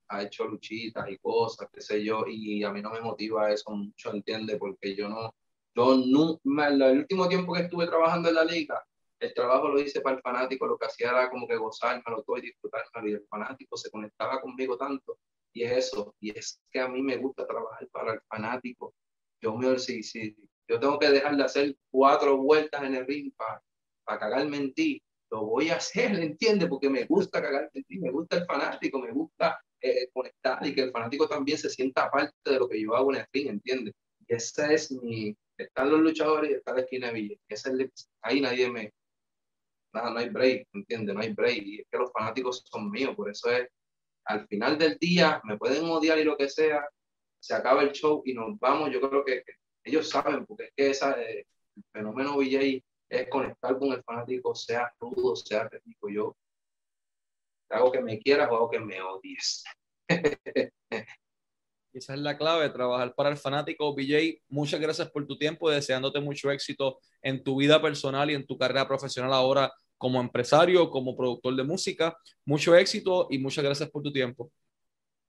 ha, 0.10 0.22
hecho 0.22 0.46
luchitas 0.46 1.10
y 1.10 1.18
cosas, 1.20 1.70
qué 1.72 1.80
sé 1.80 2.04
yo, 2.04 2.26
y 2.28 2.66
a 2.66 2.70
mí 2.70 2.82
no 2.82 2.92
me 2.92 3.00
motiva 3.00 3.50
eso 3.50 3.72
mucho, 3.72 4.12
entiende, 4.12 4.58
porque 4.58 4.94
yo 4.94 5.08
no, 5.08 5.34
yo 5.74 5.96
no, 6.06 6.38
el 6.68 6.98
último 6.98 7.30
tiempo 7.30 7.54
que 7.54 7.62
estuve 7.62 7.88
trabajando 7.88 8.28
en 8.28 8.36
la 8.36 8.44
liga, 8.44 8.84
el 9.22 9.34
trabajo 9.34 9.70
lo 9.70 9.80
hice 9.80 10.02
para 10.02 10.18
el 10.18 10.22
fanático, 10.22 10.68
lo 10.68 10.78
que 10.78 10.88
hacía 10.88 11.12
era 11.12 11.30
como 11.30 11.48
que 11.48 11.56
gozármelo 11.56 12.24
todo 12.24 12.38
y 12.38 12.42
disfrutármelo, 12.42 13.08
y 13.08 13.14
el 13.14 13.26
fanático 13.30 13.78
se 13.78 13.90
conectaba 13.90 14.42
conmigo 14.42 14.78
tanto, 14.78 15.18
y 15.54 15.64
es 15.64 15.72
eso, 15.72 16.14
y 16.20 16.38
es 16.38 16.60
que 16.70 16.82
a 16.82 16.90
mí 16.90 17.02
me 17.02 17.16
gusta 17.16 17.48
trabajar 17.48 17.88
para 17.88 18.16
el 18.16 18.20
fanático. 18.28 18.94
Yo 19.42 19.56
me 19.56 19.80
si, 19.80 20.04
si 20.04 20.36
yo 20.68 20.78
tengo 20.78 21.00
que 21.00 21.10
dejar 21.10 21.38
de 21.38 21.44
hacer 21.44 21.78
cuatro 21.90 22.36
vueltas 22.36 22.84
en 22.84 22.96
el 22.96 23.08
ring 23.08 23.32
para, 23.38 23.64
para 24.06 24.20
cagarme 24.20 24.58
en 24.58 24.74
ti, 24.74 25.02
lo 25.32 25.46
voy 25.46 25.70
a 25.70 25.78
hacer, 25.78 26.16
¿entiendes? 26.16 26.70
Porque 26.70 26.90
me 26.90 27.06
gusta 27.06 27.42
cagar 27.42 27.70
en 27.74 27.84
ti, 27.84 28.00
me 28.00 28.12
gusta 28.12 28.38
el 28.38 28.46
fanático, 28.46 29.00
me 29.00 29.12
gusta 29.12 29.60
eh, 29.82 30.10
conectar 30.14 30.66
y 30.66 30.74
que 30.74 30.84
el 30.84 30.92
fanático 30.92 31.28
también 31.28 31.58
se 31.58 31.70
sienta 31.70 32.10
parte 32.10 32.34
de 32.46 32.60
lo 32.60 32.70
que 32.70 32.82
yo 32.82 32.96
hago 32.96 33.14
en 33.14 33.22
el 33.22 33.28
ring, 33.34 33.50
¿entiendes? 33.50 33.94
Y 34.28 34.34
ese 34.34 34.74
es 34.74 34.92
mi, 34.92 35.36
están 35.58 35.90
los 35.90 36.00
luchadores 36.00 36.52
y 36.52 36.54
está 36.54 36.74
la 36.74 36.82
esquina 36.82 37.08
de 37.08 37.14
Villa. 37.14 37.36
Ese 37.48 37.72
es 37.72 38.10
ahí 38.22 38.42
nadie 38.42 38.70
me, 38.70 38.92
nada, 39.94 40.12
no 40.12 40.20
hay 40.20 40.30
break, 40.30 40.68
¿entiendes? 40.74 41.16
No 41.16 41.22
hay 41.22 41.34
break. 41.34 41.64
Y 41.66 41.82
es 41.82 41.88
que 41.92 41.98
los 41.98 42.12
fanáticos 42.12 42.64
son 42.70 42.90
míos, 42.92 43.16
por 43.16 43.30
eso 43.30 43.50
es, 43.52 43.68
al 44.26 44.48
final 44.48 44.78
del 44.78 44.98
día, 44.98 45.42
me 45.44 45.58
pueden 45.58 45.86
odiar 45.86 46.18
y 46.20 46.24
lo 46.24 46.38
que 46.38 46.50
sea, 46.50 46.88
se 47.40 47.54
acaba 47.54 47.84
el 47.84 47.92
show 47.92 48.22
y 48.26 48.34
nos 48.34 48.60
vamos. 48.60 48.92
Yo 48.92 49.02
creo 49.08 49.24
que, 49.24 49.44
ellos 49.84 50.10
saben, 50.10 50.46
porque 50.46 50.66
es 50.66 50.72
que 50.76 50.90
esa, 50.90 51.22
eh, 51.22 51.46
el 51.76 51.84
fenómeno 51.94 52.38
VJ 52.38 52.84
es 53.10 53.30
conectar 53.30 53.78
con 53.78 53.92
el 53.92 54.04
fanático, 54.04 54.56
sea 54.56 54.94
rudo, 55.00 55.36
sea 55.36 55.68
técnico. 55.70 56.10
Yo 56.10 56.36
hago 57.70 57.92
que 57.92 58.02
me 58.02 58.20
quieras 58.20 58.50
o 58.52 58.56
hago 58.56 58.70
que 58.70 58.80
me 58.80 59.02
odies. 59.02 59.64
Esa 61.94 62.14
es 62.14 62.20
la 62.20 62.38
clave, 62.38 62.70
trabajar 62.70 63.16
para 63.16 63.30
el 63.30 63.38
fanático. 63.38 63.96
BJ, 63.96 64.42
muchas 64.50 64.82
gracias 64.82 65.10
por 65.10 65.26
tu 65.26 65.38
tiempo, 65.38 65.70
deseándote 65.70 66.20
mucho 66.20 66.52
éxito 66.52 67.00
en 67.22 67.42
tu 67.42 67.58
vida 67.58 67.82
personal 67.82 68.30
y 68.30 68.34
en 68.34 68.46
tu 68.46 68.58
carrera 68.58 68.86
profesional 68.86 69.32
ahora 69.32 69.72
como 69.98 70.20
empresario, 70.20 70.90
como 70.90 71.16
productor 71.16 71.56
de 71.56 71.64
música. 71.64 72.18
Mucho 72.46 72.76
éxito 72.76 73.28
y 73.30 73.40
muchas 73.40 73.64
gracias 73.64 73.90
por 73.90 74.04
tu 74.04 74.12
tiempo. 74.12 74.52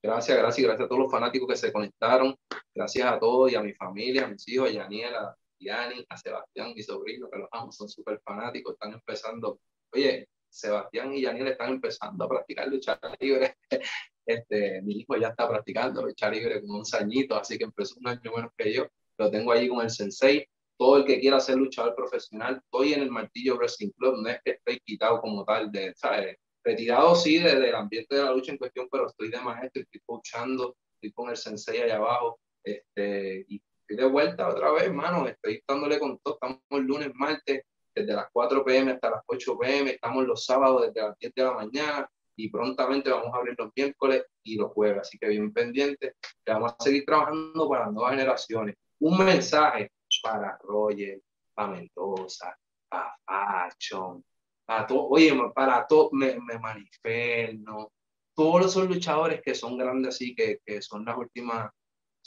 Gracias, 0.03 0.37
gracias, 0.37 0.67
gracias 0.67 0.87
a 0.87 0.89
todos 0.89 1.03
los 1.03 1.11
fanáticos 1.11 1.49
que 1.49 1.57
se 1.57 1.73
conectaron. 1.73 2.35
Gracias 2.75 3.07
a 3.07 3.19
todos 3.19 3.53
y 3.53 3.55
a 3.55 3.63
mi 3.63 3.73
familia, 3.73 4.25
a 4.25 4.29
mis 4.29 4.47
hijos, 4.49 4.69
a 4.69 4.73
Yaniela, 4.73 5.37
Yanni, 5.59 6.05
a 6.09 6.17
Sebastián, 6.17 6.73
mi 6.75 6.83
sobrino, 6.83 7.29
que 7.31 7.39
los 7.39 7.49
amo, 7.53 7.73
son 7.73 7.89
súper 7.89 8.21
fanáticos, 8.25 8.75
están 8.75 8.93
empezando. 8.93 9.61
Oye, 9.93 10.29
Sebastián 10.49 11.13
y 11.13 11.23
Yaniel 11.23 11.49
están 11.49 11.75
empezando 11.75 12.25
a 12.25 12.29
practicar 12.29 12.69
lucha 12.69 12.99
libre. 13.21 13.57
Este, 14.29 14.83
mi 14.83 14.95
hijo 14.95 15.17
ya 15.17 15.29
está 15.29 15.49
practicando 15.49 16.03
lucha 16.05 16.29
libre 16.29 16.61
con 16.61 16.81
un 16.81 16.85
añitos, 16.99 17.39
así 17.41 17.57
que 17.57 17.63
empezó 17.63 17.95
un 18.01 18.09
año 18.09 18.33
menos 18.35 18.51
que 18.59 18.73
yo. 18.73 18.89
Lo 19.19 19.31
tengo 19.31 19.53
allí 19.53 19.69
con 19.69 19.83
el 19.83 19.91
sensei. 19.91 20.49
Todo 20.77 20.97
el 20.97 21.05
que 21.05 21.21
quiera 21.21 21.39
ser 21.39 21.55
luchador 21.55 21.95
profesional, 21.95 22.57
estoy 22.57 22.95
en 22.95 23.03
el 23.03 23.11
Martillo 23.13 23.55
Wrestling 23.57 23.91
Club, 23.91 24.17
no 24.21 24.29
es 24.29 24.41
que 24.45 24.51
estoy 24.51 24.81
quitado 24.81 25.21
como 25.21 25.45
tal 25.45 25.71
de, 25.71 25.95
¿sabes? 25.95 26.39
Retirado 26.65 27.15
sí 27.15 27.39
desde 27.39 27.69
el 27.69 27.75
ambiente 27.77 28.17
de 28.17 28.25
la 28.25 28.33
lucha 28.33 28.51
en 28.51 28.59
cuestión, 28.59 28.89
pero 28.91 29.07
estoy 29.07 29.31
de 29.31 29.41
maestro, 29.41 29.83
estoy 29.83 30.01
coachando, 30.05 30.77
estoy 30.95 31.13
con 31.13 31.31
el 31.31 31.37
sensei 31.37 31.83
allá 31.83 31.97
abajo, 31.97 32.41
este, 32.65 33.45
y 33.49 33.63
estoy 33.89 34.05
de 34.05 34.11
vuelta 34.11 34.49
otra 34.49 34.73
vez, 34.73 34.85
hermano, 34.85 35.29
estoy 35.29 35.63
dándole 35.67 35.99
con 35.99 36.19
todo, 36.19 36.35
estamos 36.35 36.61
lunes, 36.71 37.13
martes, 37.15 37.63
desde 37.95 38.13
las 38.13 38.27
4 38.33 38.65
pm 38.65 38.93
hasta 38.93 39.11
las 39.11 39.23
8 39.27 39.59
pm, 39.59 39.91
estamos 39.91 40.27
los 40.27 40.45
sábados 40.45 40.87
desde 40.87 41.09
las 41.09 41.19
10 41.19 41.33
de 41.35 41.43
la 41.43 41.53
mañana 41.53 42.11
y 42.37 42.51
prontamente 42.51 43.11
vamos 43.11 43.33
a 43.33 43.39
abrir 43.39 43.55
los 43.57 43.71
miércoles 43.75 44.25
y 44.43 44.57
los 44.57 44.73
jueves, 44.73 45.03
así 45.03 45.19
que 45.19 45.29
bien 45.29 45.53
pendiente, 45.53 46.15
que 46.45 46.53
vamos 46.53 46.75
a 46.79 46.83
seguir 46.83 47.05
trabajando 47.07 47.69
para 47.69 47.91
nuevas 47.91 48.11
generaciones. 48.11 48.75
Un 49.01 49.25
mensaje 49.25 49.93
para 50.23 50.59
Roger, 50.63 51.21
para 51.55 51.69
Mendoza, 51.71 52.55
para 52.89 53.17
Fashion, 53.25 54.23
para 54.67 54.87
todo, 54.87 55.09
oye, 55.09 55.33
para 55.55 55.87
todo, 55.87 56.11
me, 56.13 56.39
me 56.41 56.59
manifiesto, 56.59 57.93
todos 58.35 58.67
esos 58.67 58.89
luchadores 58.89 59.41
que 59.43 59.55
son 59.55 59.79
grandes 59.79 60.17
así, 60.17 60.35
que, 60.35 60.59
que 60.67 60.83
son 60.83 61.05
las 61.05 61.17
últimas 61.17 61.71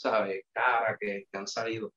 ¿sabes? 0.00 0.44
Cara 0.52 0.96
que, 0.98 1.26
que, 1.30 1.38
han 1.38 1.46
salido. 1.46 1.92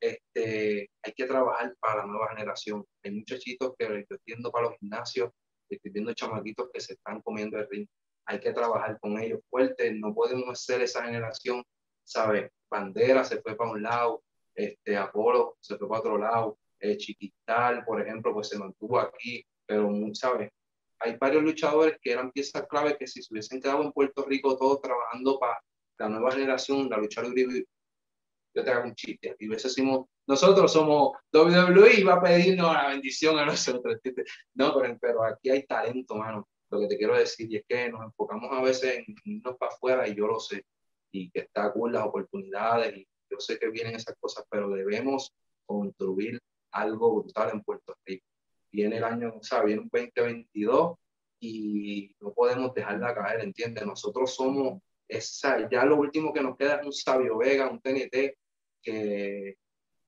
Este, 0.00 0.90
hay 1.02 1.12
que 1.12 1.26
trabajar 1.26 1.74
para 1.80 1.98
la 1.98 2.06
nueva 2.06 2.28
generación. 2.28 2.84
Hay 3.02 3.10
muchachitos 3.10 3.74
que 3.76 3.84
estoy 3.84 4.18
viendo 4.24 4.50
para 4.50 4.68
los 4.68 4.78
gimnasios, 4.78 5.30
estoy 5.68 5.90
viendo 5.90 6.12
chamaquitos 6.14 6.70
que 6.72 6.80
se 6.80 6.94
están 6.94 7.20
comiendo 7.22 7.58
el 7.58 7.68
ring. 7.68 7.86
Hay 8.26 8.38
que 8.38 8.52
trabajar 8.52 8.98
con 9.00 9.18
ellos 9.18 9.40
fuerte. 9.50 9.92
No 9.92 10.14
podemos 10.14 10.62
ser 10.62 10.82
esa 10.82 11.04
generación, 11.04 11.64
¿sabes? 12.04 12.50
Bandera 12.70 13.24
se 13.24 13.40
fue 13.42 13.56
para 13.56 13.70
un 13.70 13.82
lado, 13.82 14.22
este, 14.54 14.96
Apolo 14.96 15.56
se 15.60 15.76
fue 15.76 15.88
para 15.88 16.00
otro 16.00 16.18
lado, 16.18 16.58
eh, 16.78 16.96
Chiquital, 16.96 17.84
por 17.84 18.00
ejemplo, 18.00 18.32
pues 18.32 18.48
se 18.48 18.58
mantuvo 18.58 19.00
aquí, 19.00 19.44
pero, 19.66 19.90
¿sabes? 20.14 20.50
Hay 21.00 21.16
varios 21.16 21.42
luchadores 21.42 21.98
que 22.00 22.12
eran 22.12 22.30
piezas 22.30 22.66
clave 22.68 22.96
que 22.96 23.08
si 23.08 23.20
se 23.20 23.34
hubiesen 23.34 23.60
quedado 23.60 23.82
en 23.82 23.92
Puerto 23.92 24.24
Rico 24.24 24.56
todos 24.56 24.80
trabajando 24.80 25.38
para 25.40 25.60
la 26.02 26.08
nueva 26.08 26.32
generación, 26.32 26.88
la 26.90 26.98
lucha 26.98 27.22
libre, 27.22 27.64
yo 28.54 28.64
te 28.64 28.70
hago 28.70 28.84
un 28.84 28.94
chiste, 28.94 29.36
y 29.38 29.46
veces 29.46 29.74
decimos, 29.74 30.06
nosotros 30.26 30.72
somos 30.72 31.12
WWE 31.32 32.00
y 32.00 32.02
va 32.02 32.14
a 32.14 32.22
pedirnos 32.22 32.72
la 32.72 32.88
bendición 32.88 33.38
a 33.38 33.46
nosotros. 33.46 33.98
No, 34.54 34.74
pero, 34.78 34.98
pero 35.00 35.24
aquí 35.24 35.50
hay 35.50 35.64
talento, 35.64 36.16
mano. 36.16 36.48
Lo 36.70 36.80
que 36.80 36.88
te 36.88 36.98
quiero 36.98 37.16
decir 37.16 37.50
y 37.50 37.56
es 37.56 37.64
que 37.68 37.88
nos 37.88 38.02
enfocamos 38.02 38.50
a 38.52 38.62
veces 38.62 38.98
en 38.98 39.14
irnos 39.24 39.56
para 39.56 39.72
afuera 39.72 40.08
y 40.08 40.14
yo 40.14 40.26
lo 40.26 40.40
sé, 40.40 40.64
y 41.12 41.30
que 41.30 41.40
está 41.40 41.72
cool 41.72 41.92
las 41.92 42.06
oportunidades 42.06 42.96
y 42.96 43.06
yo 43.30 43.38
sé 43.38 43.58
que 43.58 43.70
vienen 43.70 43.94
esas 43.94 44.16
cosas, 44.18 44.44
pero 44.50 44.70
debemos 44.70 45.32
construir 45.64 46.38
algo 46.72 47.22
brutal 47.22 47.50
en 47.52 47.62
Puerto 47.62 47.94
Rico. 48.04 48.26
Viene 48.72 48.96
el 48.96 49.04
año, 49.04 49.34
o 49.38 49.42
sea, 49.42 49.62
viene 49.62 49.82
un 49.82 49.90
2022 49.92 50.96
y 51.40 52.14
no 52.20 52.32
podemos 52.32 52.74
dejarla 52.74 53.14
caer, 53.14 53.40
¿entiendes? 53.40 53.84
Nosotros 53.84 54.34
somos 54.34 54.80
ya 55.70 55.84
lo 55.84 55.96
último 55.96 56.32
que 56.32 56.40
nos 56.40 56.56
queda 56.56 56.76
es 56.76 56.86
un 56.86 56.92
Sabio 56.92 57.38
Vega, 57.38 57.70
un 57.70 57.80
TNT, 57.80 58.34
que 58.82 59.56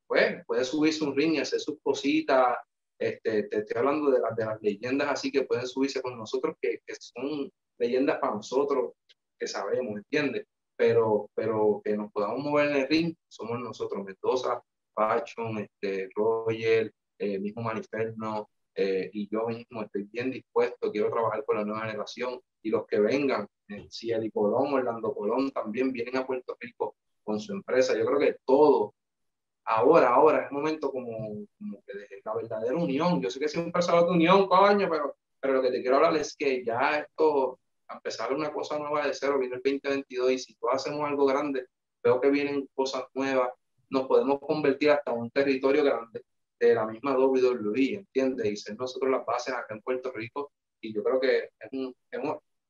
pues, 0.07 0.45
puede 0.47 0.65
subirse 0.65 1.05
un 1.05 1.17
ring 1.17 1.35
y 1.35 1.39
hacer 1.39 1.61
sus 1.61 1.79
cositas. 1.83 2.57
Este, 2.99 3.45
te 3.45 3.59
estoy 3.59 3.79
hablando 3.79 4.11
de, 4.11 4.21
las 4.21 4.37
de 4.37 4.45
las 4.45 4.63
leyendas 4.63 5.09
así 5.09 5.31
que 5.31 5.43
pueden 5.43 5.67
subirse 5.67 6.01
con 6.01 6.17
nosotros, 6.17 6.57
que, 6.61 6.79
que 6.87 6.95
son 6.99 7.51
leyendas 7.79 8.19
para 8.19 8.35
nosotros, 8.35 8.93
que 9.39 9.47
sabemos, 9.47 9.97
¿entiendes? 9.97 10.47
Pero, 10.77 11.31
pero 11.35 11.81
que 11.85 11.97
nos 11.97 12.11
podamos 12.13 12.45
mover 12.45 12.71
en 12.71 12.77
el 12.77 12.89
ring, 12.89 13.15
somos 13.29 13.61
nosotros, 13.61 14.05
Mendoza, 14.05 14.63
Pachon, 14.95 15.59
este, 15.59 16.09
Roger, 16.15 16.93
eh, 17.19 17.39
mismo 17.39 17.63
Maniferno, 17.63 18.49
eh, 18.75 19.09
y 19.13 19.29
yo 19.29 19.47
mismo 19.47 19.83
estoy 19.83 20.05
bien 20.05 20.31
dispuesto, 20.31 20.91
quiero 20.91 21.11
trabajar 21.11 21.45
con 21.45 21.57
la 21.57 21.65
nueva 21.65 21.87
generación 21.87 22.41
y 22.63 22.71
los 22.71 22.87
que 22.87 22.99
vengan, 22.99 23.47
si 23.89 24.11
el 24.11 24.31
Colón, 24.33 24.75
Orlando 24.75 25.15
Colón 25.15 25.51
también 25.51 25.93
vienen 25.93 26.17
a 26.17 26.27
Puerto 26.27 26.57
Rico 26.61 26.97
con 27.23 27.41
su 27.41 27.53
empresa. 27.53 27.97
Yo 27.97 28.05
creo 28.05 28.19
que 28.19 28.37
todo, 28.45 28.95
ahora, 29.65 30.15
ahora 30.15 30.45
es 30.45 30.53
momento 30.53 30.91
como, 30.91 31.47
la 32.25 32.35
verdadera 32.35 32.77
unión. 32.77 33.21
Yo 33.21 33.31
sé 33.31 33.41
que 33.41 33.49
siempre 33.49 33.83
se 33.83 33.93
de 33.93 34.03
unión, 34.03 34.47
coño, 34.47 34.89
pero, 34.91 35.17
pero 35.41 35.55
lo 35.55 35.63
que 35.63 35.71
te 35.71 35.81
quiero 35.81 35.97
hablar 35.97 36.17
es 36.17 36.37
que 36.37 36.65
ya 36.65 36.99
esto, 36.99 37.59
empezar 37.89 38.33
una 38.33 38.53
cosa 38.53 38.79
nueva 38.79 39.07
de 39.07 39.15
cero, 39.15 39.39
viene 39.39 39.57
el 39.57 39.63
2022 39.63 40.33
y 40.33 40.39
si 40.39 40.55
todos 40.55 40.75
hacemos 40.75 41.09
algo 41.09 41.27
grande, 41.27 41.67
veo 42.03 42.21
que 42.21 42.31
vienen 42.31 42.69
cosas 42.75 43.05
nuevas, 43.15 43.51
nos 43.91 44.07
podemos 44.07 44.41
convertir 44.41 44.91
hasta 44.91 45.13
un 45.13 45.31
territorio 45.31 45.85
grande 45.85 46.23
de 46.59 46.75
la 46.75 46.87
misma 46.87 47.17
WWE, 47.17 47.95
¿entiendes? 47.95 48.47
Y 48.47 48.57
ser 48.57 48.77
nosotros 48.77 49.11
las 49.11 49.25
bases 49.25 49.55
acá 49.55 49.75
en 49.75 49.83
Puerto 49.83 50.13
Rico. 50.13 50.53
Y 50.81 50.93
yo 50.93 51.03
creo 51.03 51.21
que 51.21 51.51
es, 51.59 51.73
un, 51.73 51.95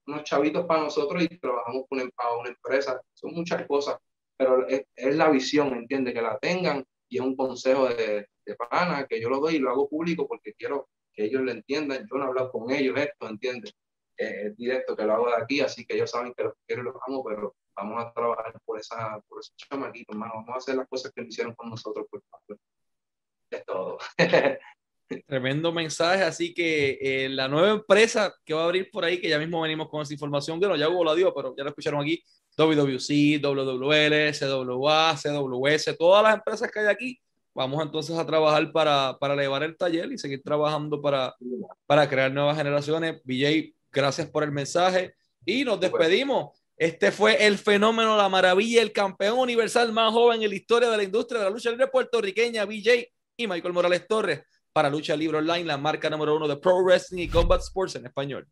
unos 0.07 0.24
chavitos 0.24 0.66
para 0.66 0.82
nosotros 0.82 1.22
y 1.22 1.38
trabajamos 1.38 1.84
con 1.88 2.00
una, 2.00 2.11
una 2.40 2.48
empresa. 2.48 3.00
Son 3.12 3.32
muchas 3.32 3.66
cosas, 3.66 3.98
pero 4.36 4.66
es, 4.66 4.84
es, 4.94 5.16
la 5.16 5.30
visión, 5.30 5.74
¿entiende? 5.74 6.12
Que 6.12 6.22
la 6.22 6.38
tengan 6.38 6.84
y 7.09 7.18
es 7.18 7.22
un 7.22 7.36
consejo 7.36 7.88
de, 7.88 8.28
de 8.44 8.57
pana 8.57 9.07
que 9.09 9.20
yo 9.20 9.28
lo 9.28 9.40
doy 9.40 9.57
y 9.57 9.59
lo 9.59 9.70
hago 9.70 9.88
público 9.88 10.26
porque 10.26 10.55
quiero 10.55 10.88
que 11.12 11.24
ellos 11.24 11.42
lo 11.42 11.50
entiendan. 11.50 12.07
Yo 12.11 12.16
no 12.16 12.24
he 12.24 12.28
hablado 12.28 12.50
con 12.50 12.70
ellos 12.70 12.98
esto, 12.98 13.28
¿entiendes? 13.28 13.74
es 14.16 14.57
directo 14.57 14.96
que 14.96 15.05
lo 15.05 15.14
hago 15.14 15.26
de 15.28 15.42
aquí, 15.42 15.61
así 15.61 15.84
que 15.84 15.94
ellos 15.94 16.11
saben 16.11 16.34
que 16.34 16.44
los 16.44 16.55
quiero 16.66 16.82
y 16.82 16.84
los 16.86 16.96
amo, 17.07 17.24
pero 17.24 17.57
vamos 17.76 18.05
a 18.05 18.12
trabajar 18.12 18.61
por, 18.64 18.78
esa, 18.78 19.20
por 19.28 19.40
esos 19.40 19.57
chamaquitos, 19.57 20.14
hermano. 20.14 20.34
Vamos 20.36 20.55
a 20.55 20.59
hacer 20.59 20.76
las 20.76 20.88
cosas 20.88 21.12
que 21.12 21.22
me 21.22 21.28
hicieron 21.28 21.55
con 21.55 21.70
nosotros, 21.70 22.07
por 22.11 22.22
favor. 22.22 22.59
Es 23.50 23.64
todo. 23.64 23.98
Tremendo 25.26 25.70
mensaje, 25.70 26.22
así 26.22 26.55
que 26.55 26.98
eh, 27.00 27.28
la 27.28 27.46
nueva 27.46 27.70
empresa 27.72 28.34
que 28.42 28.55
va 28.55 28.62
a 28.62 28.64
abrir 28.64 28.90
por 28.90 29.05
ahí, 29.05 29.20
que 29.20 29.28
ya 29.28 29.38
mismo 29.38 29.61
venimos 29.61 29.88
con 29.90 30.00
esa 30.00 30.14
información, 30.14 30.59
bueno, 30.59 30.76
ya 30.76 30.88
Hugo 30.88 31.05
la 31.05 31.14
dio, 31.14 31.32
pero 31.34 31.55
ya 31.57 31.62
lo 31.62 31.68
escucharon 31.68 32.00
aquí, 32.00 32.22
WWC, 32.57 33.38
WWL, 33.42 34.32
CWA, 34.32 35.14
CWS, 35.16 35.96
todas 35.98 36.22
las 36.22 36.34
empresas 36.36 36.70
que 36.70 36.80
hay 36.80 36.86
aquí. 36.86 37.20
Vamos 37.55 37.82
entonces 37.82 38.16
a 38.16 38.24
trabajar 38.24 38.72
para, 38.72 39.16
para 39.20 39.34
elevar 39.34 39.62
el 39.62 39.76
taller 39.76 40.11
y 40.11 40.18
seguir 40.18 40.42
trabajando 40.42 41.00
para, 41.00 41.36
para 41.86 42.09
crear 42.09 42.32
nuevas 42.32 42.57
generaciones. 42.57 43.20
BJ, 43.24 43.74
gracias 43.92 44.28
por 44.30 44.42
el 44.42 44.52
mensaje 44.52 45.14
y 45.44 45.64
nos 45.64 45.78
despedimos. 45.78 46.59
Este 46.76 47.12
fue 47.12 47.46
el 47.46 47.59
fenómeno, 47.59 48.16
la 48.16 48.28
maravilla, 48.28 48.82
el 48.82 48.90
campeón 48.90 49.38
universal 49.38 49.92
más 49.92 50.12
joven 50.12 50.42
en 50.42 50.48
la 50.48 50.57
historia 50.57 50.88
de 50.88 50.96
la 50.96 51.05
industria 51.05 51.40
de 51.40 51.44
la 51.44 51.50
lucha 51.50 51.70
libre 51.70 51.86
puertorriqueña, 51.88 52.64
BJ 52.64 53.07
y 53.36 53.46
Michael 53.46 53.74
Morales 53.74 54.07
Torres 54.09 54.42
para 54.75 54.91
Lucha 54.91 55.16
Libre 55.16 55.39
Online, 55.39 55.64
la 55.64 55.79
marca 55.79 56.11
número 56.11 56.35
uno 56.35 56.49
de 56.49 56.57
Pro 56.57 56.83
Wrestling 56.83 57.22
y 57.22 57.29
Combat 57.29 57.61
Sports 57.61 57.95
en 57.95 58.07
español. 58.07 58.49